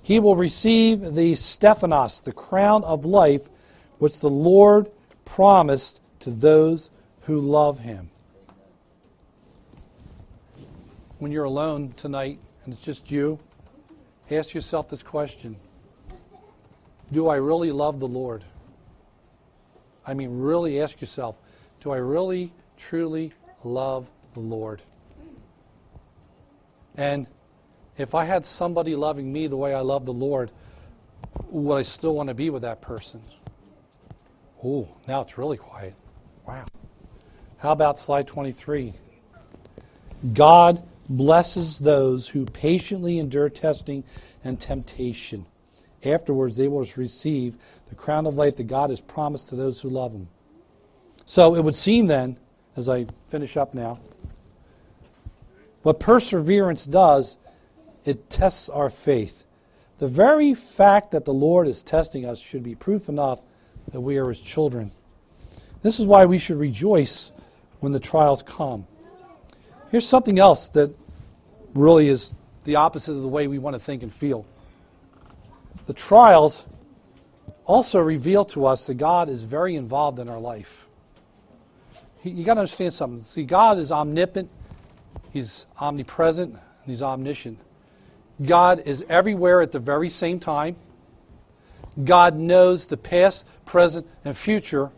he 0.03 0.19
will 0.19 0.37
receive 0.37 1.15
the 1.15 1.35
Stephanos, 1.35 2.23
the 2.23 2.33
crown 2.33 2.83
of 2.85 3.05
life, 3.05 3.49
which 3.99 4.21
the 4.21 4.31
Lord 4.31 4.91
promised 5.35 6.01
to 6.21 6.31
those 6.31 6.91
who 7.23 7.39
love 7.39 7.79
him. 7.79 8.11
When 11.19 11.31
you're 11.31 11.45
alone 11.45 11.93
tonight 11.97 12.39
and 12.65 12.73
it's 12.73 12.83
just 12.83 13.11
you, 13.11 13.39
ask 14.31 14.55
yourself 14.55 14.89
this 14.89 15.03
question 15.03 15.57
Do 17.13 17.29
I 17.29 17.37
really 17.37 17.73
love 17.73 18.01
the 18.01 18.09
Lord? 18.09 18.43
I 20.07 20.15
mean, 20.15 20.41
really 20.41 20.81
ask 20.81 21.01
yourself 21.01 21.37
Do 21.83 21.91
I 21.91 21.99
really, 21.99 22.53
truly 22.79 23.33
love 23.63 24.09
the 24.33 24.41
Lord? 24.41 24.81
And 26.97 27.27
if 27.99 28.15
I 28.15 28.25
had 28.25 28.47
somebody 28.47 28.97
loving 28.97 29.31
me 29.33 29.47
the 29.47 29.57
way 29.57 29.75
I 29.75 29.81
love 29.81 30.07
the 30.07 30.13
Lord, 30.13 30.51
would 31.51 31.77
I 31.77 31.83
still 31.83 32.15
want 32.15 32.29
to 32.29 32.35
be 32.35 32.49
with 32.49 32.63
that 32.63 32.81
person? 32.81 33.23
Oh, 34.65 34.89
now 35.07 35.21
it's 35.23 35.39
really 35.39 35.57
quiet. 35.57 35.95
Wow. 36.47 36.65
How 37.59 37.73
about 37.73 37.99
slide 37.99 38.27
23? 38.27 38.95
God 40.33 40.83
blesses 41.09 41.79
those 41.79 42.29
who 42.29 42.45
patiently 42.45 43.19
endure 43.19 43.49
testing 43.49 44.05
and 44.45 44.61
temptation. 44.61 45.47
Afterwards, 46.05 46.57
they 46.57 46.69
will 46.69 46.87
receive 46.97 47.57
the 47.89 47.95
crown 47.95 48.27
of 48.27 48.35
life 48.35 48.57
that 48.57 48.67
God 48.67 48.91
has 48.91 49.01
promised 49.01 49.49
to 49.49 49.57
those 49.57 49.81
who 49.81 49.89
love 49.89 50.13
Him. 50.13 50.29
So 51.25 51.55
it 51.55 51.63
would 51.63 51.75
seem 51.75 52.07
then, 52.07 52.39
as 52.77 52.89
I 52.89 53.07
finish 53.27 53.57
up 53.57 53.75
now, 53.75 54.01
what 55.83 56.01
perseverance 56.01 56.85
does, 56.85 57.39
it 58.05 58.29
tests 58.31 58.69
our 58.69 58.91
faith. 58.91 59.45
The 59.99 60.09
very 60.09 60.55
fact 60.55 61.11
that 61.13 61.25
the 61.25 61.35
Lord 61.35 61.67
is 61.69 61.83
testing 61.83 62.25
us 62.25 62.41
should 62.41 62.63
be 62.63 62.75
proof 62.75 63.09
enough 63.09 63.41
that 63.93 64.01
we 64.01 64.19
are 64.19 64.29
His 64.29 64.41
children. 64.41 64.91
This 65.83 66.01
is 66.01 66.07
why 66.07 66.27
we 66.27 66.39
should 66.39 66.59
rejoice 66.59 67.33
when 67.81 67.93
the 67.93 68.01
trials 68.01 68.43
come. 68.43 68.87
Here's 69.91 70.07
something 70.09 70.39
else 70.39 70.71
that 70.71 70.95
really 71.75 72.09
is 72.09 72.35
the 72.65 72.77
opposite 72.77 73.13
of 73.13 73.23
the 73.23 73.29
way 73.29 73.47
we 73.47 73.59
want 73.59 73.75
to 73.75 73.81
think 73.81 74.03
and 74.03 74.13
feel. 74.13 74.45
The 75.87 75.95
trials 75.95 76.67
also 77.65 78.01
reveal 78.01 78.45
to 78.47 78.67
us 78.67 78.87
that 78.87 78.95
God 78.95 79.29
is 79.29 79.45
very 79.45 79.77
involved 79.77 80.19
in 80.19 80.29
our 80.29 80.41
life. 80.41 80.87
You 82.23 82.45
got 82.45 82.55
to 82.55 82.61
understand 82.61 82.93
something. 82.93 83.23
See, 83.23 83.45
God 83.45 83.79
is 83.79 83.93
omnipotent, 83.93 84.51
He's 85.33 85.67
omnipresent, 85.81 86.53
and 86.53 86.61
He's 86.87 87.03
omniscient. 87.03 87.59
God 88.45 88.83
is 88.87 89.05
everywhere 89.09 89.61
at 89.61 89.73
the 89.73 89.79
very 89.79 90.09
same 90.09 90.41
time. 90.41 90.77
God 92.05 92.37
knows 92.37 92.87
the 92.87 92.97
past, 92.97 93.45
present, 93.65 94.07
and 94.25 94.37
future 94.37 94.91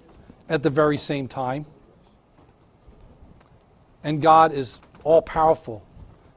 at 0.48 0.62
the 0.62 0.70
very 0.70 0.96
same 0.96 1.28
time. 1.28 1.66
And 4.02 4.20
God 4.20 4.52
is 4.52 4.80
all 5.04 5.22
powerful 5.22 5.84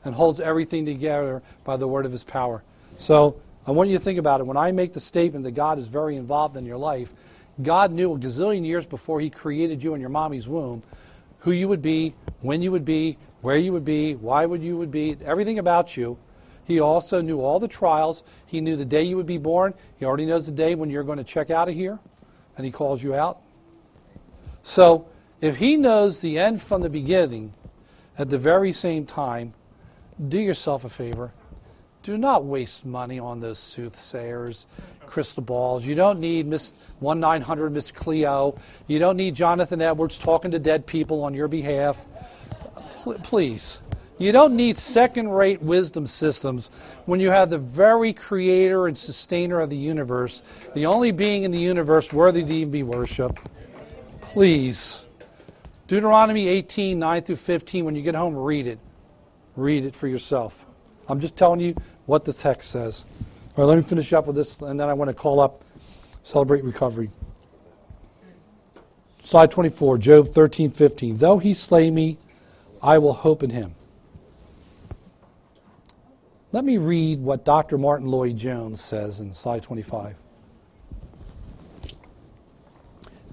and 0.03 0.14
holds 0.16 0.39
everything 0.39 0.86
together 0.86 1.41
by 1.64 1.78
the 1.78 1.88
word 1.88 2.05
of 2.05 2.11
his 2.11 2.24
power. 2.24 2.64
So 2.97 3.39
I 3.66 3.72
want 3.72 3.89
you 3.89 3.97
to 3.97 4.03
think 4.03 4.20
about 4.20 4.41
it. 4.41 4.45
When 4.45 4.57
I 4.57 4.72
make 4.72 4.93
the 4.93 4.99
statement 4.99 5.43
that 5.45 5.51
God 5.51 5.78
is 5.78 5.88
very 5.88 6.16
involved 6.16 6.57
in 6.57 6.66
your 6.66 6.78
life, 6.78 7.14
God 7.61 7.91
knew 7.91 8.14
a 8.14 8.18
gazillion 8.18 8.66
years 8.66 8.86
before 8.86 9.20
he 9.22 9.30
created 9.30 9.84
you 9.84 9.93
in 9.93 10.01
your 10.01 10.09
mommy's 10.09 10.47
womb 10.47 10.84
who 11.43 11.51
you 11.51 11.68
would 11.68 11.82
be, 11.82 12.16
when 12.39 12.61
you 12.61 12.72
would 12.72 12.86
be, 12.86 13.18
where 13.41 13.57
you 13.57 13.74
would 13.74 13.84
be, 13.84 14.16
why 14.16 14.45
would 14.45 14.64
you 14.64 14.78
would 14.78 14.91
be, 14.91 15.18
everything 15.26 15.59
about 15.59 15.97
you. 15.97 16.18
He 16.66 16.80
also 16.80 17.22
knew 17.22 17.41
all 17.41 17.59
the 17.59 17.68
trials. 17.68 18.24
He 18.45 18.61
knew 18.61 18.76
the 18.76 18.86
day 18.86 19.03
you 19.03 19.18
would 19.18 19.26
be 19.26 19.38
born. 19.38 19.74
He 19.97 20.05
already 20.05 20.26
knows 20.26 20.45
the 20.45 20.51
day 20.51 20.76
when 20.76 20.89
you're 20.89 21.03
going 21.03 21.18
to 21.18 21.24
check 21.24 21.49
out 21.49 21.68
of 21.68 21.76
here, 21.76 21.99
and 22.55 22.66
he 22.66 22.72
calls 22.72 23.03
you 23.03 23.14
out. 23.14 23.41
So, 24.61 25.07
if 25.41 25.57
he 25.57 25.76
knows 25.76 26.22
the 26.22 26.39
end 26.39 26.61
from 26.61 26.82
the 26.82 26.89
beginning 26.89 27.53
at 28.18 28.30
the 28.30 28.38
very 28.38 28.72
same 28.72 29.05
time, 29.05 29.53
do 30.30 30.39
yourself 30.39 30.86
a 30.86 30.89
favor. 30.89 31.34
Do 32.01 32.18
not 32.18 32.45
waste 32.45 32.86
money 32.86 33.20
on 33.20 33.39
those 33.39 33.59
soothsayers, 33.59 34.68
crystal 35.05 35.43
balls. 35.43 35.86
You 35.86 35.95
don't 35.95 36.20
need 36.20 36.45
Miss 36.47 36.72
1900 36.99 37.72
Miss 37.72 37.91
Cleo. 37.91 38.57
You 38.88 38.99
don't 38.99 39.18
need 39.18 39.36
Jonathan 39.36 39.82
Edwards 39.82 40.20
talking 40.20 40.51
to 40.51 40.59
dead 40.59 40.86
people 40.86 41.24
on 41.24 41.34
your 41.34 41.47
behalf. 41.47 42.05
Please. 43.24 43.80
You 44.18 44.32
don't 44.32 44.55
need 44.55 44.78
second 44.78 45.30
rate 45.30 45.61
wisdom 45.61 46.05
systems 46.05 46.70
when 47.05 47.20
you 47.20 47.32
have 47.32 47.49
the 47.49 47.57
very 47.57 48.14
creator 48.14 48.88
and 48.88 48.97
sustainer 48.97 49.59
of 49.59 49.70
the 49.70 49.78
universe, 49.78 50.43
the 50.76 50.86
only 50.86 51.11
being 51.11 51.43
in 51.43 51.51
the 51.51 51.59
universe 51.59 52.14
worthy 52.14 52.43
to 52.43 52.53
even 52.53 52.72
be 52.72 52.84
worshiped. 52.84 53.41
Please. 54.22 55.03
Deuteronomy 55.88 56.47
18, 56.47 56.97
9 56.97 57.22
through 57.24 57.36
15, 57.36 57.86
when 57.86 57.95
you 57.95 58.01
get 58.01 58.16
home, 58.16 58.36
read 58.36 58.68
it. 58.68 58.80
Read 59.55 59.86
it 59.86 59.95
for 59.95 60.07
yourself. 60.07 60.66
I'm 61.07 61.20
just 61.20 61.36
telling 61.36 61.59
you 61.59 61.76
what 62.05 62.24
the 62.24 62.34
text 62.34 62.72
says. 62.72 63.05
All 63.55 63.64
right, 63.64 63.70
let 63.70 63.76
me 63.76 63.84
finish 63.84 64.14
up 64.14 64.26
with 64.28 64.36
this, 64.36 64.61
and 64.61 64.80
then 64.80 64.89
I 64.89 64.93
want 64.93 65.09
to 65.09 65.14
call 65.14 65.39
up 65.39 65.64
Celebrate 66.24 66.64
Recovery. 66.64 67.09
Slide 69.20 69.51
24, 69.51 69.97
Job 69.97 70.28
13, 70.28 70.70
15. 70.70 71.18
Though 71.18 71.38
he 71.38 71.53
slay 71.53 71.91
me, 71.91 72.18
I 72.82 72.97
will 72.97 73.14
hope 73.14 73.43
in 73.43 73.49
him. 73.49 73.76
Let 76.54 76.66
me 76.66 76.78
read 76.78 77.20
what 77.20 77.43
Dr. 77.45 77.80
Martyn 77.80 78.08
Lloyd-Jones 78.08 78.80
says 78.80 79.20
in 79.20 79.34
slide 79.34 79.64
25. 79.64 80.16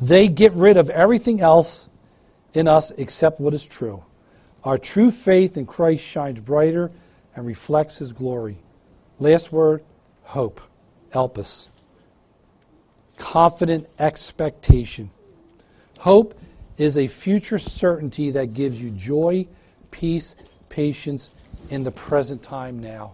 They 0.00 0.26
get 0.26 0.54
rid 0.54 0.78
of 0.78 0.88
everything 0.88 1.42
else 1.42 1.90
in 2.54 2.66
us 2.66 2.92
except 2.92 3.38
what 3.38 3.52
is 3.52 3.66
true. 3.66 4.02
Our 4.64 4.78
true 4.78 5.10
faith 5.10 5.58
in 5.58 5.66
Christ 5.66 6.02
shines 6.02 6.40
brighter 6.40 6.90
and 7.36 7.46
reflects 7.46 7.98
his 7.98 8.14
glory. 8.14 8.56
Last 9.18 9.52
word 9.52 9.84
hope. 10.22 10.62
Elpis. 11.12 11.68
Confident 13.18 13.86
expectation. 13.98 15.10
Hope 15.98 16.40
is 16.78 16.96
a 16.96 17.06
future 17.06 17.58
certainty 17.58 18.30
that 18.30 18.54
gives 18.54 18.80
you 18.80 18.90
joy, 18.92 19.46
peace, 19.90 20.36
patience 20.70 21.28
in 21.70 21.82
the 21.82 21.90
present 21.90 22.42
time 22.42 22.78
now. 22.78 23.12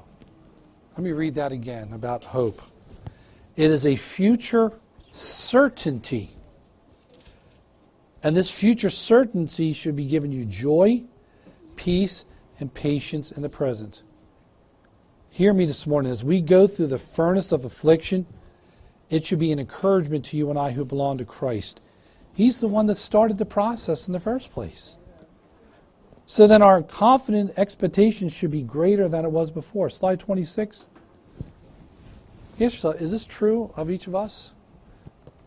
Let 0.97 1.05
me 1.05 1.13
read 1.13 1.35
that 1.37 1.53
again 1.53 1.93
about 1.93 2.25
hope. 2.25 2.63
It 3.55 3.71
is 3.71 3.87
a 3.87 3.97
future 3.97 4.73
certainty 5.13 6.37
and 8.27 8.37
this 8.37 8.51
future 8.51 8.91
certainty 8.91 9.73
should 9.73 9.95
be 9.95 10.05
giving 10.05 10.33
you 10.33 10.45
joy, 10.45 11.05
peace, 11.77 12.25
and 12.59 12.75
patience 12.75 13.31
in 13.31 13.41
the 13.41 13.49
present. 13.49 14.03
Hear 15.31 15.53
me 15.53 15.65
this 15.65 15.87
morning. 15.87 16.11
As 16.11 16.25
we 16.25 16.41
go 16.41 16.67
through 16.67 16.89
the 16.89 16.99
furnace 16.99 17.53
of 17.53 17.65
affliction, 17.65 18.27
it 19.11 19.25
should 19.25 19.39
be 19.39 19.53
an 19.53 19.61
encouragement 19.61 20.25
to 20.25 20.37
you 20.37 20.51
and 20.51 20.59
I 20.59 20.73
who 20.73 20.85
belong 20.85 21.19
to 21.19 21.25
Christ. 21.25 21.81
He's 22.33 22.59
the 22.59 22.67
one 22.67 22.87
that 22.87 22.97
started 22.97 23.39
the 23.39 23.45
process 23.45 24.09
in 24.09 24.13
the 24.13 24.19
first 24.19 24.51
place. 24.51 24.99
So 26.27 26.49
then 26.49 26.61
our 26.61 26.83
confident 26.83 27.53
expectations 27.57 28.35
should 28.35 28.51
be 28.51 28.63
greater 28.63 29.09
than 29.09 29.25
it 29.25 29.31
was 29.31 29.53
before. 29.53 29.89
Slide 29.89 30.19
26. 30.19 30.89
Yes, 32.59 32.85
is 32.85 33.13
this 33.13 33.25
true 33.25 33.73
of 33.77 33.91
each 33.91 34.09
of 34.09 34.15
us? 34.17 34.53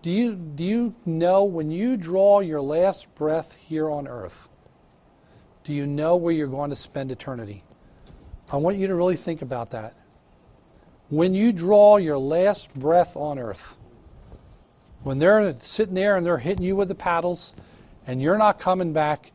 Do 0.01 0.09
you, 0.09 0.35
do 0.35 0.63
you 0.63 0.95
know 1.05 1.43
when 1.43 1.69
you 1.69 1.97
draw 1.97 2.39
your 2.39 2.61
last 2.61 3.13
breath 3.15 3.57
here 3.67 3.89
on 3.89 4.07
earth, 4.07 4.47
do 5.65 5.73
you 5.73 5.85
know 5.85 6.15
where 6.15 6.33
you're 6.33 6.47
going 6.47 6.69
to 6.69 6.75
spend 6.75 7.11
eternity? 7.11 7.63
I 8.51 8.57
want 8.57 8.77
you 8.77 8.87
to 8.87 8.95
really 8.95 9.17
think 9.17 9.41
about 9.41 9.71
that. 9.71 9.93
When 11.09 11.33
you 11.33 11.51
draw 11.51 11.97
your 11.97 12.17
last 12.17 12.73
breath 12.73 13.17
on 13.17 13.37
earth, 13.37 13.75
when 15.03 15.19
they're 15.19 15.55
sitting 15.59 15.95
there 15.95 16.15
and 16.15 16.25
they're 16.25 16.37
hitting 16.37 16.63
you 16.63 16.77
with 16.77 16.87
the 16.87 16.95
paddles 16.95 17.53
and 18.07 18.21
you're 18.21 18.37
not 18.37 18.59
coming 18.59 18.93
back, 18.93 19.33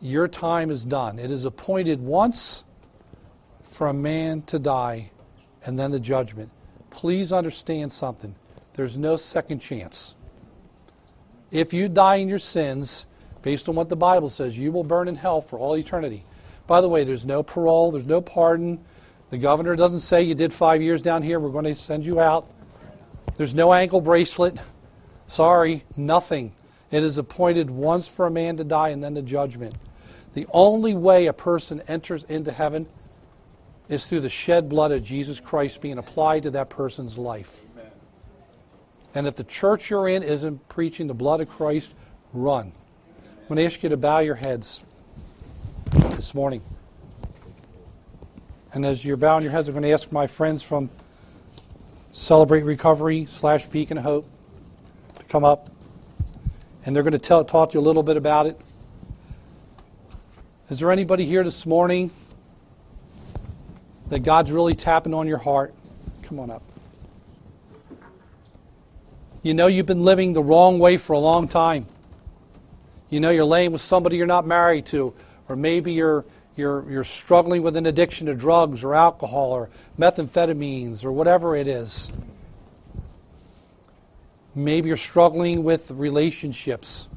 your 0.00 0.28
time 0.28 0.70
is 0.70 0.84
done. 0.84 1.18
It 1.18 1.30
is 1.30 1.44
appointed 1.44 2.00
once 2.00 2.64
for 3.64 3.88
a 3.88 3.94
man 3.94 4.42
to 4.42 4.58
die 4.58 5.10
and 5.64 5.78
then 5.78 5.90
the 5.90 6.00
judgment. 6.00 6.50
Please 6.90 7.32
understand 7.32 7.92
something. 7.92 8.34
There's 8.74 8.96
no 8.96 9.16
second 9.16 9.60
chance. 9.60 10.14
If 11.50 11.72
you 11.72 11.88
die 11.88 12.16
in 12.16 12.28
your 12.28 12.38
sins, 12.38 13.06
based 13.42 13.68
on 13.68 13.74
what 13.74 13.88
the 13.88 13.96
Bible 13.96 14.28
says, 14.28 14.58
you 14.58 14.70
will 14.72 14.84
burn 14.84 15.08
in 15.08 15.16
hell 15.16 15.40
for 15.40 15.58
all 15.58 15.76
eternity. 15.76 16.24
By 16.66 16.80
the 16.80 16.88
way, 16.88 17.04
there's 17.04 17.26
no 17.26 17.42
parole, 17.42 17.90
there's 17.90 18.06
no 18.06 18.20
pardon. 18.20 18.84
The 19.30 19.38
governor 19.38 19.74
doesn't 19.74 20.00
say 20.00 20.22
you 20.22 20.34
did 20.34 20.52
five 20.52 20.82
years 20.82 21.02
down 21.02 21.22
here, 21.22 21.40
we're 21.40 21.50
going 21.50 21.64
to 21.64 21.74
send 21.74 22.04
you 22.04 22.20
out. 22.20 22.50
There's 23.36 23.54
no 23.54 23.72
ankle 23.72 24.00
bracelet. 24.00 24.58
Sorry, 25.26 25.84
nothing. 25.96 26.52
It 26.90 27.02
is 27.02 27.18
appointed 27.18 27.70
once 27.70 28.08
for 28.08 28.26
a 28.26 28.30
man 28.30 28.56
to 28.56 28.64
die 28.64 28.90
and 28.90 29.02
then 29.02 29.14
the 29.14 29.22
judgment. 29.22 29.74
The 30.34 30.46
only 30.52 30.94
way 30.94 31.26
a 31.26 31.32
person 31.32 31.82
enters 31.88 32.24
into 32.24 32.52
heaven 32.52 32.86
is 33.88 34.06
through 34.06 34.20
the 34.20 34.28
shed 34.28 34.68
blood 34.68 34.92
of 34.92 35.02
Jesus 35.02 35.40
Christ 35.40 35.80
being 35.80 35.98
applied 35.98 36.44
to 36.44 36.50
that 36.52 36.70
person's 36.70 37.16
life. 37.18 37.60
And 39.14 39.26
if 39.26 39.36
the 39.36 39.44
church 39.44 39.90
you're 39.90 40.08
in 40.08 40.22
isn't 40.22 40.68
preaching 40.68 41.06
the 41.06 41.14
blood 41.14 41.40
of 41.40 41.48
Christ, 41.48 41.94
run. 42.32 42.72
I'm 43.24 43.48
going 43.48 43.56
to 43.56 43.64
ask 43.64 43.82
you 43.82 43.88
to 43.88 43.96
bow 43.96 44.18
your 44.18 44.34
heads 44.34 44.84
this 45.92 46.34
morning. 46.34 46.62
And 48.74 48.84
as 48.84 49.04
you're 49.04 49.16
bowing 49.16 49.42
your 49.42 49.52
heads, 49.52 49.68
I'm 49.68 49.74
going 49.74 49.82
to 49.84 49.92
ask 49.92 50.12
my 50.12 50.26
friends 50.26 50.62
from 50.62 50.90
Celebrate 52.12 52.64
Recovery 52.64 53.24
slash 53.26 53.66
Beacon 53.66 53.96
Hope 53.96 54.28
to 55.18 55.24
come 55.24 55.44
up. 55.44 55.70
And 56.88 56.96
they're 56.96 57.02
going 57.02 57.12
to 57.12 57.18
tell, 57.18 57.44
talk 57.44 57.72
to 57.72 57.74
you 57.74 57.80
a 57.80 57.84
little 57.84 58.02
bit 58.02 58.16
about 58.16 58.46
it. 58.46 58.58
Is 60.70 60.78
there 60.78 60.90
anybody 60.90 61.26
here 61.26 61.44
this 61.44 61.66
morning 61.66 62.10
that 64.08 64.20
God's 64.20 64.50
really 64.50 64.74
tapping 64.74 65.12
on 65.12 65.28
your 65.28 65.36
heart? 65.36 65.74
Come 66.22 66.40
on 66.40 66.50
up. 66.50 66.62
You 69.42 69.52
know 69.52 69.66
you've 69.66 69.84
been 69.84 70.02
living 70.02 70.32
the 70.32 70.42
wrong 70.42 70.78
way 70.78 70.96
for 70.96 71.12
a 71.12 71.18
long 71.18 71.46
time. 71.46 71.84
You 73.10 73.20
know 73.20 73.28
you're 73.28 73.44
laying 73.44 73.72
with 73.72 73.82
somebody 73.82 74.16
you're 74.16 74.26
not 74.26 74.46
married 74.46 74.86
to, 74.86 75.12
or 75.50 75.56
maybe 75.56 75.92
you're, 75.92 76.24
you're, 76.56 76.90
you're 76.90 77.04
struggling 77.04 77.62
with 77.62 77.76
an 77.76 77.84
addiction 77.84 78.28
to 78.28 78.34
drugs 78.34 78.82
or 78.82 78.94
alcohol 78.94 79.52
or 79.52 79.68
methamphetamines 79.98 81.04
or 81.04 81.12
whatever 81.12 81.54
it 81.54 81.68
is. 81.68 82.10
Maybe 84.54 84.88
you're 84.88 84.96
struggling 84.96 85.62
with 85.62 85.90
relationships. 85.90 87.08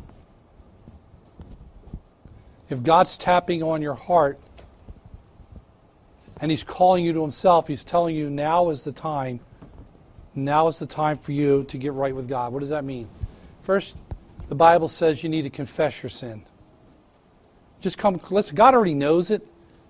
If 2.69 2.84
God's 2.84 3.17
tapping 3.17 3.63
on 3.63 3.82
your 3.82 3.95
heart 3.95 4.39
and 6.39 6.51
He's 6.51 6.63
calling 6.63 7.03
you 7.03 7.13
to 7.13 7.21
Himself, 7.21 7.67
He's 7.67 7.84
telling 7.84 8.15
you 8.15 8.29
now 8.29 8.69
is 8.69 8.84
the 8.84 8.91
time 8.91 9.39
now 10.36 10.67
is 10.67 10.79
the 10.79 10.86
time 10.86 11.17
for 11.17 11.32
you 11.32 11.63
to 11.65 11.77
get 11.77 11.93
right 11.93 12.15
with 12.15 12.27
God. 12.27 12.53
What 12.53 12.59
does 12.59 12.69
that 12.69 12.86
mean? 12.86 13.09
First, 13.63 13.97
the 14.47 14.55
Bible 14.55 14.88
says 14.88 15.23
you 15.23 15.29
need 15.29 15.43
to 15.43 15.49
confess 15.49 16.01
your 16.01 16.09
sin. 16.09 16.43
Just 17.82 17.97
come, 17.97 18.19
listen, 18.29 18.55
God 18.55 18.73
already 18.73 18.93
knows 18.93 19.29
it. 19.29 19.45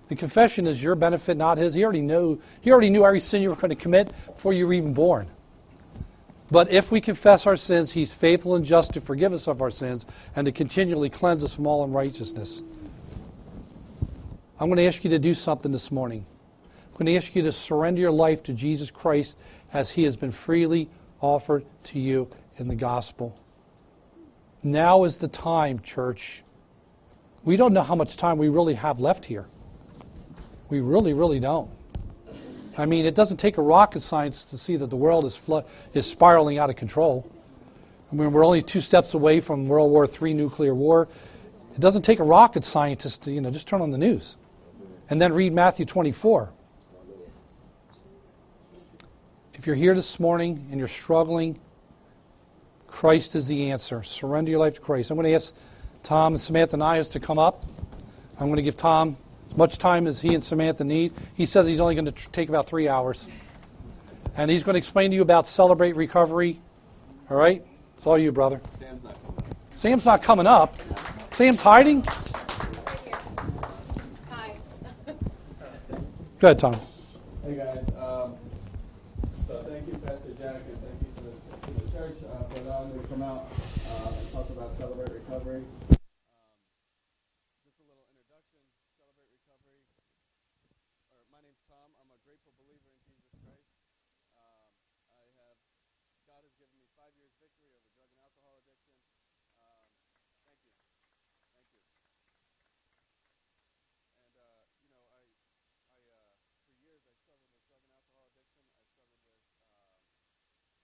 The 0.08 0.16
confession 0.16 0.66
is 0.66 0.82
your 0.82 0.94
benefit, 0.94 1.36
not 1.36 1.58
His. 1.58 1.74
He 1.74 1.84
already 1.84 2.02
knew, 2.02 2.40
He 2.60 2.72
already 2.72 2.90
knew 2.90 3.04
every 3.04 3.20
sin 3.20 3.42
you 3.42 3.50
were 3.50 3.56
going 3.56 3.70
to 3.70 3.76
commit 3.76 4.12
before 4.26 4.52
you 4.52 4.66
were 4.66 4.72
even 4.72 4.94
born. 4.94 5.28
But 6.52 6.70
if 6.70 6.92
we 6.92 7.00
confess 7.00 7.46
our 7.46 7.56
sins, 7.56 7.92
He's 7.92 8.12
faithful 8.12 8.54
and 8.56 8.64
just 8.64 8.92
to 8.92 9.00
forgive 9.00 9.32
us 9.32 9.48
of 9.48 9.62
our 9.62 9.70
sins 9.70 10.04
and 10.36 10.44
to 10.44 10.52
continually 10.52 11.08
cleanse 11.08 11.42
us 11.42 11.54
from 11.54 11.66
all 11.66 11.82
unrighteousness. 11.82 12.62
I'm 14.60 14.68
going 14.68 14.76
to 14.76 14.86
ask 14.86 15.02
you 15.02 15.08
to 15.10 15.18
do 15.18 15.32
something 15.32 15.72
this 15.72 15.90
morning. 15.90 16.26
I'm 16.66 16.92
going 16.92 17.06
to 17.06 17.16
ask 17.16 17.34
you 17.34 17.40
to 17.44 17.52
surrender 17.52 18.02
your 18.02 18.10
life 18.10 18.42
to 18.44 18.52
Jesus 18.52 18.90
Christ 18.90 19.38
as 19.72 19.92
he 19.92 20.02
has 20.02 20.18
been 20.18 20.30
freely 20.30 20.90
offered 21.22 21.64
to 21.84 21.98
you 21.98 22.28
in 22.58 22.68
the 22.68 22.74
gospel. 22.76 23.34
Now 24.62 25.04
is 25.04 25.16
the 25.16 25.28
time, 25.28 25.78
church. 25.78 26.42
We 27.44 27.56
don't 27.56 27.72
know 27.72 27.82
how 27.82 27.94
much 27.94 28.18
time 28.18 28.36
we 28.36 28.50
really 28.50 28.74
have 28.74 29.00
left 29.00 29.24
here. 29.24 29.46
We 30.68 30.80
really, 30.80 31.14
really 31.14 31.40
don't. 31.40 31.70
I 32.78 32.86
mean, 32.86 33.04
it 33.04 33.14
doesn't 33.14 33.36
take 33.36 33.58
a 33.58 33.62
rocket 33.62 34.00
scientist 34.00 34.50
to 34.50 34.58
see 34.58 34.76
that 34.76 34.88
the 34.88 34.96
world 34.96 35.24
is, 35.24 35.40
is 35.92 36.10
spiraling 36.10 36.58
out 36.58 36.70
of 36.70 36.76
control. 36.76 37.30
I 38.10 38.14
mean, 38.14 38.32
we're 38.32 38.44
only 38.44 38.62
two 38.62 38.80
steps 38.80 39.14
away 39.14 39.40
from 39.40 39.68
World 39.68 39.90
War 39.90 40.06
III 40.06 40.34
nuclear 40.34 40.74
war. 40.74 41.08
It 41.74 41.80
doesn't 41.80 42.02
take 42.02 42.18
a 42.18 42.24
rocket 42.24 42.64
scientist 42.64 43.22
to, 43.24 43.32
you 43.32 43.40
know, 43.40 43.50
just 43.50 43.68
turn 43.68 43.80
on 43.80 43.90
the 43.90 43.98
news 43.98 44.36
and 45.10 45.20
then 45.20 45.32
read 45.32 45.52
Matthew 45.52 45.84
24. 45.84 46.50
If 49.54 49.66
you're 49.66 49.76
here 49.76 49.94
this 49.94 50.18
morning 50.18 50.66
and 50.70 50.78
you're 50.78 50.88
struggling, 50.88 51.58
Christ 52.86 53.34
is 53.34 53.48
the 53.48 53.70
answer. 53.70 54.02
Surrender 54.02 54.50
your 54.50 54.60
life 54.60 54.74
to 54.74 54.80
Christ. 54.80 55.10
I'm 55.10 55.16
going 55.16 55.26
to 55.26 55.34
ask 55.34 55.54
Tom 56.02 56.34
and 56.34 56.40
Samantha 56.40 56.76
Nias 56.76 57.10
to 57.10 57.20
come 57.20 57.38
up. 57.38 57.64
I'm 58.40 58.46
going 58.46 58.56
to 58.56 58.62
give 58.62 58.76
Tom 58.76 59.16
as 59.52 59.58
much 59.58 59.76
time 59.76 60.06
as 60.06 60.18
he 60.18 60.34
and 60.34 60.42
Samantha 60.42 60.82
need. 60.82 61.12
He 61.36 61.44
says 61.44 61.66
he's 61.66 61.80
only 61.80 61.94
going 61.94 62.06
to 62.06 62.12
take 62.30 62.48
about 62.48 62.66
three 62.66 62.88
hours. 62.88 63.26
And 64.34 64.50
he's 64.50 64.62
going 64.62 64.72
to 64.72 64.78
explain 64.78 65.10
to 65.10 65.16
you 65.16 65.20
about 65.20 65.46
Celebrate 65.46 65.94
Recovery. 65.94 66.58
All 67.28 67.36
right? 67.36 67.62
It's 67.98 68.06
all 68.06 68.16
you, 68.16 68.32
brother. 68.32 68.62
Sam's 68.74 69.04
not 69.04 69.14
coming 69.22 69.36
up. 69.36 69.76
Sam's 69.76 70.06
not 70.06 70.22
coming 70.22 70.46
up. 70.46 70.78
Sam's 71.34 71.60
hiding? 71.60 72.02
Hi. 74.30 74.56
Go 76.40 76.48
ahead, 76.48 76.58
Tom. 76.58 76.76
Hey, 77.44 77.54
guys. 77.56 77.84
Um, 78.00 78.34
so 79.46 79.62
thank 79.68 79.86
you, 79.86 79.92
Pastor 79.98 80.32
Jack, 80.40 80.62
and 80.64 80.80
thank 80.80 80.96
you 81.04 81.12
to 81.16 81.22
the, 81.28 81.32
to 81.66 81.72
the 81.84 81.92
church 81.92 82.16
uh, 82.24 82.42
for 82.48 82.60
allowing 82.64 82.96
me 82.96 83.02
to 83.02 83.08
come 83.08 83.22
out 83.22 83.52
uh, 83.52 84.12
and 84.16 84.32
talk 84.32 84.48
about 84.48 84.74
Celebrate 84.78 85.12
Recovery. 85.12 85.62
Um, 85.92 86.56
just 87.68 87.76
a 87.80 87.84
little 87.84 88.04
introduction. 88.08 88.60
Celebrate 88.98 89.28
Recovery. 89.32 89.82
Or 91.12 91.22
my 91.30 91.40
name's 91.44 91.62
Tom. 91.68 91.88
I'm 92.00 92.10
a 92.10 92.18
grateful 92.26 92.52
believer 92.58 92.90
in 92.90 92.98
Jesus 93.06 93.30
Christ. 93.42 93.68
Um, 94.38 94.72
I 95.10 95.22
have 95.38 95.58
God 96.26 96.42
has 96.46 96.54
given 96.58 96.74
me 96.78 96.86
five 96.98 97.12
years 97.18 97.32
victory 97.38 97.70
over 97.74 97.86
drug 97.94 98.10
and 98.10 98.22
alcohol 98.22 98.58
addiction. 98.62 98.98
Um, 99.58 99.86
thank 100.14 100.30
you, 100.30 100.38
thank 100.38 100.86
you. 101.42 101.58
And 104.14 104.34
uh, 104.38 104.64
you 104.82 104.90
know, 104.90 105.02
I 105.10 105.22
I 105.22 106.02
uh, 106.10 106.34
for 106.66 106.74
years 106.82 107.02
I 107.06 107.14
struggled 107.22 107.50
with 107.54 107.62
drug 107.68 107.82
and 107.86 107.92
alcohol 107.94 108.26
addiction. 108.32 108.66
I 108.66 108.82
struggled 108.90 109.44
with 109.44 109.68
um, 109.92 110.80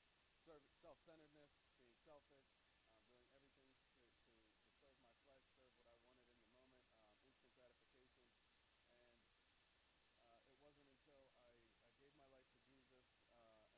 serv- 0.46 0.77
self-centeredness, 0.88 1.52
being 1.84 2.00
selfish, 2.00 2.48
um, 2.88 3.04
doing 3.20 3.36
everything 3.36 4.08
to, 4.08 4.24
to, 4.24 4.96
to 5.04 5.20
serve 5.28 5.44
my 5.52 5.68
flesh, 5.84 6.00
serve 6.16 6.48
what 6.48 6.64
I 6.64 6.88
wanted 6.88 7.12
in 7.12 7.28
the 7.28 7.44
moment, 7.52 7.76
um, 7.76 7.76
instant 8.08 8.96
gratification. 8.96 9.68
And 10.08 10.24
uh, 10.32 10.48
it 10.48 10.56
wasn't 10.64 10.88
until 10.88 11.28
I, 11.44 11.52
I 11.52 11.92
gave 12.00 12.16
my 12.16 12.24
life 12.32 12.48
to 12.56 12.60
Jesus 12.72 13.04
uh, 13.36 13.68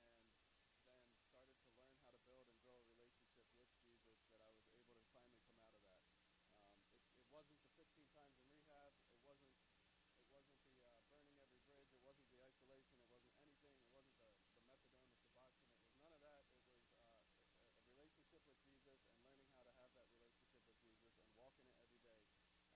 and 0.87 0.87
then 0.87 1.03
started 1.27 1.59
to 1.59 1.75
learn 1.75 1.99
how 2.07 2.15
to 2.15 2.23
build 2.31 2.47
and 2.47 2.63
grow 2.63 2.79
a 2.79 2.87
relationship 2.95 3.43
with 3.43 3.59
Jesus 3.59 4.31
that 4.31 4.47
I 4.47 4.55
was 4.55 4.71
able 4.71 4.95
to 4.95 5.11
finally 5.11 5.43
come 5.51 5.67
out 5.67 5.75
of 5.75 5.83
that. 5.91 6.07
Um, 6.47 6.63
it, 6.95 7.11
it 7.11 7.27
wasn't 7.35 7.59
the 7.59 7.75
15 7.75 8.07
times 8.15 8.39
in 8.39 8.47
rehab. 8.55 8.95
It 9.11 9.19
wasn't 9.27 9.59
it 9.59 10.31
wasn't 10.31 10.63
the 10.63 10.79
uh, 10.87 10.95
burning 11.11 11.35
every 11.43 11.59
bridge. 11.67 11.91
It 11.91 12.07
wasn't 12.07 12.31
the 12.31 12.39
isolation. 12.47 13.03
It 13.03 13.11
wasn't 13.11 13.35
anything. 13.43 13.75
It 13.83 13.91
wasn't 13.99 14.15
the, 14.23 14.31
the 14.55 14.63
methadone, 14.63 14.87
the 14.87 15.11
Suboxone. 15.11 15.59
It 15.75 15.83
was 15.91 15.99
none 15.99 16.15
of 16.15 16.23
that. 16.23 16.39
It 16.47 16.55
was 16.55 16.71
uh, 16.79 17.41
a, 17.41 17.67
a 17.75 17.89
relationship 17.91 18.43
with 18.47 18.57
Jesus 18.63 18.95
and 19.01 19.19
learning 19.27 19.51
how 19.57 19.65
to 19.67 19.75
have 19.81 19.91
that 19.97 20.07
relationship 20.13 20.61
with 20.61 20.77
Jesus 20.79 21.17
and 21.25 21.35
walking 21.41 21.67
it 21.73 21.77
every 21.81 22.01
day 22.05 22.21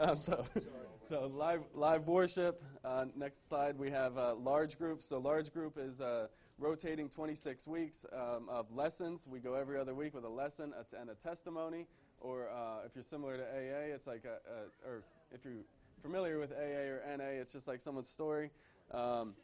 Um, 0.01 0.17
so, 0.17 0.43
so 1.09 1.27
live 1.27 1.61
live 1.73 2.07
worship. 2.07 2.63
Uh, 2.83 3.05
next 3.15 3.47
slide, 3.47 3.77
we 3.77 3.91
have 3.91 4.17
uh, 4.17 4.33
large 4.35 4.77
groups. 4.77 5.05
So 5.05 5.19
large 5.19 5.53
group 5.53 5.77
is 5.77 6.01
uh, 6.01 6.27
rotating 6.57 7.07
26 7.07 7.67
weeks 7.67 8.05
um, 8.11 8.49
of 8.49 8.73
lessons. 8.73 9.27
We 9.27 9.39
go 9.39 9.53
every 9.53 9.77
other 9.77 9.93
week 9.93 10.15
with 10.15 10.23
a 10.23 10.29
lesson 10.29 10.73
and 10.99 11.09
a 11.09 11.15
testimony. 11.15 11.87
Or 12.19 12.49
uh, 12.49 12.85
if 12.85 12.95
you're 12.95 13.03
similar 13.03 13.37
to 13.37 13.43
AA, 13.43 13.93
it's 13.93 14.07
like 14.07 14.25
a, 14.25 14.39
a, 14.51 14.89
or 14.89 15.03
if 15.31 15.45
you're 15.45 15.63
familiar 16.01 16.39
with 16.39 16.51
AA 16.51 16.89
or 16.89 17.01
NA, 17.17 17.39
it's 17.41 17.53
just 17.53 17.67
like 17.67 17.79
someone's 17.79 18.09
story 18.09 18.49
um, 18.91 19.35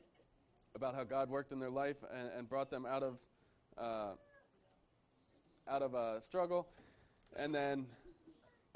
about 0.76 0.96
how 0.96 1.04
God 1.04 1.30
worked 1.30 1.52
in 1.52 1.60
their 1.60 1.70
life 1.70 1.98
and, 2.12 2.30
and 2.36 2.50
brought 2.50 2.70
them 2.70 2.86
out 2.86 3.04
of 3.04 3.20
uh, 3.78 4.14
out 5.70 5.82
of 5.84 5.94
a 5.94 6.22
struggle. 6.22 6.68
And 7.36 7.54
then 7.54 7.86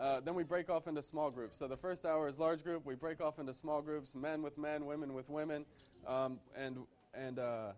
uh, 0.01 0.19
then 0.19 0.33
we 0.33 0.43
break 0.43 0.67
off 0.67 0.87
into 0.87 1.01
small 1.01 1.29
groups. 1.29 1.55
So 1.55 1.67
the 1.67 1.77
first 1.77 2.07
hour 2.07 2.27
is 2.27 2.39
large 2.39 2.63
group. 2.63 2.87
We 2.87 2.95
break 2.95 3.21
off 3.21 3.37
into 3.37 3.53
small 3.53 3.83
groups, 3.83 4.15
men 4.15 4.41
with 4.41 4.57
men, 4.57 4.87
women 4.87 5.13
with 5.13 5.29
women, 5.29 5.63
um, 6.07 6.39
and 6.55 6.79
and 7.13 7.37
uh, 7.37 7.73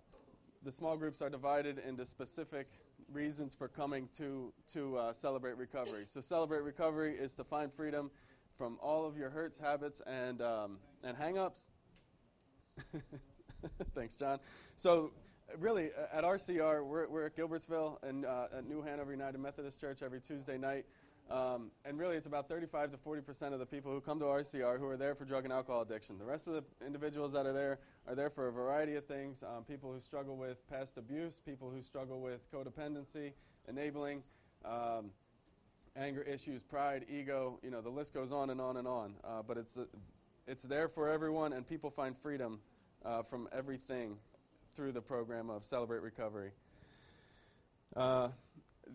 the 0.64 0.72
small 0.72 0.96
groups 0.96 1.22
are 1.22 1.30
divided 1.30 1.80
into 1.80 2.06
specific 2.06 2.68
reasons 3.12 3.56
for 3.56 3.68
coming 3.68 4.08
to 4.18 4.54
to 4.72 4.96
uh, 4.96 5.12
celebrate 5.12 5.58
recovery. 5.58 6.06
So 6.06 6.22
celebrate 6.22 6.62
recovery 6.62 7.14
is 7.16 7.36
to 7.36 7.44
find 7.44 7.74
freedom 7.74 8.10
from 8.58 8.78
all 8.82 9.06
of 9.06 9.18
your 9.18 9.30
hurts, 9.30 9.58
habits, 9.58 10.02
and 10.08 10.42
um, 10.42 10.78
and 11.04 11.18
hangups. 11.18 11.68
Thanks, 13.96 14.16
John. 14.16 14.40
So 14.78 15.12
really, 15.60 15.90
at 16.14 16.24
RCR, 16.24 16.86
we're, 16.86 17.08
we're 17.10 17.26
at 17.26 17.36
Gilbertsville 17.36 18.02
and 18.04 18.26
uh, 18.26 18.48
at 18.58 18.66
New 18.66 18.82
Hanover 18.82 19.12
United 19.12 19.40
Methodist 19.40 19.82
Church 19.82 20.02
every 20.02 20.22
Tuesday 20.22 20.58
night. 20.58 20.86
Um, 21.30 21.72
and 21.86 21.98
really, 21.98 22.18
it's 22.18 22.28
about 22.28 22.50
35 22.50 22.92
to 22.92 22.98
40 22.98 23.22
percent 23.22 23.54
of 23.54 23.60
the 23.60 23.66
people 23.66 23.92
who 23.92 24.02
come 24.02 24.20
to 24.20 24.26
RCR 24.26 24.78
who 24.78 24.88
are 24.88 24.98
there 24.98 25.16
for 25.16 25.26
drug 25.26 25.46
and 25.46 25.54
alcohol 25.54 25.82
addiction. 25.82 26.18
The 26.18 26.26
rest 26.26 26.48
of 26.48 26.54
the 26.54 26.86
individuals 26.86 27.34
that 27.34 27.46
are 27.46 27.54
there 27.54 27.80
are 28.08 28.16
there 28.16 28.30
for 28.30 28.48
a 28.48 28.52
variety 28.52 28.96
of 28.96 29.06
things 29.06 29.44
um, 29.44 29.64
people 29.64 29.92
who 29.92 30.00
struggle 30.00 30.36
with 30.36 30.68
past 30.70 30.98
abuse, 30.98 31.40
people 31.46 31.72
who 31.72 31.82
struggle 31.82 32.20
with 32.20 32.52
codependency, 32.52 33.32
enabling, 33.68 34.24
um, 34.66 35.12
anger 35.96 36.22
issues, 36.22 36.64
pride, 36.64 37.06
ego. 37.10 37.60
You 37.64 37.72
know, 37.72 37.82
the 37.82 37.90
list 37.90 38.14
goes 38.14 38.32
on 38.32 38.50
and 38.50 38.60
on 38.60 38.78
and 38.78 38.88
on. 38.88 39.16
Uh, 39.24 39.42
but 39.48 39.58
it's, 39.58 39.78
uh, 39.78 39.86
it's 40.48 40.64
there 40.64 40.88
for 40.88 41.10
everyone, 41.10 41.54
and 41.54 41.68
people 41.68 41.90
find 41.90 42.18
freedom 42.18 42.60
uh, 43.06 43.24
from 43.24 43.48
everything 43.52 44.18
through 44.76 44.92
the 44.92 45.02
program 45.02 45.50
of 45.50 45.64
Celebrate 45.64 46.02
Recovery. 46.02 46.52
Uh, 47.96 48.30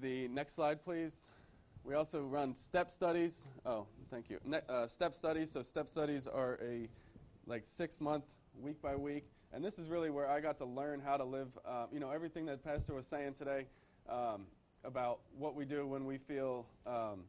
the 0.00 0.28
next 0.28 0.54
slide, 0.54 0.82
please. 0.82 1.28
We 1.84 1.94
also 1.94 2.22
run 2.22 2.54
step 2.54 2.90
studies. 2.90 3.48
Oh, 3.64 3.86
thank 4.10 4.28
you. 4.28 4.38
Ne- 4.44 4.60
uh, 4.68 4.86
step 4.86 5.14
studies. 5.14 5.50
So 5.50 5.62
step 5.62 5.88
studies 5.88 6.26
are 6.26 6.58
a 6.62 6.88
like 7.46 7.64
six 7.64 8.00
month, 8.00 8.36
week 8.60 8.82
by 8.82 8.94
week, 8.94 9.24
and 9.52 9.64
this 9.64 9.78
is 9.78 9.88
really 9.88 10.10
where 10.10 10.28
I 10.28 10.40
got 10.40 10.58
to 10.58 10.66
learn 10.66 11.00
how 11.00 11.16
to 11.16 11.24
live. 11.24 11.48
Uh, 11.64 11.86
you 11.90 11.98
know, 12.00 12.10
everything 12.10 12.44
that 12.46 12.62
Pastor 12.62 12.94
was 12.94 13.06
saying 13.06 13.34
today 13.34 13.66
um, 14.08 14.46
about 14.84 15.20
what 15.38 15.54
we 15.54 15.64
do 15.64 15.86
when 15.86 16.04
we 16.04 16.18
feel 16.18 16.66
um, 16.86 17.24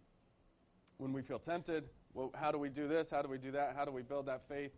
when 0.98 1.14
we 1.14 1.22
feel 1.22 1.40
tempted. 1.40 1.86
Well, 2.14 2.32
how 2.36 2.52
do 2.52 2.58
we 2.58 2.70
do 2.70 2.88
this? 2.88 3.10
How 3.10 3.22
do 3.22 3.30
we 3.30 3.38
do 3.38 3.52
that? 3.52 3.76
How 3.76 3.86
do 3.86 3.92
we 3.92 4.02
build 4.02 4.26
that 4.26 4.48
faith? 4.50 4.72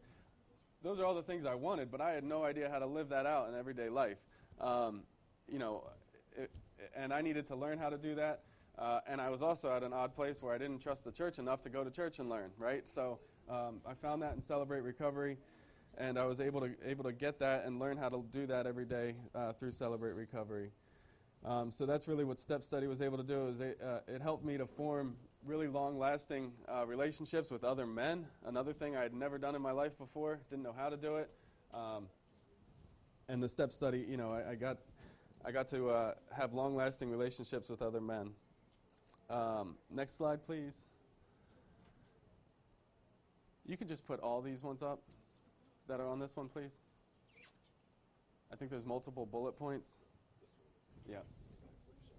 Those 0.83 0.99
are 0.99 1.05
all 1.05 1.15
the 1.15 1.23
things 1.23 1.45
I 1.45 1.55
wanted, 1.55 1.89
but 1.89 2.01
I 2.01 2.11
had 2.11 2.23
no 2.23 2.43
idea 2.43 2.69
how 2.69 2.79
to 2.79 2.87
live 2.87 3.09
that 3.09 3.25
out 3.25 3.49
in 3.49 3.55
everyday 3.55 3.89
life. 3.89 4.17
Um, 4.59 5.03
you 5.47 5.59
know, 5.59 5.87
it, 6.35 6.51
and 6.95 7.13
I 7.13 7.21
needed 7.21 7.47
to 7.47 7.55
learn 7.55 7.77
how 7.77 7.89
to 7.89 7.97
do 7.97 8.15
that. 8.15 8.41
Uh, 8.77 8.99
and 9.07 9.21
I 9.21 9.29
was 9.29 9.41
also 9.41 9.75
at 9.75 9.83
an 9.83 9.93
odd 9.93 10.15
place 10.15 10.41
where 10.41 10.53
I 10.53 10.57
didn't 10.57 10.79
trust 10.79 11.03
the 11.03 11.11
church 11.11 11.39
enough 11.39 11.61
to 11.61 11.69
go 11.69 11.83
to 11.83 11.91
church 11.91 12.19
and 12.19 12.29
learn, 12.29 12.51
right? 12.57 12.87
So 12.87 13.19
um, 13.49 13.81
I 13.85 13.93
found 13.93 14.21
that 14.21 14.33
in 14.33 14.41
Celebrate 14.41 14.81
Recovery, 14.81 15.37
and 15.97 16.17
I 16.17 16.25
was 16.25 16.39
able 16.39 16.61
to 16.61 16.71
able 16.85 17.03
to 17.03 17.11
get 17.11 17.37
that 17.39 17.65
and 17.65 17.79
learn 17.79 17.97
how 17.97 18.09
to 18.09 18.23
do 18.31 18.47
that 18.47 18.65
every 18.65 18.85
day 18.85 19.15
uh, 19.35 19.51
through 19.53 19.71
Celebrate 19.71 20.13
Recovery. 20.13 20.71
Um, 21.43 21.71
so 21.71 21.85
that's 21.85 22.07
really 22.07 22.23
what 22.23 22.39
Step 22.39 22.63
Study 22.63 22.87
was 22.87 23.01
able 23.01 23.17
to 23.17 23.23
do. 23.23 23.47
Is 23.47 23.59
it, 23.59 23.79
uh, 23.83 23.99
it 24.07 24.21
helped 24.21 24.45
me 24.45 24.57
to 24.57 24.65
form 24.65 25.15
really 25.43 25.67
long-lasting 25.67 26.51
uh, 26.69 26.85
relationships 26.85 27.49
with 27.49 27.63
other 27.63 27.87
men. 27.87 28.27
Another 28.45 28.73
thing 28.73 28.95
I 28.95 29.01
had 29.01 29.13
never 29.13 29.39
done 29.39 29.55
in 29.55 29.61
my 29.61 29.71
life 29.71 29.97
before. 29.97 30.39
Didn't 30.51 30.63
know 30.63 30.75
how 30.77 30.89
to 30.89 30.97
do 30.97 31.15
it. 31.15 31.31
Um, 31.73 32.07
and 33.27 33.41
the 33.41 33.49
Step 33.49 33.71
Study, 33.71 34.05
you 34.07 34.17
know, 34.17 34.31
I, 34.31 34.51
I 34.51 34.55
got 34.55 34.77
I 35.43 35.51
got 35.51 35.67
to 35.69 35.89
uh, 35.89 36.13
have 36.31 36.53
long-lasting 36.53 37.09
relationships 37.09 37.69
with 37.69 37.81
other 37.81 37.99
men. 37.99 38.31
Um, 39.31 39.75
next 39.89 40.17
slide, 40.17 40.43
please. 40.43 40.85
You 43.65 43.77
can 43.77 43.87
just 43.87 44.05
put 44.05 44.19
all 44.19 44.41
these 44.41 44.61
ones 44.61 44.83
up 44.83 45.01
that 45.87 46.01
are 46.01 46.07
on 46.07 46.19
this 46.19 46.35
one, 46.35 46.49
please. 46.49 46.81
I 48.51 48.57
think 48.57 48.69
there's 48.69 48.85
multiple 48.85 49.25
bullet 49.25 49.55
points. 49.55 49.97
Yeah. 51.09 51.19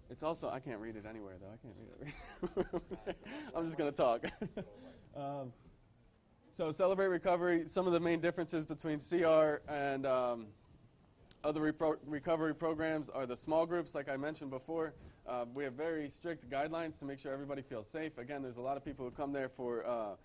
It's 0.09 0.23
also, 0.23 0.49
I 0.49 0.59
can't 0.59 0.79
read 0.79 0.95
it 0.95 1.05
anywhere, 1.07 1.35
though. 1.39 1.47
I 1.47 1.57
can't 1.61 1.75
read 1.77 3.07
it. 3.07 3.15
I'm 3.55 3.63
just 3.63 3.77
going 3.77 3.91
to 3.91 3.95
talk. 3.95 4.25
um, 5.15 5.53
so, 6.55 6.71
Celebrate 6.71 7.07
Recovery, 7.07 7.67
some 7.67 7.85
of 7.85 7.93
the 7.93 7.99
main 7.99 8.19
differences 8.19 8.65
between 8.65 8.99
CR 8.99 9.61
and 9.71 10.05
um, 10.07 10.47
other 11.43 11.61
recovery 12.05 12.55
programs 12.55 13.09
are 13.09 13.25
the 13.25 13.37
small 13.37 13.65
groups, 13.65 13.93
like 13.93 14.09
I 14.09 14.17
mentioned 14.17 14.49
before. 14.49 14.93
Uh, 15.25 15.45
we 15.53 15.63
have 15.63 15.73
very 15.73 16.09
strict 16.09 16.49
guidelines 16.49 16.99
to 16.99 17.05
make 17.05 17.17
sure 17.17 17.31
everybody 17.31 17.61
feels 17.61 17.87
safe. 17.87 18.17
Again, 18.17 18.41
there's 18.41 18.57
a 18.57 18.61
lot 18.61 18.75
of 18.75 18.83
people 18.83 19.05
who 19.05 19.11
come 19.11 19.31
there 19.31 19.47
for, 19.47 19.85
uh, 19.87 20.15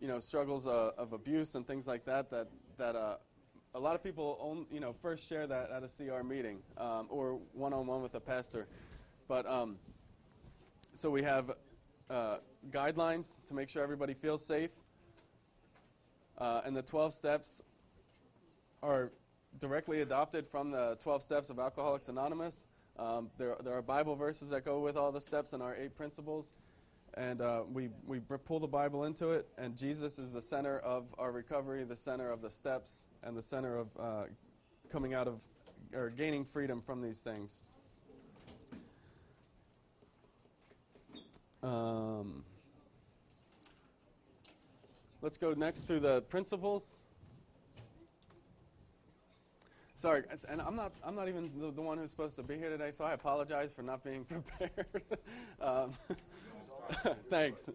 you 0.00 0.08
know, 0.08 0.18
struggles 0.18 0.66
uh, 0.66 0.90
of 0.98 1.12
abuse 1.12 1.54
and 1.54 1.66
things 1.66 1.86
like 1.86 2.04
that. 2.06 2.28
That 2.30 2.48
that 2.76 2.96
uh, 2.96 3.16
a 3.74 3.80
lot 3.80 3.94
of 3.94 4.02
people, 4.02 4.36
own, 4.40 4.66
you 4.72 4.80
know, 4.80 4.92
first 5.00 5.28
share 5.28 5.46
that 5.46 5.70
at 5.70 5.84
a 5.84 5.88
CR 5.88 6.24
meeting 6.24 6.58
um, 6.76 7.06
or 7.08 7.38
one-on-one 7.52 8.02
with 8.02 8.14
a 8.16 8.20
pastor. 8.20 8.66
But 9.28 9.46
um, 9.46 9.76
so 10.92 11.08
we 11.08 11.22
have 11.22 11.52
uh, 12.10 12.38
guidelines 12.70 13.44
to 13.46 13.54
make 13.54 13.68
sure 13.68 13.82
everybody 13.84 14.14
feels 14.14 14.44
safe, 14.44 14.72
uh, 16.38 16.62
and 16.64 16.76
the 16.76 16.82
12 16.82 17.12
steps 17.12 17.62
are 18.82 19.12
directly 19.60 20.00
adopted 20.00 20.48
from 20.48 20.72
the 20.72 20.96
12 21.00 21.22
steps 21.22 21.50
of 21.50 21.60
Alcoholics 21.60 22.08
Anonymous. 22.08 22.66
Um, 22.98 23.30
there, 23.38 23.56
there 23.62 23.74
are 23.74 23.82
Bible 23.82 24.16
verses 24.16 24.50
that 24.50 24.64
go 24.64 24.80
with 24.80 24.96
all 24.96 25.12
the 25.12 25.20
steps 25.20 25.52
and 25.52 25.62
our 25.62 25.76
eight 25.76 25.94
principles. 25.94 26.54
And 27.14 27.40
uh, 27.40 27.62
we, 27.72 27.88
we 28.06 28.20
pull 28.20 28.60
the 28.60 28.66
Bible 28.68 29.04
into 29.04 29.30
it, 29.30 29.48
and 29.56 29.76
Jesus 29.76 30.18
is 30.18 30.32
the 30.32 30.42
center 30.42 30.78
of 30.80 31.14
our 31.18 31.32
recovery, 31.32 31.82
the 31.84 31.96
center 31.96 32.30
of 32.30 32.42
the 32.42 32.50
steps, 32.50 33.06
and 33.22 33.36
the 33.36 33.42
center 33.42 33.76
of 33.78 33.88
uh, 33.98 34.24
coming 34.90 35.14
out 35.14 35.26
of 35.26 35.42
or 35.94 36.10
gaining 36.10 36.44
freedom 36.44 36.82
from 36.82 37.00
these 37.00 37.20
things. 37.20 37.62
Um, 41.62 42.44
let's 45.22 45.38
go 45.38 45.54
next 45.54 45.84
to 45.84 45.98
the 45.98 46.22
principles. 46.22 46.98
Sorry, 49.98 50.22
and 50.48 50.62
I'm 50.62 50.76
not, 50.76 50.92
I'm 51.04 51.16
not 51.16 51.28
even 51.28 51.50
the, 51.56 51.72
the, 51.72 51.82
one 51.82 51.98
who's 51.98 52.10
supposed 52.10 52.36
to 52.36 52.44
be 52.44 52.56
here 52.56 52.70
today, 52.70 52.92
so 52.92 53.04
I 53.04 53.14
apologize 53.14 53.74
for 53.74 53.82
not 53.82 54.04
being 54.04 54.24
prepared. 54.58 55.02
um, 55.60 55.90
thanks. 57.28 57.68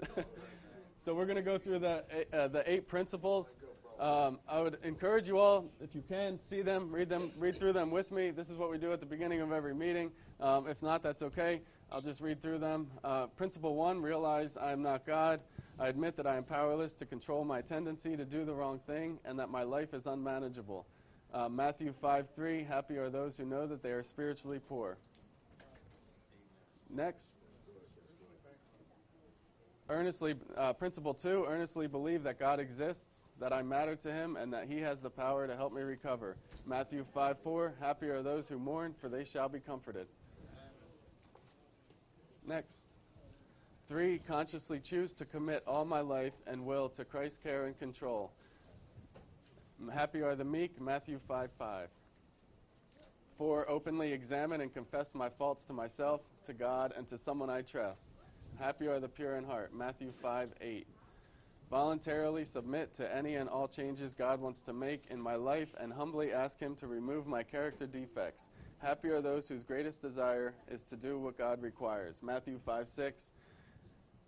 so 0.97 1.13
we're 1.13 1.25
going 1.25 1.35
to 1.35 1.41
go 1.41 1.57
through 1.57 1.79
the, 1.79 2.05
uh, 2.31 2.47
the 2.47 2.63
eight 2.65 2.87
principles. 2.87 3.57
Um, 3.99 4.39
I 4.47 4.61
would 4.61 4.77
encourage 4.85 5.27
you 5.27 5.37
all, 5.37 5.69
if 5.81 5.93
you 5.93 6.01
can, 6.01 6.39
see 6.41 6.61
them, 6.61 6.93
read 6.93 7.09
them, 7.09 7.29
read 7.37 7.59
through 7.59 7.73
them 7.73 7.91
with 7.91 8.13
me. 8.13 8.31
This 8.31 8.49
is 8.49 8.55
what 8.55 8.71
we 8.71 8.77
do 8.77 8.93
at 8.93 9.01
the 9.01 9.05
beginning 9.05 9.41
of 9.41 9.51
every 9.51 9.75
meeting. 9.75 10.09
Um, 10.39 10.65
if 10.69 10.81
not, 10.81 11.03
that's 11.03 11.23
okay. 11.23 11.61
I'll 11.91 11.99
just 11.99 12.21
read 12.21 12.41
through 12.41 12.59
them. 12.59 12.87
Uh, 13.03 13.27
principle 13.27 13.75
one: 13.75 14.01
realize 14.01 14.55
I 14.55 14.71
am 14.71 14.81
not 14.81 15.05
God. 15.05 15.41
I 15.77 15.89
admit 15.89 16.15
that 16.15 16.25
I 16.25 16.37
am 16.37 16.45
powerless 16.45 16.95
to 16.95 17.05
control 17.05 17.43
my 17.43 17.59
tendency 17.59 18.15
to 18.15 18.23
do 18.23 18.45
the 18.45 18.53
wrong 18.53 18.79
thing, 18.87 19.19
and 19.25 19.37
that 19.39 19.49
my 19.49 19.63
life 19.63 19.93
is 19.93 20.07
unmanageable. 20.07 20.87
Uh, 21.33 21.49
Matthew 21.49 21.91
5 21.91 22.29
3, 22.29 22.63
happy 22.63 22.97
are 22.97 23.09
those 23.09 23.37
who 23.37 23.45
know 23.45 23.65
that 23.65 23.81
they 23.81 23.91
are 23.91 24.03
spiritually 24.03 24.59
poor. 24.59 24.97
Next. 26.91 27.37
Earnestly, 29.89 30.35
uh, 30.55 30.73
principle 30.73 31.13
two, 31.13 31.45
earnestly 31.47 31.87
believe 31.87 32.23
that 32.23 32.39
God 32.39 32.59
exists, 32.59 33.29
that 33.39 33.51
I 33.51 33.63
matter 33.63 33.95
to 33.97 34.11
him, 34.13 34.37
and 34.37 34.53
that 34.53 34.67
he 34.67 34.79
has 34.79 35.01
the 35.01 35.09
power 35.09 35.45
to 35.45 35.55
help 35.55 35.73
me 35.73 35.81
recover. 35.81 36.37
Matthew 36.65 37.03
5 37.03 37.39
4, 37.39 37.73
happy 37.79 38.09
are 38.09 38.21
those 38.21 38.47
who 38.47 38.59
mourn, 38.59 38.93
for 38.93 39.09
they 39.09 39.23
shall 39.23 39.49
be 39.49 39.59
comforted. 39.59 40.07
Next. 42.45 42.89
Three, 43.87 44.19
consciously 44.19 44.79
choose 44.79 45.13
to 45.15 45.25
commit 45.25 45.63
all 45.67 45.83
my 45.83 45.99
life 45.99 46.33
and 46.47 46.63
will 46.63 46.87
to 46.89 47.03
Christ's 47.03 47.39
care 47.39 47.65
and 47.65 47.77
control. 47.77 48.31
Happy 49.93 50.21
are 50.21 50.35
the 50.35 50.45
meek, 50.45 50.79
Matthew 50.79 51.19
5 51.19 51.51
5. 51.57 51.89
Four, 53.35 53.69
openly 53.69 54.13
examine 54.13 54.61
and 54.61 54.73
confess 54.73 55.15
my 55.15 55.29
faults 55.29 55.65
to 55.65 55.73
myself, 55.73 56.21
to 56.45 56.53
God, 56.53 56.93
and 56.95 57.07
to 57.07 57.17
someone 57.17 57.49
I 57.49 57.61
trust. 57.61 58.11
Happy 58.59 58.87
are 58.87 58.99
the 58.99 59.09
pure 59.09 59.35
in 59.37 59.43
heart, 59.43 59.73
Matthew 59.73 60.11
5 60.11 60.53
8. 60.61 60.87
Voluntarily 61.69 62.45
submit 62.45 62.93
to 62.93 63.15
any 63.15 63.35
and 63.35 63.49
all 63.49 63.67
changes 63.67 64.13
God 64.13 64.39
wants 64.39 64.61
to 64.63 64.73
make 64.73 65.05
in 65.09 65.19
my 65.19 65.35
life 65.35 65.73
and 65.79 65.91
humbly 65.91 66.31
ask 66.31 66.59
Him 66.59 66.75
to 66.75 66.87
remove 66.87 67.25
my 67.25 67.41
character 67.41 67.87
defects. 67.87 68.51
Happy 68.77 69.09
are 69.09 69.21
those 69.21 69.49
whose 69.49 69.63
greatest 69.63 70.01
desire 70.01 70.53
is 70.69 70.83
to 70.83 70.95
do 70.95 71.17
what 71.17 71.37
God 71.37 71.61
requires. 71.61 72.21
Matthew 72.21 72.59
5 72.63 72.87
6. 72.87 73.33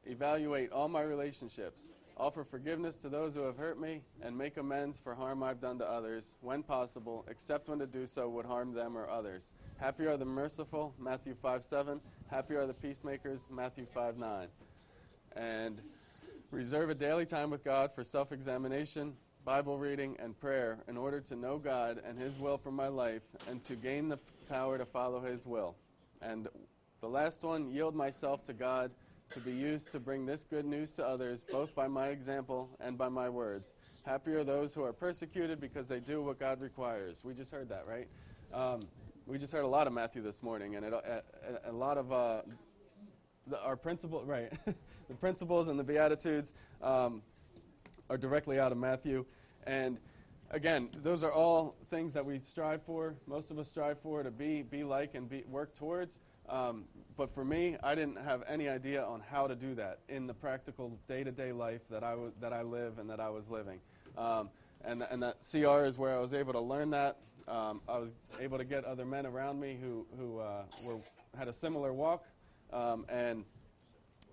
Evaluate 0.06 0.72
all 0.72 0.88
my 0.88 1.02
relationships. 1.02 1.94
Offer 2.18 2.46
forgiveness 2.46 2.96
to 2.98 3.10
those 3.10 3.36
who 3.36 3.42
have 3.42 3.58
hurt 3.58 3.80
me 3.80 4.02
and 4.22 4.38
make 4.38 4.56
amends 4.56 5.02
for 5.02 5.14
harm 5.14 5.44
I've 5.44 5.60
done 5.60 5.78
to 5.80 5.86
others, 5.90 6.38
when 6.40 6.64
possible, 6.64 7.26
except 7.30 7.68
when 7.68 7.80
to 7.80 7.88
do 7.88 8.06
so 8.06 8.30
would 8.30 8.46
harm 8.46 8.74
them 8.74 8.98
or 8.98 9.10
others. 9.10 9.52
Happy 9.78 10.06
are 10.08 10.16
the 10.16 10.24
merciful, 10.24 10.94
Matthew 10.98 11.34
5 11.34 11.62
7. 11.62 12.00
Happy 12.32 12.56
are 12.56 12.66
the 12.66 12.74
peacemakers, 12.74 13.50
Matthew 13.52 13.86
5 13.86 14.18
9. 14.18 14.48
And 15.36 15.82
reserve 16.52 16.90
a 16.90 16.96
daily 16.96 17.26
time 17.26 17.50
with 17.50 17.66
God 17.66 17.92
for 17.92 18.04
self 18.06 18.32
examination, 18.32 19.14
Bible 19.44 19.78
reading, 19.78 20.16
and 20.20 20.40
prayer 20.40 20.78
in 20.88 20.96
order 20.96 21.20
to 21.20 21.36
know 21.36 21.58
God 21.58 22.02
and 22.08 22.18
His 22.18 22.40
will 22.40 22.58
for 22.58 22.72
my 22.72 22.88
life 22.88 23.24
and 23.50 23.62
to 23.64 23.76
gain 23.76 24.08
the 24.08 24.20
power 24.48 24.78
to 24.78 24.86
follow 24.86 25.20
His 25.20 25.46
will. 25.46 25.76
And 26.22 26.48
the 27.02 27.10
last 27.10 27.44
one, 27.44 27.70
yield 27.70 27.94
myself 27.94 28.46
to 28.46 28.54
God 28.54 28.92
to 29.32 29.40
be 29.40 29.52
used 29.52 29.92
to 29.92 30.00
bring 30.00 30.26
this 30.26 30.44
good 30.44 30.66
news 30.66 30.94
to 30.94 31.06
others, 31.06 31.46
both 31.52 31.74
by 31.76 31.88
my 31.88 32.08
example 32.08 32.70
and 32.80 32.98
by 32.98 33.10
my 33.10 33.30
words. 33.30 33.76
Happy 34.06 34.32
are 34.34 34.44
those 34.44 34.74
who 34.74 34.84
are 34.84 34.94
persecuted 34.94 35.60
because 35.60 35.88
they 35.88 36.00
do 36.00 36.22
what 36.22 36.40
God 36.40 36.62
requires. 36.62 37.24
We 37.24 37.34
just 37.34 37.52
heard 37.52 37.70
that, 37.70 37.86
right? 37.88 38.08
Um, 38.54 38.88
we 39.26 39.38
just 39.38 39.52
heard 39.52 39.64
a 39.64 39.68
lot 39.68 39.88
of 39.88 39.94
Matthew 39.94 40.22
this 40.22 40.44
morning, 40.44 40.76
and 40.76 40.86
it, 40.86 40.94
a, 40.94 41.24
a, 41.66 41.72
lot 41.72 41.98
of 41.98 42.12
uh, 42.12 42.42
the, 43.48 43.60
our 43.62 43.76
principle, 43.76 44.24
right? 44.24 44.52
the 44.66 45.16
principles 45.16 45.68
and 45.68 45.80
the 45.80 45.84
beatitudes 45.84 46.54
um, 46.82 47.24
are 48.10 48.18
directly 48.18 48.60
out 48.60 48.72
of 48.72 48.78
Matthew, 48.78 49.26
and 49.66 49.98
again, 50.52 50.90
those 51.02 51.24
are 51.24 51.32
all 51.32 51.76
things 51.90 52.14
that 52.14 52.26
we 52.26 52.40
strive 52.40 52.84
for. 52.84 53.16
Most 53.28 53.52
of 53.52 53.60
us 53.60 53.68
strive 53.68 54.00
for 54.00 54.24
to 54.24 54.32
be, 54.32 54.62
be 54.62 54.84
like, 54.84 55.16
and 55.16 55.28
be, 55.28 55.44
work 55.50 55.76
towards. 55.76 56.20
Um, 56.50 56.86
but 57.18 57.32
for 57.32 57.46
me, 57.46 57.78
I 57.82 57.96
didn't 57.96 58.18
have 58.18 58.44
any 58.48 58.68
idea 58.68 59.04
on 59.04 59.22
how 59.32 59.48
to 59.48 59.56
do 59.56 59.74
that 59.76 60.00
in 60.10 60.28
the 60.28 60.34
practical 60.34 61.00
day-to-day 61.08 61.52
life 61.52 61.88
that 61.90 62.04
I, 62.04 62.12
w- 62.12 62.34
that 62.42 62.54
I 62.54 62.62
live 62.62 63.00
and 63.00 63.10
that 63.10 63.20
I 63.20 63.30
was 63.30 63.50
living. 63.50 63.80
Um, 64.18 64.50
and, 64.84 65.04
and 65.10 65.24
that 65.24 65.38
CR 65.50 65.86
is 65.86 65.98
where 65.98 66.16
I 66.16 66.20
was 66.20 66.34
able 66.34 66.54
to 66.54 66.60
learn 66.60 66.92
that. 66.92 67.18
Um, 67.48 67.82
I 67.88 67.98
was 67.98 68.14
able 68.40 68.58
to 68.58 68.66
get 68.66 68.86
other 68.86 69.06
men 69.06 69.26
around 69.26 69.60
me 69.60 69.78
who, 69.82 70.06
who 70.18 70.40
uh, 70.40 70.64
were, 70.86 70.98
had 71.38 71.48
a 71.48 71.54
similar 71.54 71.94
walk. 71.94 72.26
Um, 72.74 73.06
and, 73.08 73.46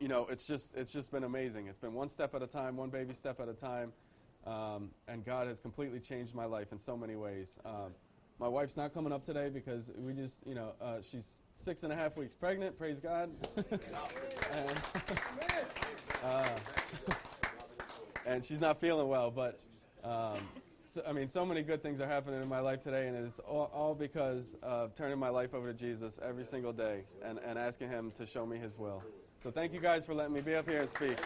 you 0.00 0.08
know, 0.08 0.26
it's 0.30 0.46
just, 0.46 0.74
it's 0.76 0.92
just 0.92 1.12
been 1.12 1.24
amazing. 1.24 1.68
It's 1.68 1.78
been 1.78 1.94
one 1.94 2.08
step 2.08 2.34
at 2.34 2.42
a 2.42 2.46
time, 2.46 2.76
one 2.76 2.90
baby 2.90 3.12
step 3.12 3.40
at 3.40 3.48
a 3.48 3.54
time. 3.54 3.92
Um, 4.46 4.90
and 5.06 5.24
God 5.24 5.46
has 5.46 5.60
completely 5.60 6.00
changed 6.00 6.34
my 6.34 6.46
life 6.46 6.72
in 6.72 6.78
so 6.78 6.96
many 6.96 7.14
ways. 7.14 7.58
My 8.38 8.48
wife's 8.48 8.76
not 8.76 8.92
coming 8.92 9.12
up 9.12 9.24
today 9.24 9.50
because 9.50 9.90
we 9.96 10.12
just, 10.12 10.38
you 10.46 10.54
know, 10.54 10.72
uh, 10.80 10.96
she's 11.02 11.42
six 11.54 11.84
and 11.84 11.92
a 11.92 11.96
half 11.96 12.16
weeks 12.16 12.34
pregnant. 12.34 12.76
Praise 12.78 12.98
God. 12.98 13.30
and, 13.70 13.80
uh, 16.24 16.44
and, 18.26 18.44
she's 18.44 18.60
not 18.60 18.80
feeling 18.80 19.08
well, 19.08 19.30
but 19.30 19.60
um, 20.02 20.38
so, 20.84 21.02
I 21.06 21.12
mean, 21.12 21.28
so 21.28 21.46
many 21.46 21.62
good 21.62 21.82
things 21.82 22.00
are 22.00 22.06
happening 22.06 22.42
in 22.42 22.48
my 22.48 22.60
life 22.60 22.80
today, 22.80 23.08
and 23.08 23.16
it's 23.16 23.38
all, 23.38 23.70
all, 23.72 23.94
because 23.94 24.56
of 24.62 24.94
turning 24.94 25.18
my 25.18 25.28
life 25.28 25.54
over 25.54 25.72
to 25.72 25.78
Jesus 25.78 26.18
every 26.22 26.44
single 26.44 26.72
day 26.72 27.04
and, 27.24 27.38
and 27.38 27.58
asking 27.58 27.88
Him 27.88 28.10
to 28.16 28.26
show 28.26 28.44
me 28.44 28.58
His 28.58 28.78
will. 28.78 29.02
So 29.38 29.50
thank 29.50 29.72
you 29.72 29.80
guys 29.80 30.04
for 30.04 30.14
letting 30.14 30.34
me 30.34 30.40
be 30.40 30.54
up 30.54 30.68
here 30.68 30.80
and 30.80 30.88
speak. 30.90 31.16